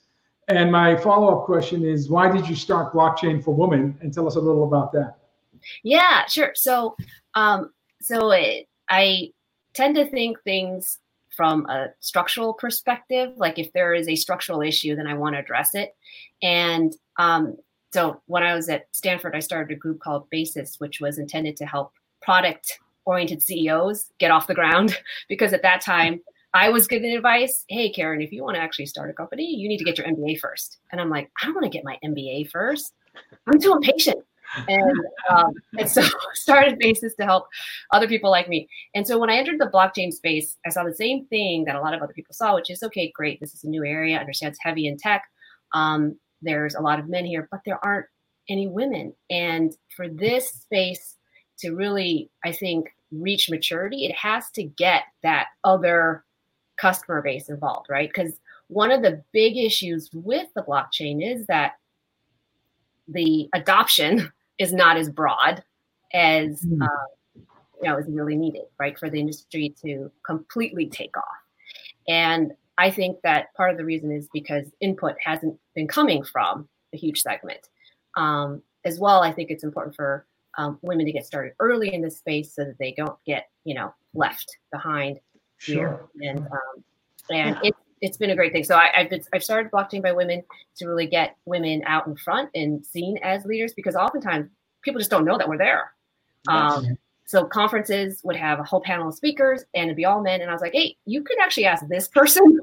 And 0.49 0.69
my 0.69 0.93
follow 0.93 1.39
up 1.39 1.45
question 1.45 1.85
is 1.85 2.09
why 2.09 2.29
did 2.29 2.49
you 2.49 2.53
start 2.53 2.93
Blockchain 2.93 3.41
for 3.41 3.55
Women? 3.55 3.97
And 4.01 4.13
tell 4.13 4.27
us 4.27 4.35
a 4.35 4.39
little 4.41 4.65
about 4.65 4.91
that. 4.91 5.15
Yeah, 5.83 6.25
sure. 6.25 6.51
So, 6.53 6.97
um, 7.33 7.71
so 8.01 8.31
it, 8.31 8.67
I 8.89 9.31
tend 9.73 9.95
to 9.95 10.05
think 10.09 10.37
things 10.43 10.99
from 11.29 11.65
a 11.67 11.93
structural 12.01 12.55
perspective. 12.55 13.31
Like 13.37 13.57
if 13.57 13.71
there 13.71 13.93
is 13.93 14.09
a 14.09 14.15
structural 14.17 14.61
issue, 14.61 14.97
then 14.97 15.07
I 15.07 15.13
want 15.13 15.35
to 15.35 15.39
address 15.39 15.75
it. 15.75 15.95
And 16.43 16.93
um, 17.19 17.55
so 17.93 18.21
when 18.25 18.43
I 18.43 18.53
was 18.53 18.67
at 18.67 18.87
Stanford, 18.91 19.33
I 19.33 19.39
started 19.39 19.73
a 19.73 19.79
group 19.79 20.01
called 20.01 20.29
Basis, 20.29 20.77
which 20.77 20.99
was 20.99 21.19
intended 21.19 21.55
to 21.55 21.65
help 21.65 21.93
product 22.21 22.79
oriented 23.11 23.41
CEOs 23.41 24.09
get 24.19 24.31
off 24.31 24.47
the 24.47 24.55
ground 24.55 24.97
because 25.29 25.51
at 25.53 25.61
that 25.63 25.81
time 25.81 26.21
I 26.53 26.69
was 26.69 26.87
given 26.87 27.11
advice, 27.11 27.65
hey 27.67 27.91
Karen, 27.91 28.21
if 28.21 28.31
you 28.31 28.43
want 28.43 28.55
to 28.55 28.61
actually 28.61 28.85
start 28.85 29.09
a 29.09 29.13
company, 29.13 29.55
you 29.55 29.67
need 29.67 29.77
to 29.77 29.83
get 29.83 29.97
your 29.97 30.07
MBA 30.07 30.39
first. 30.39 30.79
And 30.91 30.99
I'm 30.99 31.09
like, 31.09 31.29
I 31.41 31.45
don't 31.45 31.55
want 31.55 31.65
to 31.65 31.69
get 31.69 31.83
my 31.85 31.97
MBA 32.03 32.49
first. 32.49 32.93
I'm 33.47 33.59
too 33.59 33.73
impatient. 33.73 34.23
And, 34.67 34.97
um, 35.29 35.53
and 35.77 35.89
so 35.89 36.01
started 36.33 36.77
Basis 36.79 37.15
to 37.15 37.25
help 37.25 37.47
other 37.91 38.07
people 38.07 38.29
like 38.29 38.49
me. 38.49 38.67
And 38.95 39.07
so 39.07 39.17
when 39.17 39.29
I 39.29 39.35
entered 39.35 39.59
the 39.59 39.71
blockchain 39.73 40.11
space, 40.11 40.57
I 40.65 40.69
saw 40.69 40.83
the 40.83 40.93
same 40.93 41.25
thing 41.25 41.65
that 41.65 41.75
a 41.75 41.81
lot 41.81 41.93
of 41.93 42.01
other 42.01 42.13
people 42.13 42.33
saw, 42.33 42.55
which 42.55 42.69
is 42.69 42.83
okay, 42.83 43.11
great, 43.15 43.39
this 43.39 43.53
is 43.53 43.63
a 43.63 43.69
new 43.69 43.85
area. 43.85 44.17
I 44.17 44.19
understand 44.19 44.51
it's 44.51 44.63
heavy 44.63 44.87
in 44.87 44.97
tech. 44.97 45.23
Um, 45.73 46.17
there's 46.41 46.75
a 46.75 46.81
lot 46.81 46.99
of 46.99 47.07
men 47.07 47.25
here, 47.25 47.47
but 47.51 47.61
there 47.65 47.83
aren't 47.83 48.07
any 48.49 48.67
women. 48.67 49.13
And 49.29 49.73
for 49.95 50.09
this 50.09 50.49
space 50.49 51.15
to 51.59 51.71
really, 51.71 52.29
I 52.43 52.51
think, 52.51 52.89
reach 53.11 53.49
maturity, 53.49 54.05
it 54.05 54.15
has 54.15 54.49
to 54.51 54.63
get 54.63 55.03
that 55.23 55.47
other 55.63 56.23
customer 56.77 57.21
base 57.21 57.49
involved, 57.49 57.87
right? 57.89 58.09
Because 58.09 58.39
one 58.67 58.91
of 58.91 59.01
the 59.01 59.23
big 59.33 59.57
issues 59.57 60.09
with 60.13 60.47
the 60.55 60.63
blockchain 60.63 61.21
is 61.23 61.45
that 61.47 61.73
the 63.07 63.49
adoption 63.53 64.31
is 64.57 64.73
not 64.73 64.97
as 64.97 65.09
broad 65.09 65.63
as 66.13 66.61
mm. 66.61 66.81
uh, 66.81 67.41
you 67.81 67.89
know 67.89 67.97
is 67.97 68.05
really 68.09 68.35
needed, 68.35 68.63
right, 68.79 68.97
for 68.97 69.09
the 69.09 69.19
industry 69.19 69.75
to 69.83 70.11
completely 70.25 70.87
take 70.87 71.15
off. 71.17 71.23
And 72.07 72.53
I 72.77 72.89
think 72.89 73.17
that 73.23 73.53
part 73.55 73.71
of 73.71 73.77
the 73.77 73.85
reason 73.85 74.11
is 74.11 74.27
because 74.33 74.65
input 74.79 75.15
hasn't 75.23 75.57
been 75.75 75.87
coming 75.87 76.23
from 76.23 76.67
a 76.93 76.97
huge 76.97 77.21
segment. 77.21 77.59
Um, 78.17 78.61
as 78.83 78.99
well, 78.99 79.21
I 79.21 79.31
think 79.31 79.51
it's 79.51 79.63
important 79.63 79.95
for 79.95 80.25
um, 80.57 80.79
women 80.81 81.05
to 81.05 81.11
get 81.11 81.25
started 81.25 81.53
early 81.59 81.93
in 81.93 82.01
this 82.01 82.17
space 82.17 82.53
so 82.53 82.63
that 82.65 82.77
they 82.79 82.93
don't 82.97 83.17
get 83.25 83.49
you 83.63 83.73
know 83.73 83.93
left 84.13 84.57
behind 84.71 85.19
sure. 85.57 86.09
here. 86.19 86.29
And 86.29 86.39
um, 86.39 86.83
and 87.29 87.57
yeah. 87.61 87.69
it, 87.69 87.75
it's 88.01 88.17
been 88.17 88.31
a 88.31 88.35
great 88.35 88.51
thing. 88.51 88.63
So 88.63 88.75
I, 88.75 88.89
have 88.93 89.09
been, 89.09 89.21
I've 89.31 89.43
started 89.43 89.71
blockchain 89.71 90.01
by 90.01 90.11
women 90.11 90.43
to 90.77 90.87
really 90.87 91.05
get 91.05 91.37
women 91.45 91.83
out 91.85 92.07
in 92.07 92.15
front 92.15 92.49
and 92.55 92.85
seen 92.85 93.17
as 93.21 93.45
leaders 93.45 93.73
because 93.73 93.95
oftentimes 93.95 94.49
people 94.81 94.99
just 94.99 95.11
don't 95.11 95.23
know 95.23 95.37
that 95.37 95.47
we're 95.47 95.57
there. 95.57 95.93
Um, 96.47 96.97
so 97.25 97.45
conferences 97.45 98.19
would 98.23 98.35
have 98.35 98.59
a 98.59 98.63
whole 98.63 98.81
panel 98.81 99.09
of 99.09 99.15
speakers 99.15 99.63
and 99.75 99.85
it'd 99.85 99.95
be 99.95 100.05
all 100.05 100.21
men. 100.21 100.41
And 100.41 100.49
I 100.49 100.53
was 100.53 100.61
like, 100.61 100.73
hey, 100.73 100.97
you 101.05 101.23
could 101.23 101.39
actually 101.39 101.65
ask 101.65 101.87
this 101.87 102.07
person. 102.07 102.59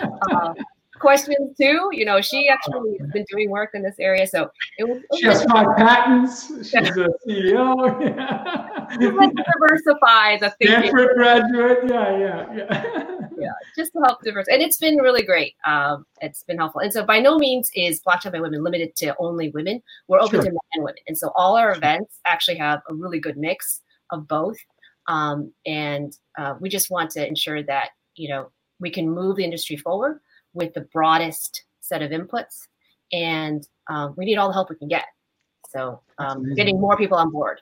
uh, 0.02 0.54
questions 1.00 1.56
too. 1.60 1.88
You 1.92 2.04
know, 2.04 2.20
she 2.20 2.48
actually 2.48 2.98
has 3.00 3.10
been 3.10 3.24
doing 3.30 3.50
work 3.50 3.70
in 3.74 3.82
this 3.82 3.96
area, 3.98 4.26
so 4.26 4.50
it 4.78 4.84
was. 4.84 4.98
It 4.98 5.18
she 5.18 5.26
has 5.26 5.44
five 5.44 5.66
patents. 5.76 6.46
She's 6.70 6.74
a 6.74 7.08
CEO. 7.26 8.00
Yeah. 8.00 9.08
like 9.10 9.32
diversify 9.34 10.38
the 10.38 10.54
thinking. 10.58 10.90
Stanford 10.90 11.10
graduate. 11.16 11.78
Yeah, 11.88 12.18
yeah, 12.18 12.54
yeah. 12.54 13.16
yeah, 13.38 13.52
just 13.76 13.92
to 13.92 14.00
help 14.04 14.22
diversify, 14.22 14.54
and 14.54 14.62
it's 14.62 14.76
been 14.76 14.96
really 14.96 15.22
great. 15.22 15.54
Um, 15.64 16.06
it's 16.20 16.42
been 16.44 16.58
helpful, 16.58 16.80
and 16.80 16.92
so 16.92 17.04
by 17.04 17.18
no 17.18 17.38
means 17.38 17.70
is 17.74 18.00
Blockchain 18.02 18.32
by 18.32 18.40
Women 18.40 18.62
limited 18.62 18.94
to 18.96 19.16
only 19.18 19.50
women. 19.50 19.82
We're 20.08 20.20
open 20.20 20.40
sure. 20.40 20.44
to 20.44 20.50
men 20.50 20.58
and 20.74 20.84
women, 20.84 21.02
and 21.08 21.18
so 21.18 21.32
all 21.34 21.56
our 21.56 21.72
events 21.72 22.20
actually 22.24 22.58
have 22.58 22.80
a 22.88 22.94
really 22.94 23.18
good 23.18 23.36
mix 23.36 23.82
of 24.10 24.28
both. 24.28 24.58
Um, 25.06 25.52
and 25.66 26.16
uh, 26.38 26.54
we 26.60 26.68
just 26.68 26.90
want 26.90 27.10
to 27.12 27.26
ensure 27.26 27.62
that 27.64 27.90
you 28.16 28.28
know 28.28 28.50
we 28.80 28.90
can 28.90 29.08
move 29.08 29.36
the 29.36 29.44
industry 29.44 29.76
forward 29.76 30.20
with 30.52 30.74
the 30.74 30.82
broadest 30.92 31.64
set 31.80 32.02
of 32.02 32.10
inputs, 32.10 32.66
and 33.12 33.66
um, 33.88 34.14
we 34.16 34.24
need 34.24 34.36
all 34.36 34.48
the 34.48 34.54
help 34.54 34.70
we 34.70 34.76
can 34.76 34.88
get. 34.88 35.06
So, 35.70 36.00
um, 36.18 36.54
getting 36.54 36.80
more 36.80 36.96
people 36.96 37.18
on 37.18 37.30
board. 37.30 37.60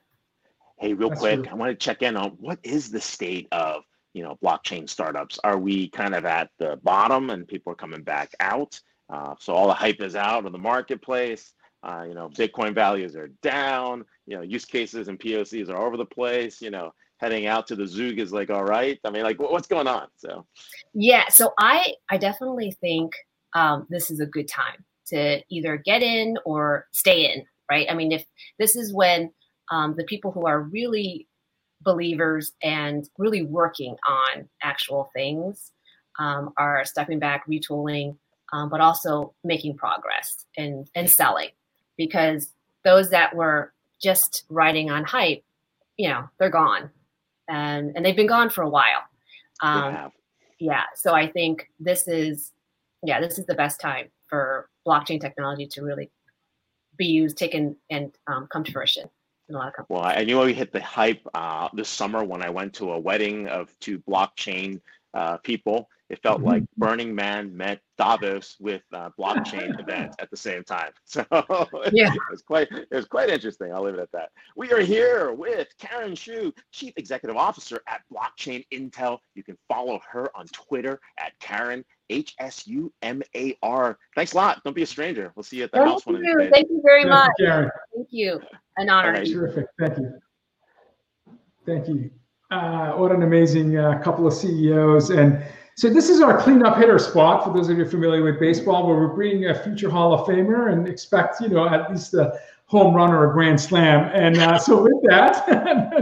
Hey, 0.79 0.95
real 0.95 1.09
That's 1.09 1.21
quick, 1.21 1.43
true. 1.43 1.51
I 1.51 1.55
want 1.55 1.71
to 1.71 1.85
check 1.85 2.03
in 2.03 2.17
on 2.17 2.31
what 2.41 2.59
is 2.63 2.91
the 2.91 3.01
state 3.01 3.49
of 3.53 3.83
you 4.15 4.23
know 4.23 4.39
blockchain 4.43 4.89
startups? 4.89 5.39
Are 5.45 5.59
we 5.59 5.91
kind 5.91 6.15
of 6.15 6.25
at 6.25 6.51
the 6.59 6.79
bottom 6.83 7.31
and 7.31 7.47
people 7.47 7.73
are 7.73 7.77
coming 7.77 8.03
back 8.03 8.33
out? 8.41 8.81
Uh, 9.11 9.35
so 9.39 9.55
all 9.55 9.67
the 9.67 9.75
hype 9.75 10.01
is 10.01 10.17
out 10.17 10.45
of 10.45 10.53
the 10.53 10.59
marketplace. 10.59 11.53
Uh, 11.83 12.05
you 12.07 12.15
know, 12.15 12.29
Bitcoin 12.29 12.75
values 12.75 13.15
are 13.15 13.29
down. 13.43 14.05
You 14.27 14.37
know, 14.37 14.43
use 14.43 14.65
cases 14.65 15.09
and 15.09 15.19
POCs 15.19 15.69
are 15.69 15.77
all 15.77 15.87
over 15.87 15.97
the 15.97 16.05
place. 16.05 16.61
You 16.61 16.71
know, 16.71 16.93
heading 17.19 17.47
out 17.47 17.67
to 17.67 17.77
the 17.77 17.87
Zug 17.87 18.19
is 18.19 18.33
like 18.33 18.51
all 18.51 18.65
right. 18.65 18.99
I 19.05 19.11
mean, 19.11 19.25
like 19.25 19.41
what's 19.41 19.69
going 19.69 19.87
on? 19.87 20.09
So 20.17 20.47
yeah, 20.95 21.29
so 21.29 21.53
I 21.59 21.95
I 22.09 22.17
definitely 22.17 22.73
think 22.81 23.13
um, 23.55 23.87
this 23.91 24.11
is 24.11 24.21
a 24.21 24.27
good 24.27 24.49
time 24.49 24.85
to 25.09 25.43
either 25.49 25.77
get 25.77 26.03
in 26.03 26.39
or 26.45 26.87
stay 26.93 27.33
in, 27.33 27.45
right? 27.71 27.87
I 27.91 27.95
mean, 27.95 28.13
if 28.13 28.25
this 28.59 28.77
is 28.77 28.93
when 28.93 29.33
um, 29.71 29.95
the 29.97 30.05
people 30.05 30.31
who 30.31 30.47
are 30.47 30.63
really 30.63 31.27
believers 31.83 32.53
and 32.63 33.09
really 33.19 33.43
working 33.43 33.97
on 34.09 34.49
actual 34.63 35.11
things 35.15 35.73
um, 36.19 36.53
are 36.57 36.85
stepping 36.85 37.19
back, 37.19 37.47
retooling, 37.47 38.17
um, 38.53 38.69
but 38.69 38.81
also 38.81 39.35
making 39.45 39.77
progress 39.77 40.47
and 40.57 40.89
and 40.95 41.11
selling, 41.11 41.51
because 41.97 42.53
those 42.85 43.11
that 43.11 43.35
were 43.35 43.73
just 44.01 44.45
riding 44.49 44.91
on 44.91 45.05
hype, 45.05 45.43
you 45.97 46.09
know, 46.09 46.29
they're 46.39 46.49
gone 46.49 46.91
and 47.49 47.93
and 47.95 48.05
they've 48.05 48.17
been 48.17 48.27
gone 48.27 48.51
for 48.51 48.63
a 48.63 48.69
while. 48.69 49.03
Um, 49.63 50.13
yeah. 50.59 50.85
So 50.95 51.15
I 51.15 51.29
think 51.29 51.69
this 51.81 52.07
is 52.09 52.53
yeah, 53.03 53.21
this 53.21 53.39
is 53.39 53.47
the 53.47 53.55
best 53.55 53.81
time 53.81 54.09
for 54.27 54.69
blockchain 54.87 55.21
technology 55.21 55.67
to 55.67 55.83
really 55.83 56.11
be 56.97 57.07
used, 57.07 57.37
taken, 57.37 57.77
and 57.91 58.13
um, 58.27 58.49
come 58.49 58.65
to 58.65 58.73
fruition 58.73 59.09
in 59.49 59.55
a 59.55 59.59
lot 59.59 59.69
of 59.69 59.75
companies. 59.75 60.03
Well, 60.03 60.13
I 60.17 60.25
knew 60.25 60.41
we 60.41 60.53
hit 60.53 60.73
the 60.73 60.83
hype 60.83 61.21
uh, 61.35 61.69
this 61.73 61.89
summer 61.89 62.25
when 62.25 62.43
I 62.43 62.51
went 62.51 62.75
to 62.75 62.93
a 62.93 62.99
wedding 62.99 63.49
of 63.49 63.75
two 63.79 64.01
blockchain 64.01 64.81
uh, 65.15 65.39
people. 65.39 65.89
It 66.11 66.23
felt 66.23 66.39
mm-hmm. 66.39 66.49
like 66.49 66.63
Burning 66.77 67.15
Man 67.15 67.55
met 67.57 67.81
Davos 67.99 68.57
with 68.61 68.83
uh, 68.93 69.11
blockchain 69.19 69.79
event 69.81 70.15
at 70.19 70.31
the 70.31 70.37
same 70.37 70.65
time. 70.65 70.91
So 71.05 71.25
yeah, 71.93 72.13
it 72.13 72.21
was 72.31 72.43
quite 72.43 72.69
it 72.71 72.89
was 72.91 73.07
quite 73.07 73.31
interesting. 73.31 73.73
I'll 73.73 73.83
leave 73.83 73.95
it 73.95 74.01
at 74.01 74.13
that. 74.13 74.31
We 74.57 74.71
are 74.73 74.81
here 74.81 75.33
with 75.33 75.69
Karen 75.79 76.15
Hsu, 76.15 76.53
Chief 76.71 76.93
Executive 76.97 77.37
Officer 77.37 77.81
at 77.89 78.03
Blockchain 78.13 78.65
Intel. 78.73 79.19
You 79.35 79.43
can 79.43 79.57
follow 79.69 80.01
her 80.11 80.31
on 80.37 80.47
Twitter 80.49 81.01
at 81.19 81.33
Karen 81.41 81.85
H 82.11 82.35
S 82.39 82.67
U 82.67 82.93
M 83.03 83.23
A 83.35 83.57
R. 83.63 83.99
Thanks 84.15 84.33
a 84.33 84.37
lot. 84.37 84.63
Don't 84.65 84.77
be 84.77 84.83
a 84.83 84.87
stranger. 84.87 85.33
We'll 85.35 85.43
see 85.43 85.57
you 85.59 85.65
at 85.65 85.73
the 85.73 85.79
Thank 85.79 85.91
house 85.91 86.07
you. 86.07 86.13
one 86.13 86.23
of 86.23 86.27
these 86.27 86.37
days. 86.37 86.51
Thank 86.53 86.71
you 86.71 86.83
very 86.85 87.03
Thank 87.03 87.11
much. 87.11 87.31
You, 87.39 87.47
Karen. 87.47 87.71
Thank 87.95 88.09
you. 88.11 88.41
An 88.77 88.91
honor. 88.91 89.13
Right. 89.13 89.27
Terrific. 89.27 89.67
Thank 89.79 89.99
you. 89.99 90.13
Thank 91.67 91.89
you. 91.89 92.11
Uh, 92.51 92.93
what 92.93 93.13
an 93.13 93.23
amazing 93.23 93.77
uh, 93.77 93.99
couple 94.03 94.27
of 94.27 94.33
CEOs 94.33 95.11
and 95.11 95.43
so 95.79 95.89
this 95.89 96.09
is 96.09 96.21
our 96.21 96.37
cleanup 96.37 96.77
hitter 96.77 96.99
spot 96.99 97.45
for 97.45 97.55
those 97.55 97.69
of 97.69 97.79
you 97.79 97.89
familiar 97.89 98.25
with 98.25 98.41
baseball, 98.41 98.85
where 98.85 98.97
we're 98.97 99.15
bringing 99.15 99.47
a 99.47 99.55
future 99.55 99.89
Hall 99.89 100.13
of 100.13 100.27
Famer 100.27 100.73
and 100.73 100.89
expect 100.89 101.41
you 101.41 101.49
know 101.49 101.69
at 101.69 101.89
least 101.89 102.15
a 102.15 102.37
home 102.67 102.93
run 102.93 103.13
or 103.13 103.31
a 103.31 103.33
grand 103.33 103.61
slam. 103.61 104.11
And 104.13 104.39
uh, 104.39 104.59
so 104.59 104.83
with 104.83 105.01
that, 105.05 105.47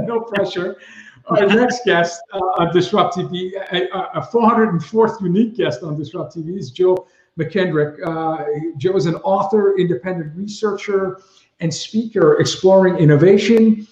no 0.06 0.20
pressure. 0.20 0.78
Our 1.26 1.46
next 1.46 1.84
guest 1.84 2.22
uh, 2.32 2.38
on 2.38 2.68
DisrupTV, 2.68 3.52
a, 3.70 4.18
a, 4.18 4.22
404th 4.22 5.20
unique 5.20 5.56
guest 5.58 5.82
on 5.82 5.98
DisrupTV 5.98 6.56
is 6.56 6.70
Joe 6.70 7.06
McKendrick. 7.38 7.98
Uh, 8.02 8.46
Joe 8.78 8.96
is 8.96 9.04
an 9.04 9.16
author, 9.16 9.76
independent 9.76 10.34
researcher, 10.34 11.20
and 11.60 11.72
speaker 11.72 12.40
exploring 12.40 12.96
innovation, 12.96 13.86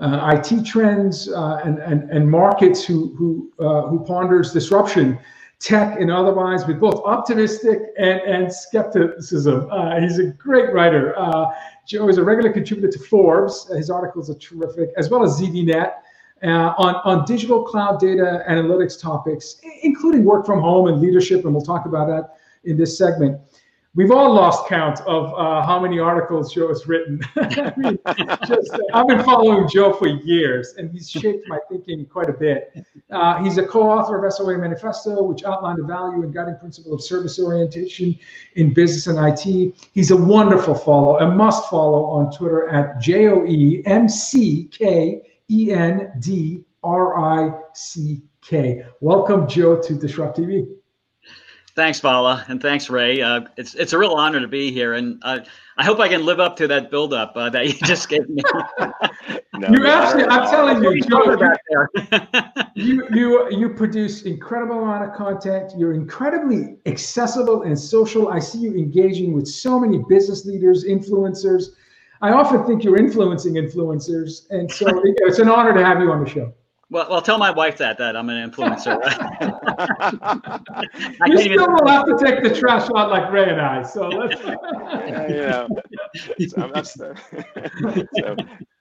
uh, 0.00 0.36
IT 0.36 0.64
trends 0.64 1.28
uh, 1.28 1.60
and, 1.64 1.78
and, 1.78 2.10
and 2.10 2.28
markets 2.28 2.84
who, 2.84 3.14
who, 3.16 3.52
uh, 3.64 3.86
who 3.88 4.04
ponders 4.04 4.52
disruption, 4.52 5.18
tech 5.58 6.00
and 6.00 6.10
otherwise, 6.10 6.66
with 6.66 6.80
both 6.80 7.02
optimistic 7.04 7.80
and, 7.98 8.20
and 8.20 8.52
skepticism. 8.52 9.68
Uh, 9.70 10.00
he's 10.00 10.18
a 10.18 10.26
great 10.32 10.72
writer. 10.72 11.18
Uh, 11.18 11.50
Joe 11.86 12.08
is 12.08 12.16
a 12.16 12.24
regular 12.24 12.52
contributor 12.52 12.90
to 12.90 12.98
Forbes. 12.98 13.68
His 13.76 13.90
articles 13.90 14.30
are 14.30 14.38
terrific, 14.38 14.90
as 14.96 15.10
well 15.10 15.22
as 15.22 15.38
ZDNet. 15.38 15.92
Uh, 16.42 16.72
on, 16.78 16.94
on 17.04 17.26
digital 17.26 17.62
cloud 17.62 18.00
data 18.00 18.42
analytics 18.48 18.98
topics, 18.98 19.60
including 19.82 20.24
work 20.24 20.46
from 20.46 20.58
home 20.58 20.86
and 20.86 20.98
leadership, 20.98 21.44
and 21.44 21.52
we'll 21.52 21.62
talk 21.62 21.84
about 21.84 22.08
that 22.08 22.38
in 22.64 22.78
this 22.78 22.96
segment 22.96 23.38
we've 23.94 24.10
all 24.10 24.32
lost 24.32 24.68
count 24.68 25.00
of 25.00 25.32
uh, 25.34 25.66
how 25.66 25.80
many 25.80 25.98
articles 25.98 26.52
Joe 26.52 26.68
has 26.68 26.86
written. 26.86 27.20
Uh, 28.10 28.78
I've 28.94 29.06
been 29.06 29.22
following 29.24 29.68
Joe 29.68 29.92
for 29.92 30.06
years, 30.08 30.74
and 30.76 30.90
he's 30.90 31.10
shaped 31.10 31.46
my 31.48 31.58
thinking 31.70 32.06
quite 32.06 32.28
a 32.28 32.32
bit. 32.32 32.72
Uh, 33.10 33.42
he's 33.42 33.58
a 33.58 33.66
co-author 33.66 34.24
of 34.24 34.32
SOA 34.32 34.58
Manifesto, 34.58 35.22
which 35.22 35.44
outlined 35.44 35.78
the 35.78 35.84
value 35.84 36.22
and 36.22 36.32
guiding 36.32 36.56
principle 36.56 36.94
of 36.94 37.02
service 37.02 37.38
orientation 37.38 38.18
in 38.56 38.72
business 38.72 39.06
and 39.06 39.18
IT. 39.18 39.74
He's 39.92 40.10
a 40.10 40.16
wonderful 40.16 40.74
follow, 40.74 41.18
a 41.18 41.34
must 41.34 41.68
follow 41.68 42.04
on 42.04 42.32
Twitter 42.32 42.68
at 42.68 43.00
J 43.00 43.28
O 43.28 43.44
E 43.44 43.82
M 43.86 44.08
C 44.08 44.64
K 44.70 45.22
E 45.50 45.72
N 45.72 46.12
D 46.20 46.64
R 46.82 47.18
I 47.18 47.58
C 47.74 48.22
K. 48.42 48.84
Welcome, 49.00 49.48
Joe, 49.48 49.80
to 49.80 49.94
DisrupTV. 49.94 50.79
Thanks, 51.76 52.00
Vala, 52.00 52.44
and 52.48 52.60
thanks, 52.60 52.90
Ray. 52.90 53.22
Uh, 53.22 53.42
it's 53.56 53.74
it's 53.74 53.92
a 53.92 53.98
real 53.98 54.12
honor 54.12 54.40
to 54.40 54.48
be 54.48 54.72
here, 54.72 54.94
and 54.94 55.20
uh, 55.22 55.40
I 55.76 55.84
hope 55.84 56.00
I 56.00 56.08
can 56.08 56.26
live 56.26 56.40
up 56.40 56.56
to 56.56 56.66
that 56.66 56.90
build-up 56.90 57.32
uh, 57.36 57.48
that 57.50 57.68
you 57.68 57.74
just 57.86 58.08
gave 58.08 58.28
me. 58.28 58.42
no, 59.54 59.68
you 59.70 59.86
actually, 59.86 60.24
I'm 60.24 60.50
telling 60.50 60.82
you, 60.82 61.00
Joe, 61.02 61.36
you, 62.74 63.06
you 63.12 63.50
you 63.50 63.68
produce 63.70 64.22
incredible 64.22 64.82
amount 64.82 65.08
of 65.08 65.16
content. 65.16 65.72
You're 65.76 65.94
incredibly 65.94 66.76
accessible 66.86 67.62
and 67.62 67.78
social. 67.78 68.28
I 68.28 68.40
see 68.40 68.58
you 68.58 68.74
engaging 68.74 69.32
with 69.32 69.46
so 69.46 69.78
many 69.78 70.02
business 70.08 70.44
leaders, 70.44 70.84
influencers. 70.84 71.66
I 72.20 72.32
often 72.32 72.66
think 72.66 72.82
you're 72.82 72.98
influencing 72.98 73.54
influencers, 73.54 74.50
and 74.50 74.70
so 74.70 74.86
it's 75.04 75.38
an 75.38 75.48
honor 75.48 75.72
to 75.72 75.84
have 75.84 76.00
you 76.00 76.10
on 76.10 76.24
the 76.24 76.28
show. 76.28 76.52
Well, 76.90 77.06
well, 77.08 77.22
tell 77.22 77.38
my 77.38 77.52
wife 77.52 77.78
that 77.78 77.98
that 77.98 78.16
I'm 78.16 78.28
an 78.30 78.50
influencer. 78.50 78.98
you 81.26 81.38
still 81.38 81.68
will 81.68 81.86
have 81.86 82.04
to 82.06 82.16
take 82.18 82.42
the 82.42 82.52
trash 82.58 82.88
out 82.96 83.10
like 83.10 83.30
Ray 83.30 83.48
and 83.48 83.60
I. 83.60 83.82
So 83.84 84.08
let's. 84.08 84.40
yeah, 84.44 85.28
yeah. 85.28 85.68
So, 86.82 87.14
so, 88.18 88.36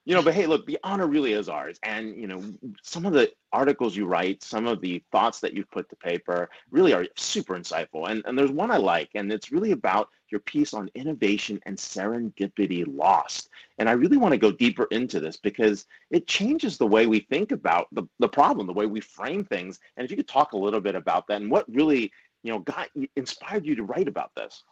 you 0.09 0.15
know, 0.15 0.23
but 0.23 0.33
hey, 0.33 0.47
look, 0.47 0.65
the 0.65 0.79
honor 0.83 1.05
really 1.05 1.33
is 1.33 1.49
ours. 1.49 1.79
And, 1.83 2.15
you 2.19 2.25
know, 2.25 2.43
some 2.81 3.05
of 3.05 3.13
the 3.13 3.31
articles 3.53 3.95
you 3.95 4.07
write, 4.07 4.43
some 4.43 4.65
of 4.65 4.81
the 4.81 5.03
thoughts 5.11 5.39
that 5.39 5.53
you've 5.53 5.69
put 5.69 5.87
to 5.87 5.95
paper 5.95 6.49
really 6.71 6.93
are 6.93 7.05
super 7.15 7.53
insightful. 7.53 8.09
And, 8.09 8.23
and 8.25 8.35
there's 8.35 8.49
one 8.49 8.71
I 8.71 8.77
like, 8.77 9.11
and 9.13 9.31
it's 9.31 9.51
really 9.51 9.71
about 9.71 10.09
your 10.31 10.39
piece 10.39 10.73
on 10.73 10.89
innovation 10.95 11.59
and 11.67 11.77
serendipity 11.77 12.85
lost. 12.87 13.49
And 13.77 13.87
I 13.87 13.91
really 13.91 14.17
want 14.17 14.31
to 14.31 14.39
go 14.39 14.51
deeper 14.51 14.87
into 14.89 15.19
this 15.19 15.37
because 15.37 15.85
it 16.09 16.25
changes 16.25 16.79
the 16.79 16.87
way 16.87 17.05
we 17.05 17.19
think 17.29 17.51
about 17.51 17.85
the, 17.91 18.01
the 18.17 18.27
problem, 18.27 18.65
the 18.65 18.73
way 18.73 18.87
we 18.87 19.01
frame 19.01 19.43
things. 19.43 19.79
And 19.95 20.05
if 20.05 20.09
you 20.09 20.17
could 20.17 20.27
talk 20.27 20.53
a 20.53 20.57
little 20.57 20.81
bit 20.81 20.95
about 20.95 21.27
that 21.27 21.39
and 21.39 21.51
what 21.51 21.71
really, 21.71 22.11
you 22.41 22.51
know, 22.51 22.57
got 22.57 22.89
inspired 23.15 23.63
you 23.63 23.75
to 23.75 23.83
write 23.83 24.07
about 24.07 24.31
this. 24.35 24.63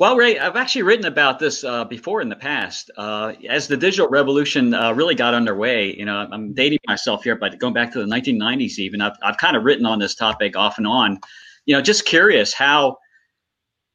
Well, 0.00 0.16
Ray, 0.16 0.38
I've 0.38 0.56
actually 0.56 0.84
written 0.84 1.04
about 1.04 1.38
this 1.38 1.62
uh, 1.62 1.84
before 1.84 2.22
in 2.22 2.30
the 2.30 2.34
past. 2.34 2.90
Uh, 2.96 3.34
as 3.46 3.68
the 3.68 3.76
digital 3.76 4.08
revolution 4.08 4.72
uh, 4.72 4.92
really 4.94 5.14
got 5.14 5.34
underway, 5.34 5.94
you 5.94 6.06
know, 6.06 6.26
I'm 6.32 6.54
dating 6.54 6.78
myself 6.86 7.22
here, 7.22 7.36
but 7.36 7.58
going 7.58 7.74
back 7.74 7.92
to 7.92 7.98
the 7.98 8.06
1990s, 8.06 8.78
even 8.78 9.02
I've, 9.02 9.12
I've 9.22 9.36
kind 9.36 9.58
of 9.58 9.64
written 9.64 9.84
on 9.84 9.98
this 9.98 10.14
topic 10.14 10.56
off 10.56 10.78
and 10.78 10.86
on. 10.86 11.20
You 11.66 11.76
know, 11.76 11.82
just 11.82 12.06
curious 12.06 12.54
how, 12.54 12.96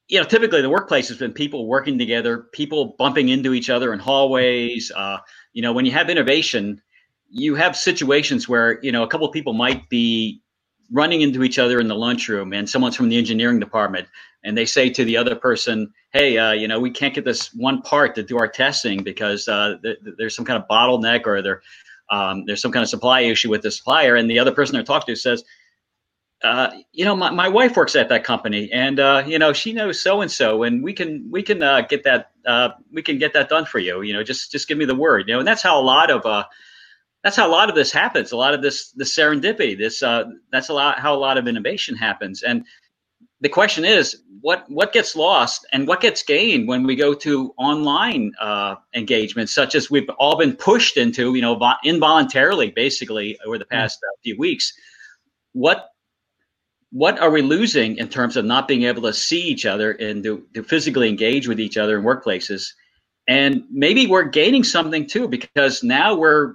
you 0.08 0.20
know, 0.20 0.26
typically 0.28 0.62
the 0.62 0.70
workplace 0.70 1.08
has 1.08 1.18
been 1.18 1.34
people 1.34 1.68
working 1.68 1.97
together, 1.97 2.49
people 2.53 2.95
bumping 2.99 3.30
into 3.30 3.56
each 3.56 3.72
other 3.72 3.91
in 3.91 3.97
hallways. 3.97 4.91
Uh, 4.95 5.18
you 5.53 5.64
know, 5.64 5.74
when 5.74 5.88
you 5.88 5.91
have 5.91 6.12
innovation, 6.12 6.84
you 7.32 7.56
have 7.56 7.76
situations 7.76 8.47
where 8.47 8.80
you 8.84 8.91
know 8.91 9.01
a 9.01 9.08
couple 9.08 9.26
of 9.26 9.34
people 9.34 9.53
might 9.53 9.89
be 9.89 10.43
running 10.92 11.22
into 11.22 11.44
each 11.44 11.60
other 11.60 11.80
in 11.80 11.88
the 11.88 11.96
lunchroom 11.96 12.54
and 12.54 12.70
someone's 12.70 12.96
from 12.96 13.10
the 13.10 13.18
engineering 13.18 13.60
department 13.60 14.08
and 14.44 14.58
they 14.58 14.66
say 14.66 14.90
to 14.90 15.04
the 15.04 15.18
other 15.18 15.36
person 15.36 15.92
hey 16.12 16.38
uh, 16.38 16.52
you 16.52 16.68
know 16.68 16.80
we 16.80 16.92
can't 16.92 17.14
get 17.14 17.26
this 17.26 17.54
one 17.54 17.82
part 17.82 18.16
to 18.16 18.24
do 18.24 18.38
our 18.38 18.48
testing 18.48 19.04
because 19.04 19.48
uh, 19.48 19.76
th- 19.84 19.98
there's 20.18 20.36
some 20.36 20.46
kind 20.46 20.62
of 20.62 20.68
bottleneck 20.70 21.26
or 21.26 21.42
there, 21.42 21.62
um, 22.10 22.46
there's 22.46 22.62
some 22.62 22.72
kind 22.72 22.84
of 22.84 22.90
supply 22.90 23.22
issue 23.22 23.50
with 23.50 23.62
the 23.62 23.72
supplier 23.72 24.16
and 24.16 24.30
the 24.30 24.40
other 24.40 24.52
person 24.52 24.74
they're 24.74 24.84
talking 24.84 25.14
to 25.14 25.20
says 25.20 25.44
uh, 26.44 26.70
you 26.92 27.04
know 27.04 27.16
my, 27.16 27.32
my 27.32 27.48
wife 27.48 27.76
works 27.76 27.96
at 27.96 28.10
that 28.10 28.24
company 28.24 28.70
and 28.72 29.00
uh, 29.00 29.24
you 29.26 29.40
know 29.40 29.54
she 29.54 29.74
knows 29.74 30.00
so 30.00 30.22
and 30.22 30.32
so 30.32 30.64
and 30.64 30.84
we 30.84 30.94
can 30.94 31.28
we 31.32 31.42
can 31.42 31.64
uh, 31.64 31.82
get 31.82 32.04
that 32.04 32.32
uh, 32.46 32.70
we 32.92 33.02
can 33.02 33.18
get 33.18 33.34
that 33.34 33.50
done 33.50 33.66
for 33.66 33.80
you 33.80 34.02
you 34.02 34.14
know 34.14 34.24
just 34.24 34.52
just 34.52 34.68
give 34.68 34.78
me 34.78 34.86
the 34.86 34.96
word 34.96 35.28
you 35.28 35.34
know 35.34 35.40
and 35.40 35.48
that's 35.48 35.64
how 35.64 35.80
a 35.80 35.82
lot 35.82 36.12
of 36.12 36.26
that's 37.26 37.36
how 37.36 37.48
a 37.48 37.50
lot 37.50 37.70
of 37.70 37.76
this 37.76 37.92
happens. 37.92 38.32
A 38.32 38.38
lot 38.38 38.54
of 38.54 38.62
this, 38.62 38.92
the 38.92 39.04
serendipity. 39.04 39.76
This, 39.76 40.04
uh, 40.04 40.26
that's 40.52 40.70
a 40.70 40.74
lot 40.74 41.00
how 41.00 41.16
a 41.16 41.18
lot 41.18 41.40
of 41.40 41.48
innovation 41.48 41.96
happens. 41.96 42.44
And 42.44 42.64
the 43.42 43.50
question 43.50 43.84
is, 43.84 44.22
what 44.42 44.64
what 44.70 44.94
gets 44.94 45.16
lost 45.16 45.66
and 45.74 45.88
what 45.88 46.02
gets 46.02 46.22
gained 46.22 46.68
when 46.68 46.84
we 46.84 46.96
go 46.96 47.16
to 47.16 47.52
online 47.58 48.32
uh, 48.40 48.76
engagements, 48.94 49.56
such 49.56 49.74
as 49.74 49.90
we've 49.90 50.08
all 50.20 50.38
been 50.38 50.56
pushed 50.56 50.98
into, 50.98 51.34
you 51.34 51.42
know, 51.42 51.60
involuntarily, 51.84 52.70
basically 52.70 53.40
over 53.44 53.58
the 53.58 53.66
past 53.66 53.98
uh, 54.04 54.16
few 54.24 54.38
weeks. 54.38 54.72
What 55.54 55.88
what 56.92 57.20
are 57.20 57.32
we 57.32 57.42
losing 57.42 57.98
in 57.98 58.08
terms 58.08 58.38
of 58.38 58.46
not 58.46 58.68
being 58.68 58.84
able 58.84 59.02
to 59.02 59.14
see 59.14 59.42
each 59.42 59.66
other 59.66 59.94
and 59.94 60.24
to, 60.24 60.46
to 60.54 60.62
physically 60.62 61.10
engage 61.10 61.48
with 61.48 61.60
each 61.60 61.76
other 61.76 61.98
in 61.98 62.06
workplaces? 62.06 62.68
And 63.28 63.64
maybe 63.72 64.06
we're 64.06 64.26
gaining 64.26 64.64
something 64.64 65.08
too 65.08 65.28
because 65.28 65.82
now 65.82 66.14
we're 66.14 66.54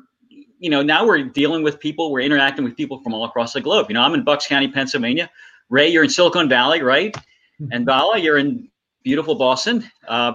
you 0.60 0.68
know, 0.68 0.82
now 0.82 1.06
we're 1.06 1.24
dealing 1.24 1.62
with 1.62 1.80
people, 1.80 2.12
we're 2.12 2.20
interacting 2.20 2.64
with 2.64 2.76
people 2.76 3.00
from 3.02 3.14
all 3.14 3.24
across 3.24 3.54
the 3.54 3.60
globe. 3.60 3.86
You 3.88 3.94
know, 3.94 4.02
I'm 4.02 4.14
in 4.14 4.22
Bucks 4.22 4.46
County, 4.46 4.68
Pennsylvania. 4.68 5.30
Ray, 5.70 5.88
you're 5.88 6.04
in 6.04 6.10
Silicon 6.10 6.48
Valley, 6.48 6.82
right? 6.82 7.12
Mm-hmm. 7.14 7.72
And 7.72 7.86
Vala, 7.86 8.18
you're 8.18 8.36
in 8.36 8.68
beautiful 9.02 9.34
Boston. 9.34 9.90
Uh, 10.06 10.34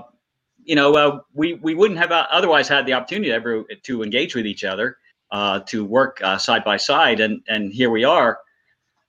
you 0.63 0.75
know, 0.75 0.95
uh, 0.95 1.19
we 1.33 1.53
we 1.55 1.75
wouldn't 1.75 1.99
have 1.99 2.11
uh, 2.11 2.25
otherwise 2.31 2.67
had 2.67 2.87
the 2.87 2.93
opportunity 2.93 3.29
to 3.29 3.35
ever 3.35 3.63
to 3.83 4.01
engage 4.01 4.35
with 4.35 4.47
each 4.47 4.63
other, 4.63 4.97
uh, 5.29 5.59
to 5.67 5.85
work 5.85 6.19
uh, 6.23 6.39
side 6.39 6.63
by 6.63 6.75
side, 6.75 7.19
and 7.19 7.41
and 7.47 7.71
here 7.71 7.91
we 7.91 8.03
are. 8.03 8.39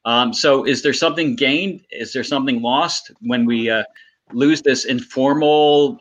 Um, 0.04 0.34
so, 0.34 0.64
is 0.64 0.82
there 0.82 0.92
something 0.92 1.34
gained? 1.34 1.80
Is 1.90 2.12
there 2.12 2.24
something 2.24 2.60
lost 2.60 3.10
when 3.22 3.46
we 3.46 3.70
uh, 3.70 3.84
lose 4.32 4.62
this 4.62 4.84
informal 4.84 5.98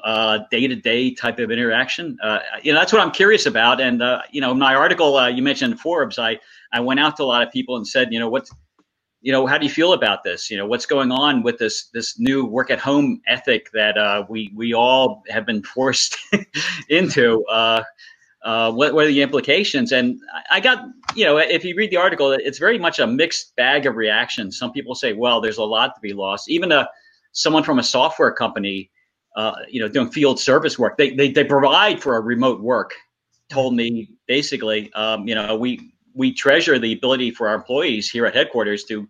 day 0.52 0.68
to 0.68 0.76
day 0.76 1.14
type 1.14 1.40
of 1.40 1.52
interaction? 1.52 2.18
Uh, 2.24 2.40
you 2.64 2.74
know, 2.74 2.80
that's 2.80 2.92
what 2.92 3.02
I'm 3.02 3.12
curious 3.12 3.46
about. 3.46 3.80
And 3.80 4.02
uh, 4.02 4.22
you 4.32 4.42
know, 4.42 4.54
my 4.54 4.76
article 4.76 5.18
uh, 5.18 5.28
you 5.28 5.42
mentioned 5.42 5.80
Forbes, 5.80 6.18
I 6.18 6.40
I 6.74 6.80
went 6.80 7.00
out 7.00 7.18
to 7.18 7.24
a 7.24 7.26
lot 7.26 7.46
of 7.46 7.52
people 7.52 7.78
and 7.78 7.88
said, 7.88 8.12
you 8.12 8.20
know, 8.20 8.30
what's 8.30 8.52
you 9.22 9.32
know, 9.32 9.48
how 9.48 9.58
do 9.58 9.66
you 9.66 9.72
feel 9.72 9.94
about 9.94 10.24
this? 10.24 10.52
You 10.52 10.58
know, 10.58 10.68
what's 10.68 10.86
going 10.86 11.12
on 11.12 11.42
with 11.42 11.58
this 11.58 11.88
this 11.94 12.20
new 12.20 12.46
work 12.46 12.70
at 12.70 12.80
home 12.80 13.22
ethic 13.28 13.72
that 13.74 13.98
uh, 13.98 14.26
we 14.30 14.52
we 14.56 14.74
all 14.74 15.24
have 15.30 15.46
been 15.46 15.64
forced 15.76 16.18
into? 16.90 17.44
Uh, 17.46 17.84
uh, 18.44 18.72
what, 18.72 18.94
what 18.94 19.06
are 19.06 19.08
the 19.08 19.24
implications? 19.24 19.92
And 19.92 20.20
I 20.52 20.60
got, 20.60 20.86
you 21.16 21.26
know, 21.26 21.38
if 21.38 21.66
you 21.66 21.76
read 21.76 21.90
the 21.90 21.98
article, 21.98 22.32
it's 22.32 22.60
very 22.60 22.78
much 22.78 23.00
a 23.00 23.08
mixed 23.08 23.56
bag 23.56 23.88
of 23.88 23.96
reactions. 23.96 24.60
Some 24.60 24.72
people 24.72 24.94
say, 24.94 25.14
well, 25.14 25.42
there's 25.42 25.58
a 25.58 25.64
lot 25.64 25.96
to 25.96 26.02
be 26.02 26.14
lost. 26.14 26.48
Even 26.48 26.72
a 26.72 26.88
someone 27.36 27.64
from 27.64 27.78
a 27.78 27.84
software 27.84 28.32
company, 28.32 28.90
uh, 29.36 29.54
you 29.70 29.80
know, 29.80 29.88
doing 29.88 30.10
field 30.10 30.40
service 30.40 30.80
work, 30.80 30.98
they, 30.98 31.12
they, 31.14 31.30
they 31.30 31.44
provide 31.44 32.02
for 32.02 32.16
a 32.16 32.22
remote 32.22 32.62
work. 32.62 32.94
Told 33.50 33.76
me 33.76 34.10
basically, 34.28 34.92
um, 34.94 35.28
you 35.28 35.36
know, 35.36 35.56
we 35.56 35.92
we 36.16 36.34
treasure 36.34 36.80
the 36.80 36.94
ability 36.94 37.30
for 37.30 37.48
our 37.48 37.54
employees 37.54 38.10
here 38.10 38.26
at 38.26 38.34
headquarters 38.34 38.86
to 38.86 39.08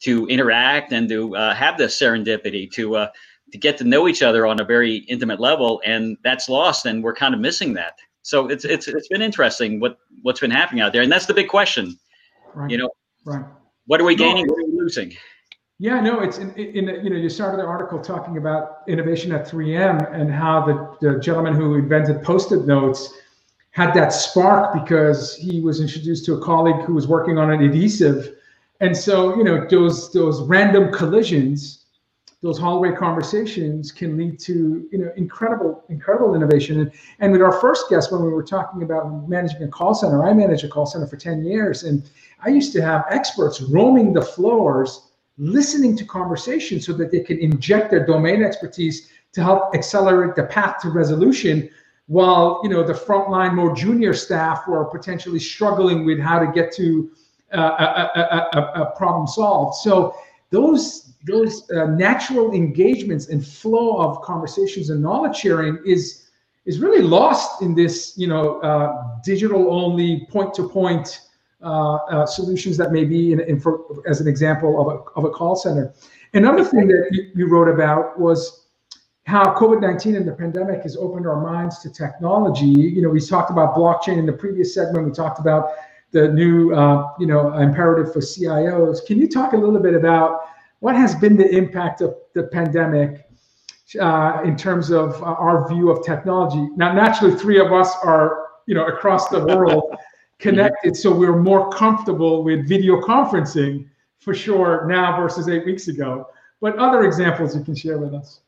to 0.00 0.26
interact 0.28 0.92
and 0.92 1.06
to 1.10 1.36
uh, 1.36 1.54
have 1.54 1.76
this 1.76 2.00
serendipity 2.00 2.70
to 2.72 2.96
uh, 2.96 3.08
to 3.52 3.58
get 3.58 3.76
to 3.76 3.84
know 3.84 4.08
each 4.08 4.22
other 4.22 4.46
on 4.46 4.58
a 4.60 4.64
very 4.64 4.96
intimate 5.08 5.38
level, 5.38 5.82
and 5.84 6.16
that's 6.24 6.48
lost, 6.48 6.86
and 6.86 7.04
we're 7.04 7.14
kind 7.14 7.34
of 7.34 7.40
missing 7.40 7.74
that. 7.74 7.98
So 8.22 8.48
it's 8.48 8.64
it's 8.64 8.88
it's 8.88 9.08
been 9.08 9.20
interesting 9.20 9.80
what 9.80 9.98
what's 10.22 10.40
been 10.40 10.50
happening 10.50 10.80
out 10.80 10.94
there, 10.94 11.02
and 11.02 11.12
that's 11.12 11.26
the 11.26 11.34
big 11.34 11.48
question. 11.48 11.98
Right. 12.54 12.70
You 12.70 12.78
know, 12.78 12.90
right? 13.26 13.44
What 13.86 14.00
are 14.00 14.04
we 14.04 14.14
gaining? 14.14 14.46
No, 14.46 14.54
what 14.54 14.62
are 14.62 14.70
we 14.70 14.78
losing? 14.78 15.14
Yeah, 15.78 16.00
no, 16.00 16.20
it's 16.20 16.38
in, 16.38 16.52
in, 16.54 17.04
you 17.04 17.10
know 17.10 17.16
you 17.16 17.28
started 17.28 17.58
the 17.58 17.64
article 17.66 17.98
talking 18.00 18.36
about 18.36 18.82
innovation 18.86 19.32
at 19.32 19.46
3M 19.46 20.14
and 20.14 20.30
how 20.30 20.64
the, 20.64 20.96
the 21.00 21.18
gentleman 21.18 21.54
who 21.54 21.74
invented 21.74 22.22
post-it 22.22 22.64
notes 22.64 23.12
had 23.72 23.92
that 23.94 24.12
spark 24.12 24.72
because 24.72 25.34
he 25.34 25.60
was 25.60 25.80
introduced 25.80 26.24
to 26.26 26.34
a 26.34 26.40
colleague 26.40 26.80
who 26.84 26.94
was 26.94 27.08
working 27.08 27.38
on 27.38 27.50
an 27.50 27.60
adhesive, 27.60 28.36
and 28.80 28.96
so 28.96 29.36
you 29.36 29.42
know 29.42 29.66
those 29.68 30.12
those 30.12 30.42
random 30.42 30.92
collisions 30.92 31.84
those 32.44 32.58
hallway 32.58 32.92
conversations 32.92 33.90
can 33.90 34.18
lead 34.18 34.38
to 34.38 34.86
you 34.92 34.98
know 34.98 35.10
incredible 35.16 35.82
incredible 35.88 36.36
innovation. 36.36 36.80
And, 36.80 36.92
and 37.18 37.32
with 37.32 37.40
our 37.40 37.58
first 37.58 37.88
guest 37.88 38.12
when 38.12 38.22
we 38.22 38.28
were 38.28 38.44
talking 38.44 38.82
about 38.82 39.28
managing 39.28 39.62
a 39.62 39.68
call 39.68 39.94
center 39.94 40.24
i 40.24 40.32
managed 40.32 40.62
a 40.62 40.68
call 40.68 40.86
center 40.86 41.06
for 41.06 41.16
10 41.16 41.44
years. 41.44 41.82
And 41.82 42.08
i 42.44 42.50
used 42.50 42.72
to 42.74 42.82
have 42.82 43.06
experts 43.10 43.60
roaming 43.62 44.12
the 44.12 44.22
floors 44.22 45.10
listening 45.36 45.96
to 45.96 46.04
conversations 46.04 46.86
so 46.86 46.92
that 46.92 47.10
they 47.10 47.20
can 47.20 47.38
inject 47.38 47.90
their 47.90 48.06
domain 48.06 48.42
expertise 48.42 49.10
to 49.32 49.42
help 49.42 49.74
accelerate 49.74 50.36
the 50.36 50.44
path 50.44 50.80
to 50.80 50.90
resolution 50.90 51.68
while 52.06 52.60
you 52.62 52.68
know 52.68 52.82
the 52.82 52.92
frontline 52.92 53.54
more 53.54 53.74
junior 53.74 54.12
staff 54.12 54.66
were 54.68 54.84
potentially 54.84 55.38
struggling 55.38 56.04
with 56.04 56.20
how 56.20 56.38
to 56.38 56.52
get 56.52 56.72
to 56.72 57.10
uh, 57.52 57.58
a, 57.58 58.20
a, 58.20 58.58
a, 58.58 58.82
a 58.82 58.96
problem 58.96 59.26
solved. 59.26 59.76
So 59.76 60.14
those 60.50 61.14
those 61.26 61.70
uh, 61.70 61.86
natural 61.86 62.52
engagements 62.52 63.28
and 63.28 63.44
flow 63.44 63.98
of 63.98 64.20
conversations 64.22 64.90
and 64.90 65.00
knowledge 65.00 65.36
sharing 65.36 65.78
is 65.86 66.28
is 66.66 66.78
really 66.78 67.02
lost 67.02 67.62
in 67.62 67.74
this 67.74 68.14
you 68.16 68.26
know 68.26 68.60
uh, 68.60 69.18
digital 69.24 69.72
only 69.72 70.26
point 70.30 70.52
to 70.54 70.68
point 70.68 71.20
solutions 72.26 72.76
that 72.76 72.92
may 72.92 73.04
be 73.04 73.32
in, 73.32 73.40
in 73.40 73.58
for, 73.60 73.84
as 74.08 74.20
an 74.20 74.28
example 74.28 74.80
of 74.80 74.86
a, 74.86 75.18
of 75.18 75.24
a 75.24 75.30
call 75.30 75.56
center. 75.56 75.94
Another 76.34 76.64
thing 76.64 76.88
that 76.88 77.08
you, 77.12 77.30
you 77.34 77.48
wrote 77.48 77.68
about 77.68 78.18
was 78.18 78.66
how 79.26 79.54
covid-19 79.54 80.16
and 80.16 80.28
the 80.28 80.32
pandemic 80.32 80.82
has 80.82 80.96
opened 80.96 81.26
our 81.26 81.40
minds 81.40 81.78
to 81.80 81.90
technology. 81.90 82.66
You 82.66 83.02
know 83.02 83.08
we 83.08 83.20
talked 83.20 83.50
about 83.50 83.74
blockchain 83.74 84.18
in 84.18 84.26
the 84.26 84.32
previous 84.32 84.74
segment. 84.74 85.06
We 85.06 85.12
talked 85.12 85.38
about 85.38 85.70
the 86.10 86.28
new 86.28 86.74
uh, 86.74 87.10
you 87.18 87.26
know 87.26 87.56
imperative 87.58 88.12
for 88.12 88.20
cios 88.20 89.04
can 89.06 89.18
you 89.18 89.28
talk 89.28 89.52
a 89.52 89.56
little 89.56 89.80
bit 89.80 89.94
about 89.94 90.42
what 90.84 90.94
has 90.94 91.14
been 91.14 91.34
the 91.34 91.48
impact 91.48 92.02
of 92.02 92.14
the 92.34 92.42
pandemic 92.42 93.26
uh, 94.00 94.42
in 94.44 94.56
terms 94.56 94.90
of 94.90 95.14
uh, 95.22 95.26
our 95.26 95.68
view 95.68 95.90
of 95.90 96.04
technology? 96.04 96.68
Now, 96.76 96.92
naturally, 96.92 97.38
three 97.38 97.58
of 97.58 97.72
us 97.72 97.94
are, 98.02 98.48
you 98.66 98.74
know, 98.74 98.86
across 98.86 99.28
the 99.28 99.44
world 99.44 99.94
connected, 100.44 100.96
so 100.96 101.12
we're 101.14 101.36
more 101.36 101.70
comfortable 101.70 102.44
with 102.44 102.68
video 102.68 103.00
conferencing 103.00 103.86
for 104.20 104.34
sure 104.34 104.86
now 104.86 105.16
versus 105.16 105.48
eight 105.48 105.64
weeks 105.64 105.88
ago. 105.88 106.28
But 106.60 106.78
other 106.78 107.04
examples 107.04 107.56
you 107.56 107.62
can 107.62 107.74
share 107.74 107.98
with 107.98 108.14
us. 108.14 108.40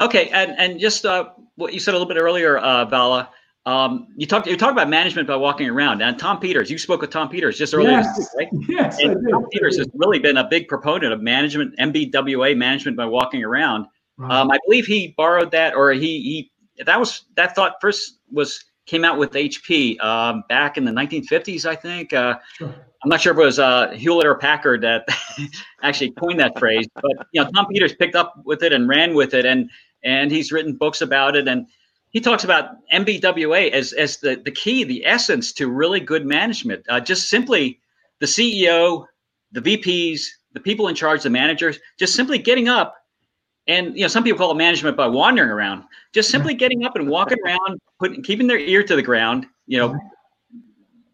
Okay, 0.00 0.28
and 0.30 0.54
and 0.58 0.80
just 0.80 1.04
uh, 1.04 1.30
what 1.56 1.72
you 1.72 1.80
said 1.80 1.92
a 1.92 1.96
little 1.98 2.12
bit 2.12 2.20
earlier, 2.20 2.58
uh, 2.58 2.84
Vala. 2.86 3.30
Um, 3.64 4.08
you 4.16 4.26
talked 4.26 4.46
you 4.46 4.56
talked 4.56 4.72
about 4.72 4.88
management 4.88 5.26
by 5.26 5.36
walking 5.36 5.68
around, 5.68 6.00
and 6.00 6.18
Tom 6.18 6.38
Peters. 6.38 6.70
You 6.70 6.78
spoke 6.78 7.00
with 7.00 7.10
Tom 7.10 7.28
Peters 7.28 7.58
just 7.58 7.74
earlier, 7.74 7.90
yes. 7.90 8.34
right? 8.36 8.48
Yes, 8.68 8.98
and 9.00 9.16
Tom 9.28 9.46
Peters 9.50 9.78
has 9.78 9.88
really 9.94 10.20
been 10.20 10.36
a 10.36 10.46
big 10.48 10.68
proponent 10.68 11.12
of 11.12 11.20
management, 11.20 11.76
MBWA 11.78 12.56
management 12.56 12.96
by 12.96 13.06
walking 13.06 13.42
around. 13.42 13.86
Right. 14.18 14.32
Um, 14.32 14.50
I 14.50 14.58
believe 14.66 14.86
he 14.86 15.14
borrowed 15.16 15.50
that, 15.50 15.74
or 15.74 15.92
he 15.92 16.50
he 16.76 16.84
that 16.84 16.98
was 17.00 17.24
that 17.34 17.54
thought 17.56 17.74
first 17.80 18.18
was 18.30 18.64
came 18.86 19.04
out 19.04 19.18
with 19.18 19.32
HP 19.32 20.00
um, 20.00 20.44
back 20.48 20.76
in 20.78 20.84
the 20.84 20.92
1950s, 20.92 21.66
I 21.66 21.74
think. 21.74 22.12
Uh, 22.12 22.38
sure. 22.54 22.74
I'm 23.02 23.10
not 23.10 23.20
sure 23.20 23.32
if 23.32 23.38
it 23.38 23.44
was 23.44 23.58
uh, 23.58 23.90
Hewlett 23.90 24.26
or 24.26 24.36
Packard 24.36 24.80
that 24.82 25.06
actually 25.82 26.12
coined 26.12 26.40
that 26.40 26.58
phrase, 26.58 26.86
but 26.94 27.26
you 27.32 27.42
know, 27.42 27.50
Tom 27.50 27.66
Peters 27.66 27.94
picked 27.94 28.14
up 28.14 28.34
with 28.44 28.62
it 28.62 28.72
and 28.72 28.88
ran 28.88 29.14
with 29.14 29.34
it, 29.34 29.44
and 29.44 29.70
and 30.02 30.30
he's 30.30 30.50
written 30.50 30.74
books 30.74 31.00
about 31.00 31.36
it, 31.36 31.46
and 31.46 31.66
he 32.10 32.20
talks 32.20 32.44
about 32.44 32.70
MBWA 32.92 33.70
as, 33.72 33.92
as 33.92 34.18
the, 34.18 34.40
the 34.42 34.50
key, 34.50 34.84
the 34.84 35.04
essence 35.04 35.52
to 35.52 35.68
really 35.68 36.00
good 36.00 36.24
management. 36.24 36.84
Uh, 36.88 37.00
just 37.00 37.28
simply 37.28 37.80
the 38.20 38.26
CEO, 38.26 39.04
the 39.52 39.60
VPs, 39.60 40.22
the 40.52 40.60
people 40.60 40.88
in 40.88 40.94
charge, 40.94 41.22
the 41.22 41.30
managers, 41.30 41.78
just 41.98 42.14
simply 42.14 42.38
getting 42.38 42.68
up 42.68 42.96
and 43.68 43.96
you 43.96 44.02
know 44.02 44.08
some 44.08 44.22
people 44.22 44.38
call 44.38 44.50
it 44.52 44.56
management 44.56 44.96
by 44.96 45.06
wandering 45.06 45.50
around. 45.50 45.84
Just 46.12 46.30
simply 46.30 46.54
getting 46.54 46.84
up 46.84 46.96
and 46.96 47.08
walking 47.08 47.38
around, 47.44 47.80
putting 47.98 48.22
keeping 48.22 48.46
their 48.46 48.58
ear 48.58 48.82
to 48.82 48.96
the 48.96 49.02
ground. 49.02 49.46
You 49.66 49.78
know, 49.78 49.98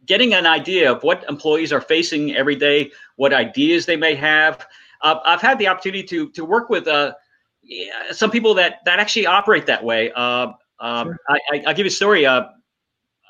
getting 0.07 0.34
an 0.34 0.46
idea 0.46 0.92
of 0.92 1.03
what 1.03 1.24
employees 1.28 1.72
are 1.72 1.80
facing 1.80 2.34
every 2.34 2.57
day, 2.57 2.92
what 3.16 3.32
ideas 3.32 3.86
they 3.86 3.96
may 3.96 4.14
have. 4.14 4.66
Uh, 5.00 5.18
I've 5.24 5.40
had 5.40 5.59
the 5.59 5.68
opportunity 5.68 6.03
to 6.05 6.28
to 6.30 6.44
work 6.44 6.68
with 6.68 6.86
uh, 6.86 7.14
some 8.11 8.30
people 8.30 8.55
that 8.55 8.80
that 8.84 8.98
actually 8.98 9.26
operate 9.26 9.66
that 9.66 9.82
way. 9.82 10.12
Uh, 10.12 10.48
um. 10.80 11.16
I, 11.28 11.62
will 11.66 11.74
give 11.74 11.78
you 11.78 11.86
a 11.86 11.90
story. 11.90 12.26
Uh, 12.26 12.44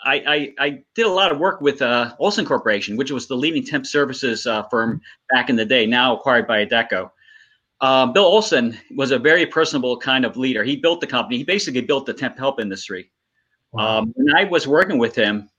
I, 0.04 0.14
I, 0.58 0.66
I, 0.66 0.82
did 0.94 1.06
a 1.06 1.10
lot 1.10 1.30
of 1.30 1.38
work 1.38 1.60
with 1.60 1.80
uh, 1.80 2.14
Olsten 2.20 2.44
Corporation, 2.44 2.96
which 2.96 3.12
was 3.12 3.28
the 3.28 3.36
leading 3.36 3.64
temp 3.64 3.86
services 3.86 4.46
uh, 4.46 4.64
firm 4.64 5.00
back 5.30 5.48
in 5.48 5.54
the 5.54 5.64
day, 5.64 5.86
now 5.86 6.16
acquired 6.16 6.48
by 6.48 6.66
Adecco. 6.66 7.10
Um, 7.82 8.12
Bill 8.12 8.30
Olsten 8.30 8.78
was 8.94 9.10
a 9.10 9.18
very 9.18 9.44
personable 9.44 9.98
kind 9.98 10.24
of 10.24 10.36
leader. 10.36 10.62
He 10.62 10.76
built 10.76 11.00
the 11.00 11.06
company. 11.06 11.36
He 11.38 11.44
basically 11.44 11.80
built 11.80 12.06
the 12.06 12.14
temp 12.14 12.38
help 12.38 12.60
industry. 12.60 13.10
Wow. 13.72 13.98
Um, 13.98 14.12
when 14.14 14.34
I 14.34 14.44
was 14.44 14.68
working 14.68 14.98
with 14.98 15.14
him, 15.14 15.50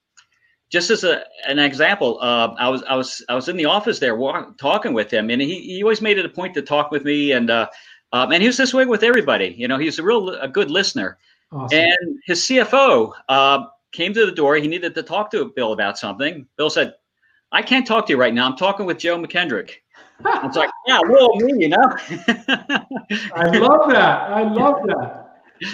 just 0.69 0.89
as 0.89 1.03
a, 1.03 1.23
an 1.47 1.59
example, 1.59 2.17
uh, 2.21 2.55
I 2.57 2.69
was 2.69 2.81
I 2.83 2.95
was 2.95 3.23
I 3.29 3.35
was 3.35 3.49
in 3.49 3.57
the 3.57 3.65
office 3.65 3.99
there 3.99 4.15
walk, 4.15 4.57
talking 4.57 4.93
with 4.93 5.11
him, 5.11 5.29
and 5.29 5.41
he, 5.41 5.59
he 5.59 5.83
always 5.83 6.01
made 6.01 6.17
it 6.17 6.25
a 6.25 6.29
point 6.29 6.53
to 6.55 6.61
talk 6.61 6.89
with 6.89 7.03
me, 7.03 7.33
and 7.33 7.51
uh, 7.51 7.67
um, 8.13 8.31
and 8.31 8.41
he 8.41 8.47
was 8.47 8.57
this 8.57 8.73
way 8.73 8.85
with 8.85 9.03
everybody. 9.03 9.53
You 9.57 9.67
know, 9.67 9.77
he's 9.77 9.99
a 9.99 10.03
real 10.03 10.29
a 10.29 10.47
good 10.47 10.71
listener. 10.71 11.17
Awesome. 11.51 11.77
And 11.77 12.19
his 12.25 12.41
CFO 12.41 13.11
uh, 13.29 13.65
came 13.91 14.13
to 14.13 14.25
the 14.25 14.31
door. 14.31 14.55
He 14.55 14.67
needed 14.67 14.95
to 14.95 15.03
talk 15.03 15.29
to 15.31 15.51
Bill 15.55 15.73
about 15.73 15.99
something. 15.99 16.47
Bill 16.57 16.69
said, 16.69 16.95
I 17.51 17.61
can't 17.61 17.85
talk 17.85 18.07
to 18.07 18.13
you 18.13 18.19
right 18.19 18.33
now. 18.33 18.47
I'm 18.47 18.57
talking 18.57 18.85
with 18.85 18.97
Joe 18.97 19.19
McKendrick. 19.19 19.69
it's 20.25 20.57
like, 20.57 20.71
yeah, 20.87 20.99
well, 21.07 21.35
me, 21.35 21.63
you 21.63 21.69
know. 21.69 21.77
I 23.35 23.57
love 23.57 23.89
that. 23.89 24.31
I 24.31 24.43
love 24.43 24.81
that. 24.87 25.19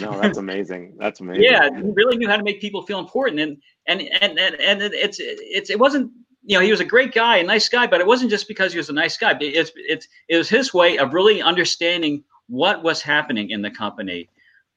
No, 0.02 0.20
that's 0.20 0.38
amazing. 0.38 0.96
That's 1.00 1.20
amazing. 1.20 1.44
Yeah, 1.44 1.70
he 1.76 1.92
really 1.94 2.18
knew 2.18 2.28
how 2.28 2.38
to 2.38 2.44
make 2.44 2.62
people 2.62 2.84
feel 2.84 3.00
important, 3.00 3.40
and 3.40 3.58
and 3.88 4.02
and 4.22 4.40
and, 4.40 4.56
and 4.56 4.82
it's 4.82 5.18
it's 5.20 5.70
it 5.70 5.80
wasn't 5.80 6.12
you 6.44 6.58
know 6.58 6.64
he 6.64 6.72
was 6.72 6.80
a 6.80 6.86
great 6.86 7.14
guy, 7.14 7.38
a 7.38 7.44
nice 7.44 7.70
guy, 7.70 7.88
but 7.88 8.00
it 8.00 8.08
wasn't 8.08 8.30
just 8.30 8.48
because 8.48 8.72
he 8.72 8.78
was 8.78 8.90
a 8.90 8.94
nice 8.94 9.18
guy. 9.18 9.36
It's 9.40 9.72
it's 9.76 10.08
it 10.28 10.38
was 10.38 10.50
his 10.50 10.74
way 10.74 10.98
of 10.98 11.14
really 11.14 11.42
understanding 11.42 12.24
what 12.48 12.84
was 12.84 13.02
happening 13.02 13.50
in 13.50 13.62
the 13.62 13.72
company 13.72 14.30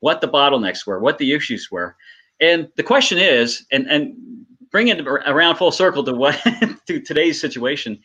what 0.02 0.20
the 0.20 0.28
bottlenecks 0.28 0.84
were, 0.84 0.98
what 0.98 1.16
the 1.18 1.32
issues 1.32 1.70
were. 1.70 1.96
And 2.40 2.68
the 2.74 2.82
question 2.82 3.18
is, 3.18 3.64
and, 3.70 3.86
and 3.86 4.14
bring 4.72 4.88
it 4.88 5.06
around 5.06 5.56
full 5.56 5.70
circle 5.70 6.02
to 6.02 6.12
what 6.12 6.34
to 6.88 7.00
today's 7.00 7.40
situation, 7.40 8.00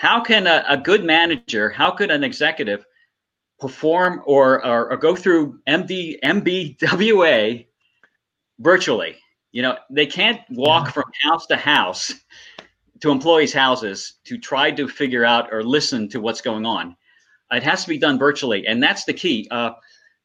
how 0.00 0.18
can 0.18 0.46
a, 0.46 0.64
a, 0.66 0.78
good 0.78 1.04
manager, 1.04 1.68
how 1.68 1.90
could 1.90 2.10
an 2.10 2.24
executive 2.24 2.86
perform 3.58 4.22
or, 4.24 4.64
or, 4.64 4.92
or 4.92 4.96
go 4.96 5.14
through 5.14 5.60
MD, 5.68 6.18
MBWA 6.24 7.66
virtually? 8.60 9.18
You 9.52 9.60
know, 9.60 9.76
they 9.90 10.06
can't 10.06 10.40
walk 10.52 10.88
from 10.94 11.04
house 11.22 11.44
to 11.48 11.56
house 11.56 12.14
to 13.00 13.10
employees' 13.10 13.52
houses 13.52 14.14
to 14.24 14.38
try 14.38 14.70
to 14.70 14.88
figure 14.88 15.26
out 15.26 15.52
or 15.52 15.62
listen 15.62 16.08
to 16.08 16.18
what's 16.18 16.40
going 16.40 16.64
on. 16.64 16.96
It 17.52 17.62
has 17.62 17.82
to 17.82 17.90
be 17.90 17.98
done 17.98 18.18
virtually, 18.18 18.66
and 18.66 18.82
that's 18.82 19.04
the 19.04 19.12
key. 19.12 19.48
Uh, 19.50 19.72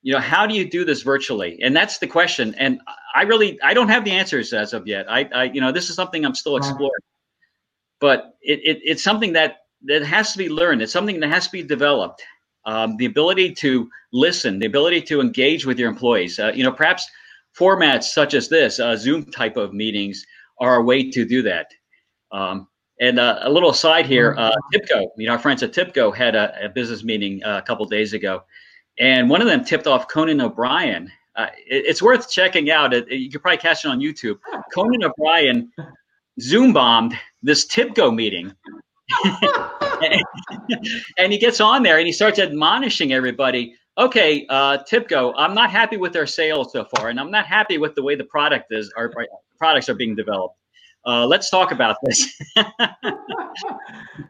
you 0.03 0.13
know 0.13 0.21
how 0.21 0.47
do 0.47 0.55
you 0.55 0.69
do 0.69 0.86
this 0.86 1.01
virtually 1.01 1.59
and 1.63 1.76
that's 1.76 1.97
the 1.97 2.05
question 2.05 2.53
and 2.59 2.80
i 3.15 3.23
really 3.23 3.59
i 3.63 3.73
don't 3.73 3.89
have 3.89 4.05
the 4.05 4.11
answers 4.11 4.53
as 4.53 4.71
of 4.71 4.86
yet 4.86 5.11
i, 5.11 5.28
I 5.34 5.43
you 5.45 5.59
know 5.59 5.71
this 5.71 5.89
is 5.89 5.95
something 5.95 6.23
i'm 6.23 6.36
still 6.36 6.57
exploring 6.57 6.91
but 7.99 8.36
it, 8.43 8.59
it, 8.63 8.80
it's 8.84 9.03
something 9.03 9.34
that 9.34 9.64
that 9.88 10.03
has 10.03 10.31
to 10.31 10.38
be 10.38 10.49
learned. 10.49 10.81
It's 10.81 10.93
something 10.93 11.19
that 11.19 11.29
has 11.29 11.45
to 11.45 11.51
be 11.51 11.63
developed. 11.63 12.23
Um, 12.65 12.97
the 12.97 13.05
ability 13.05 13.53
to 13.55 13.89
listen, 14.11 14.59
the 14.59 14.65
ability 14.65 15.01
to 15.03 15.21
engage 15.21 15.65
with 15.65 15.77
your 15.77 15.89
employees. 15.89 16.39
Uh, 16.39 16.51
you 16.55 16.63
know, 16.63 16.71
perhaps 16.71 17.07
formats 17.57 18.05
such 18.05 18.33
as 18.33 18.49
this, 18.49 18.79
uh, 18.79 18.95
Zoom 18.95 19.25
type 19.25 19.57
of 19.57 19.73
meetings, 19.73 20.25
are 20.59 20.77
a 20.77 20.83
way 20.83 21.09
to 21.11 21.25
do 21.25 21.41
that. 21.43 21.67
Um, 22.31 22.67
and 22.99 23.19
uh, 23.19 23.39
a 23.41 23.49
little 23.49 23.71
aside 23.71 24.05
here, 24.05 24.36
uh, 24.38 24.51
TIBCO, 24.73 25.07
you 25.17 25.27
know, 25.27 25.33
our 25.33 25.39
friends 25.39 25.61
at 25.63 25.73
TIBCO 25.73 26.15
had 26.15 26.36
a, 26.36 26.65
a 26.65 26.69
business 26.69 27.03
meeting 27.03 27.43
uh, 27.43 27.57
a 27.57 27.61
couple 27.61 27.86
days 27.86 28.13
ago, 28.13 28.43
and 28.99 29.29
one 29.29 29.41
of 29.41 29.47
them 29.47 29.63
tipped 29.63 29.86
off 29.86 30.07
Conan 30.07 30.41
O'Brien. 30.41 31.11
Uh, 31.36 31.47
it, 31.67 31.86
it's 31.86 32.01
worth 32.01 32.29
checking 32.29 32.71
out. 32.71 32.93
It, 32.93 33.09
you 33.11 33.29
could 33.29 33.41
probably 33.41 33.57
catch 33.57 33.83
it 33.83 33.89
on 33.89 33.99
YouTube. 33.99 34.38
Conan 34.73 35.03
O'Brien 35.03 35.71
Zoom 36.39 36.73
bombed 36.73 37.17
this 37.43 37.67
TIBCO 37.67 38.15
meeting. 38.15 38.53
and 41.18 41.32
he 41.32 41.38
gets 41.38 41.62
on 41.62 41.84
there 41.84 41.97
and 41.97 42.08
he 42.08 42.12
starts 42.12 42.39
admonishing 42.39 43.14
everybody 43.14 43.76
okay, 43.97 44.45
uh, 44.49 44.78
TIBCO, 44.89 45.34
I'm 45.38 45.53
not 45.53 45.70
happy 45.70 45.97
with 45.97 46.14
their 46.14 46.28
sales 46.28 46.72
so 46.72 46.86
far, 46.86 47.10
and 47.10 47.20
I'm 47.20 47.32
not 47.32 47.45
happy 47.45 47.78
with 47.78 47.95
the 47.95 48.03
way 48.03 48.16
the 48.16 48.26
product 48.26 48.72
is, 48.72 48.91
our 48.97 49.12
products 49.58 49.89
are 49.89 49.95
being 49.95 50.16
developed. 50.16 50.58
Uh, 51.06 51.26
let's 51.26 51.49
talk 51.49 51.72
about 51.72 51.97
this. 52.03 52.41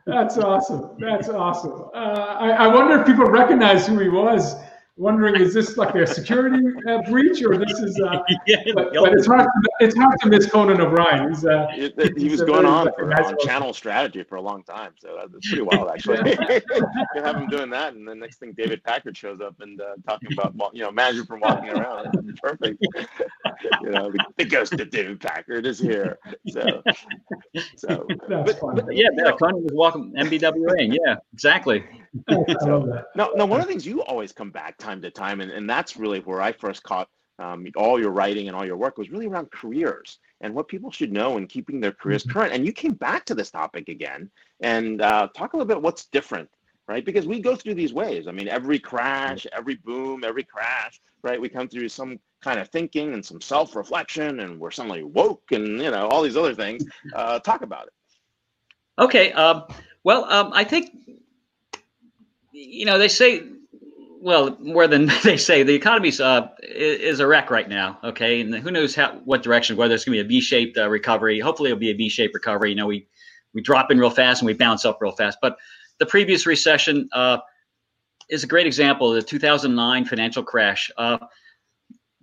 That's 0.06 0.38
awesome. 0.38 0.98
That's 1.00 1.30
awesome. 1.30 1.90
Uh, 1.94 1.98
I, 1.98 2.50
I, 2.52 2.68
wonder 2.68 3.00
if 3.00 3.08
people 3.08 3.26
recognize 3.26 3.88
who 3.88 3.98
he 4.00 4.10
was 4.10 4.56
wondering 4.98 5.36
is 5.36 5.54
this 5.54 5.78
like 5.78 5.93
a 5.96 6.08
security 6.08 6.64
uh, 6.88 7.02
breach 7.10 7.43
or 7.43 7.58
this 7.58 7.80
is 7.80 8.00
uh, 8.00 8.20
yeah, 8.48 8.58
but, 8.74 8.93
but, 8.93 9.14
it's 9.14 9.28
hard 9.28 9.43
to, 9.46 9.70
it's 9.82 9.98
hard 9.98 10.18
to 10.22 10.30
miss 10.30 10.50
Conan 10.50 10.80
O'Brien. 10.80 11.30
He's 11.30 11.46
uh, 11.46 11.68
he, 11.74 11.91
he 12.18 12.30
was 12.30 12.41
going 12.41 12.66
on 12.66 12.89
for 12.98 13.12
on 13.14 13.36
channel 13.39 13.74
strategy 13.74 14.24
for 14.24 14.36
a 14.36 14.41
long 14.41 14.64
time 14.64 14.93
so 14.98 15.18
that's 15.20 15.48
pretty 15.50 15.64
wild 15.64 15.89
actually. 15.93 16.38
You 17.16 17.22
have 17.22 17.38
him 17.38 17.48
doing 17.48 17.70
that 17.72 17.93
and 17.93 18.08
the 18.08 18.16
next 18.16 18.39
thing 18.39 18.54
David 18.54 18.84
Packard 18.84 19.18
shows 19.18 19.41
up 19.41 19.56
and 19.60 19.80
uh, 19.82 19.96
talking 20.08 20.30
about 20.34 20.56
you 20.74 20.84
know 20.84 20.91
manager 20.91 21.26
from 21.26 21.41
walking 21.41 21.70
around. 21.70 22.39
Perfect. 22.41 22.86
You 23.82 23.89
know 23.89 24.12
the, 24.12 24.26
the, 24.38 24.46
ghost 24.46 24.74
of 24.74 24.89
David 24.89 25.20
Packard 25.20 25.66
is 25.66 25.80
here 25.80 26.18
so 26.48 26.84
so 27.76 28.06
but, 28.28 28.60
but, 28.62 28.96
yeah, 28.96 29.08
yeah. 29.14 29.32
Conan 29.32 29.64
was 29.64 29.72
walking 29.74 30.14
MBWA 30.14 30.98
yeah 31.06 31.16
exactly. 31.34 31.84
So, 32.62 33.04
now, 33.16 33.32
now 33.36 33.46
one 33.46 33.60
of 33.60 33.66
the 33.66 33.72
things 33.72 33.86
you 33.86 34.02
always 34.04 34.32
come 34.32 34.50
back 34.50 34.78
time 34.86 35.02
to 35.02 35.12
time. 35.12 35.42
And, 35.42 35.52
and 35.52 35.70
that's 35.70 35.98
really 35.98 36.20
where 36.20 36.42
I 36.42 36.52
first 36.52 36.84
caught 36.84 37.10
um, 37.40 37.66
all 37.76 38.00
your 38.00 38.12
writing 38.12 38.48
and 38.48 38.56
all 38.56 38.66
your 38.66 38.78
work 38.78 38.98
was 38.98 39.10
really 39.10 39.28
around 39.28 39.52
careers 39.52 40.20
and 40.42 40.54
what 40.54 40.68
people 40.68 40.92
should 40.92 41.12
know 41.12 41.38
in 41.38 41.48
keeping 41.48 41.80
their 41.80 41.92
careers 41.92 42.24
mm-hmm. 42.24 42.38
current. 42.38 42.54
And 42.54 42.66
you 42.66 42.72
came 42.72 42.94
back 42.94 43.26
to 43.26 43.36
this 43.36 43.52
topic 43.52 43.90
again 43.90 44.30
and 44.62 45.02
uh, 45.02 45.28
talk 45.36 45.54
a 45.54 45.58
little 45.58 45.68
bit 45.68 45.82
what's 45.82 46.06
different, 46.06 46.50
right? 46.88 47.04
Because 47.04 47.26
we 47.28 47.40
go 47.40 47.56
through 47.56 47.76
these 47.76 47.94
waves. 47.94 48.28
I 48.28 48.32
mean, 48.32 48.48
every 48.48 48.80
crash, 48.80 49.46
every 49.52 49.76
boom, 49.76 50.24
every 50.24 50.44
crash, 50.44 51.02
right? 51.24 51.42
We 51.42 51.50
come 51.50 51.68
through 51.68 51.90
some 51.90 52.20
kind 52.42 52.60
of 52.60 52.70
thinking 52.70 53.14
and 53.14 53.26
some 53.26 53.42
self-reflection, 53.42 54.40
and 54.40 54.60
we're 54.60 54.72
suddenly 54.72 55.04
woke, 55.04 55.52
and 55.52 55.82
you 55.82 55.90
know 55.90 56.08
all 56.08 56.22
these 56.22 56.38
other 56.38 56.54
things. 56.54 56.86
Uh, 57.14 57.40
talk 57.40 57.62
about 57.62 57.88
it. 57.88 57.94
Okay. 59.00 59.32
Um, 59.32 59.64
well, 60.04 60.26
um, 60.26 60.52
I 60.54 60.64
think 60.64 60.92
you 62.52 62.86
know 62.86 62.98
they 62.98 63.08
say 63.08 63.44
well, 64.26 64.58
more 64.60 64.88
than 64.88 65.12
they 65.24 65.38
say, 65.38 65.62
the 65.62 65.76
economy 65.76 66.12
uh, 66.20 66.48
is 66.64 67.20
a 67.20 67.28
wreck 67.28 67.52
right 67.52 67.70
now. 67.70 68.00
Okay, 68.04 68.42
and 68.42 68.56
who 68.56 68.72
knows 68.72 68.96
how 68.96 69.22
what 69.24 69.44
direction? 69.44 69.78
Whether 69.78 69.94
it's 69.94 70.04
going 70.04 70.18
to 70.18 70.24
be 70.24 70.26
a 70.26 70.40
V-shaped 70.40 70.78
uh, 70.80 70.90
recovery. 70.90 71.40
Hopefully, 71.40 71.70
it'll 71.70 71.80
be 71.80 71.92
a 71.92 71.96
V-shaped 71.96 72.34
recovery. 72.34 72.72
You 72.72 72.76
know, 72.76 72.88
we 72.88 73.08
we 73.54 73.62
drop 73.62 73.92
in 73.92 74.00
real 74.00 74.10
fast 74.10 74.42
and 74.42 74.48
we 74.48 74.54
bounce 74.54 74.84
up 74.84 74.98
real 75.00 75.12
fast. 75.12 75.38
But 75.44 75.58
the 76.00 76.08
previous 76.08 76.48
recession 76.48 77.08
uh, 77.14 77.38
is 78.28 78.44
a 78.44 78.48
great 78.48 78.66
example. 78.66 79.12
The 79.12 79.22
2009 79.22 80.06
financial 80.06 80.42
crash. 80.42 80.90
Uh, 80.98 81.20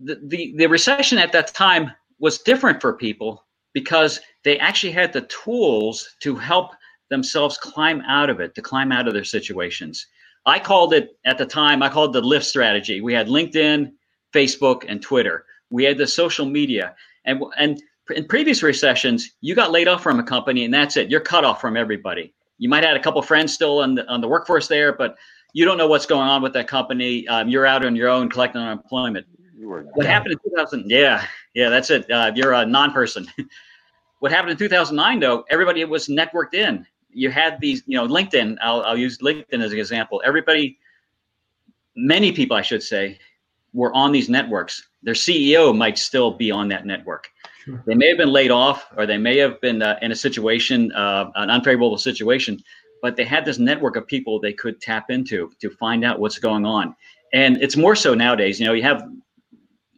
the, 0.00 0.20
the 0.26 0.54
the 0.56 0.66
recession 0.66 1.18
at 1.18 1.30
that 1.30 1.54
time 1.54 1.92
was 2.18 2.38
different 2.38 2.80
for 2.80 2.94
people 2.94 3.44
because 3.74 4.18
they 4.42 4.58
actually 4.58 4.92
had 4.92 5.12
the 5.12 5.22
tools 5.22 6.16
to 6.18 6.34
help 6.34 6.72
themselves 7.10 7.58
climb 7.58 8.00
out 8.08 8.28
of 8.28 8.40
it, 8.40 8.56
to 8.56 8.60
climb 8.60 8.90
out 8.90 9.06
of 9.06 9.14
their 9.14 9.22
situations. 9.22 10.08
I 10.46 10.58
called 10.58 10.92
it 10.92 11.16
at 11.24 11.38
the 11.38 11.46
time, 11.46 11.82
I 11.82 11.88
called 11.88 12.16
it 12.16 12.20
the 12.20 12.26
lift 12.26 12.46
strategy. 12.46 13.00
We 13.00 13.14
had 13.14 13.28
LinkedIn, 13.28 13.92
Facebook, 14.34 14.84
and 14.88 15.00
Twitter. 15.00 15.44
We 15.70 15.84
had 15.84 15.98
the 15.98 16.06
social 16.06 16.46
media. 16.46 16.94
And, 17.24 17.42
and 17.58 17.80
in 18.14 18.26
previous 18.26 18.62
recessions, 18.62 19.30
you 19.40 19.54
got 19.54 19.70
laid 19.70 19.88
off 19.88 20.02
from 20.02 20.18
a 20.18 20.24
company 20.24 20.64
and 20.64 20.74
that's 20.74 20.96
it. 20.96 21.10
You're 21.10 21.20
cut 21.20 21.44
off 21.44 21.60
from 21.60 21.76
everybody. 21.76 22.34
You 22.58 22.68
might 22.68 22.82
have 22.84 22.92
had 22.92 22.96
a 22.96 23.02
couple 23.02 23.22
friends 23.22 23.52
still 23.52 23.78
on 23.78 23.94
the, 23.94 24.06
on 24.08 24.20
the 24.20 24.28
workforce 24.28 24.68
there, 24.68 24.92
but 24.92 25.16
you 25.52 25.64
don't 25.64 25.78
know 25.78 25.86
what's 25.86 26.06
going 26.06 26.28
on 26.28 26.42
with 26.42 26.52
that 26.54 26.66
company. 26.66 27.26
Um, 27.28 27.48
you're 27.48 27.66
out 27.66 27.84
on 27.84 27.94
your 27.94 28.08
own 28.08 28.28
collecting 28.28 28.60
unemployment. 28.60 29.26
What 29.94 30.06
happened 30.06 30.32
in 30.32 30.50
2000? 30.50 30.90
Yeah, 30.90 31.24
yeah, 31.54 31.68
that's 31.68 31.90
it. 31.90 32.10
Uh, 32.10 32.32
you're 32.34 32.52
a 32.52 32.66
non-person. 32.66 33.28
what 34.18 34.32
happened 34.32 34.52
in 34.52 34.56
2009, 34.56 35.20
though, 35.20 35.44
everybody 35.50 35.84
was 35.84 36.08
networked 36.08 36.54
in 36.54 36.86
you 37.12 37.30
had 37.30 37.60
these, 37.60 37.82
you 37.86 37.96
know, 37.96 38.06
LinkedIn. 38.06 38.56
I'll, 38.62 38.82
I'll 38.82 38.98
use 38.98 39.18
LinkedIn 39.18 39.62
as 39.62 39.72
an 39.72 39.78
example. 39.78 40.22
Everybody, 40.24 40.78
many 41.96 42.32
people, 42.32 42.56
I 42.56 42.62
should 42.62 42.82
say, 42.82 43.18
were 43.72 43.94
on 43.94 44.12
these 44.12 44.28
networks. 44.28 44.86
Their 45.02 45.14
CEO 45.14 45.76
might 45.76 45.98
still 45.98 46.30
be 46.30 46.50
on 46.50 46.68
that 46.68 46.86
network. 46.86 47.28
Sure. 47.64 47.82
They 47.86 47.94
may 47.94 48.08
have 48.08 48.18
been 48.18 48.32
laid 48.32 48.50
off, 48.50 48.86
or 48.96 49.06
they 49.06 49.18
may 49.18 49.38
have 49.38 49.60
been 49.60 49.82
uh, 49.82 49.98
in 50.02 50.12
a 50.12 50.16
situation, 50.16 50.92
uh, 50.92 51.30
an 51.36 51.50
unfavorable 51.50 51.96
situation, 51.96 52.62
but 53.00 53.16
they 53.16 53.24
had 53.24 53.44
this 53.44 53.58
network 53.58 53.96
of 53.96 54.06
people 54.06 54.40
they 54.40 54.52
could 54.52 54.80
tap 54.80 55.10
into 55.10 55.50
to 55.60 55.70
find 55.70 56.04
out 56.04 56.18
what's 56.18 56.38
going 56.38 56.66
on. 56.66 56.94
And 57.32 57.62
it's 57.62 57.76
more 57.76 57.96
so 57.96 58.14
nowadays. 58.14 58.60
You 58.60 58.66
know, 58.66 58.72
you 58.72 58.82
have 58.82 59.04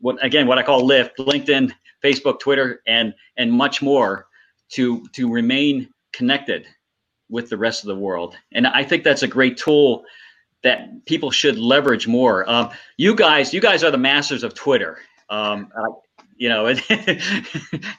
what 0.00 0.22
again, 0.22 0.46
what 0.46 0.58
I 0.58 0.62
call 0.62 0.84
Lift, 0.84 1.16
LinkedIn, 1.18 1.72
Facebook, 2.04 2.38
Twitter, 2.38 2.82
and 2.86 3.14
and 3.36 3.50
much 3.50 3.82
more 3.82 4.26
to 4.72 5.06
to 5.14 5.32
remain 5.32 5.88
connected 6.12 6.66
with 7.28 7.48
the 7.48 7.56
rest 7.56 7.82
of 7.82 7.88
the 7.88 7.96
world. 7.96 8.36
And 8.52 8.66
I 8.66 8.84
think 8.84 9.04
that's 9.04 9.22
a 9.22 9.28
great 9.28 9.56
tool 9.56 10.04
that 10.62 11.04
people 11.06 11.30
should 11.30 11.58
leverage 11.58 12.06
more. 12.06 12.48
Um, 12.50 12.70
you 12.96 13.14
guys, 13.14 13.52
you 13.52 13.60
guys 13.60 13.84
are 13.84 13.90
the 13.90 13.98
masters 13.98 14.42
of 14.42 14.54
Twitter. 14.54 14.98
Um, 15.28 15.70
uh, 15.76 15.90
you 16.36 16.48
know, 16.48 16.66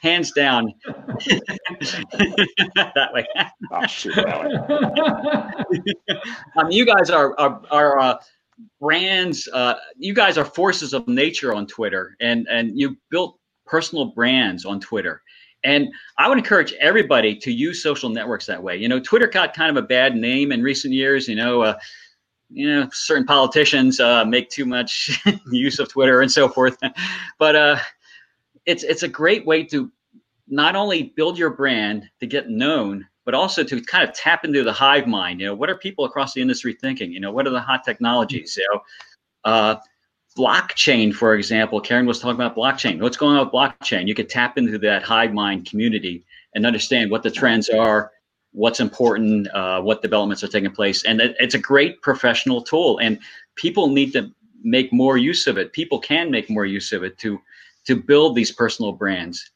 hands 0.02 0.32
down. 0.32 0.72
that 2.74 3.08
way. 3.12 3.26
oh, 3.72 3.86
shoot, 3.86 4.14
that 4.14 5.66
way. 5.70 5.80
um, 6.56 6.70
you 6.70 6.84
guys 6.84 7.10
are 7.10 7.38
are, 7.38 7.62
are 7.70 7.98
uh, 7.98 8.18
brands. 8.80 9.48
Uh, 9.52 9.74
you 9.96 10.14
guys 10.14 10.38
are 10.38 10.44
forces 10.44 10.92
of 10.92 11.06
nature 11.08 11.54
on 11.54 11.66
Twitter, 11.66 12.16
and 12.20 12.46
and 12.50 12.78
you 12.78 12.96
built 13.10 13.38
personal 13.64 14.06
brands 14.06 14.64
on 14.64 14.80
Twitter. 14.80 15.22
And 15.66 15.92
I 16.16 16.28
would 16.28 16.38
encourage 16.38 16.72
everybody 16.74 17.34
to 17.38 17.50
use 17.50 17.82
social 17.82 18.08
networks 18.08 18.46
that 18.46 18.62
way. 18.62 18.76
You 18.76 18.88
know, 18.88 19.00
Twitter 19.00 19.26
got 19.26 19.52
kind 19.52 19.76
of 19.76 19.82
a 19.82 19.86
bad 19.86 20.14
name 20.14 20.52
in 20.52 20.62
recent 20.62 20.94
years. 20.94 21.26
You 21.26 21.34
know, 21.34 21.62
uh, 21.62 21.76
you 22.50 22.72
know, 22.72 22.88
certain 22.92 23.26
politicians 23.26 23.98
uh, 23.98 24.24
make 24.24 24.48
too 24.48 24.64
much 24.64 25.20
use 25.50 25.80
of 25.80 25.88
Twitter 25.88 26.22
and 26.22 26.30
so 26.30 26.48
forth. 26.48 26.78
but 27.40 27.56
uh, 27.56 27.78
it's 28.64 28.84
it's 28.84 29.02
a 29.02 29.08
great 29.08 29.44
way 29.44 29.64
to 29.64 29.90
not 30.46 30.76
only 30.76 31.12
build 31.16 31.36
your 31.36 31.50
brand 31.50 32.08
to 32.20 32.26
get 32.26 32.48
known, 32.48 33.04
but 33.24 33.34
also 33.34 33.64
to 33.64 33.80
kind 33.82 34.08
of 34.08 34.14
tap 34.14 34.44
into 34.44 34.62
the 34.62 34.72
hive 34.72 35.08
mind. 35.08 35.40
You 35.40 35.48
know, 35.48 35.54
what 35.56 35.68
are 35.68 35.76
people 35.76 36.04
across 36.04 36.32
the 36.32 36.40
industry 36.40 36.76
thinking? 36.80 37.12
You 37.12 37.18
know, 37.18 37.32
what 37.32 37.48
are 37.48 37.50
the 37.50 37.60
hot 37.60 37.82
technologies? 37.82 38.56
You 38.56 38.68
know, 38.72 38.80
uh, 39.50 39.76
blockchain, 40.36 41.14
for 41.14 41.34
example, 41.34 41.80
Karen 41.80 42.06
was 42.06 42.18
talking 42.18 42.34
about 42.34 42.54
blockchain. 42.54 43.00
What's 43.00 43.16
going 43.16 43.36
on 43.36 43.46
with 43.46 43.54
blockchain? 43.54 44.06
You 44.06 44.14
could 44.14 44.28
tap 44.28 44.58
into 44.58 44.78
that 44.78 45.02
hive 45.02 45.32
mind 45.32 45.68
community 45.68 46.24
and 46.54 46.66
understand 46.66 47.10
what 47.10 47.22
the 47.22 47.30
trends 47.30 47.68
are, 47.68 48.12
what's 48.52 48.80
important, 48.80 49.48
uh, 49.48 49.80
what 49.80 50.02
developments 50.02 50.44
are 50.44 50.48
taking 50.48 50.70
place. 50.70 51.04
And 51.04 51.20
it, 51.20 51.36
it's 51.40 51.54
a 51.54 51.58
great 51.58 52.02
professional 52.02 52.62
tool. 52.62 52.98
And 52.98 53.18
people 53.54 53.88
need 53.88 54.12
to 54.12 54.30
make 54.62 54.92
more 54.92 55.16
use 55.16 55.46
of 55.46 55.56
it. 55.56 55.72
People 55.72 55.98
can 55.98 56.30
make 56.30 56.50
more 56.50 56.66
use 56.66 56.92
of 56.92 57.02
it 57.02 57.18
to 57.18 57.40
to 57.86 57.94
build 57.94 58.34
these 58.34 58.50
personal 58.50 58.90
brands. 58.90 59.50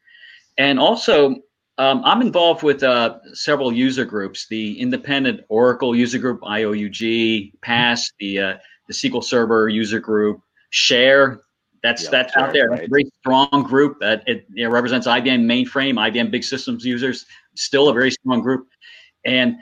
And 0.57 0.79
also, 0.79 1.35
um, 1.79 2.01
I'm 2.05 2.23
involved 2.23 2.63
with 2.63 2.83
uh, 2.83 3.19
several 3.33 3.73
user 3.73 4.05
groups: 4.05 4.47
the 4.49 4.79
Independent 4.81 5.41
Oracle 5.49 5.97
User 5.97 6.19
Group 6.19 6.41
(IOUG), 6.43 7.53
PASS, 7.61 8.13
the 8.19 8.41
uh, 8.41 8.57
the 8.87 8.95
SQL 8.95 9.25
Server 9.25 9.69
User 9.69 10.01
Group, 10.01 10.43
share 10.71 11.43
that's 11.83 12.05
yeah, 12.05 12.11
that's 12.11 12.37
out 12.37 12.53
there. 12.53 12.69
Right. 12.69 12.81
That's 12.81 12.89
a 12.89 12.91
very 12.91 13.11
strong 13.21 13.63
group 13.63 13.99
that 14.01 14.23
it, 14.27 14.47
it, 14.55 14.67
represents 14.67 15.07
IBM 15.07 15.45
mainframe, 15.45 15.95
IBM 15.95 16.31
big 16.31 16.45
systems 16.45 16.85
users. 16.85 17.27
Still 17.55 17.89
a 17.89 17.93
very 17.93 18.11
strong 18.11 18.43
group, 18.43 18.69
and 19.25 19.57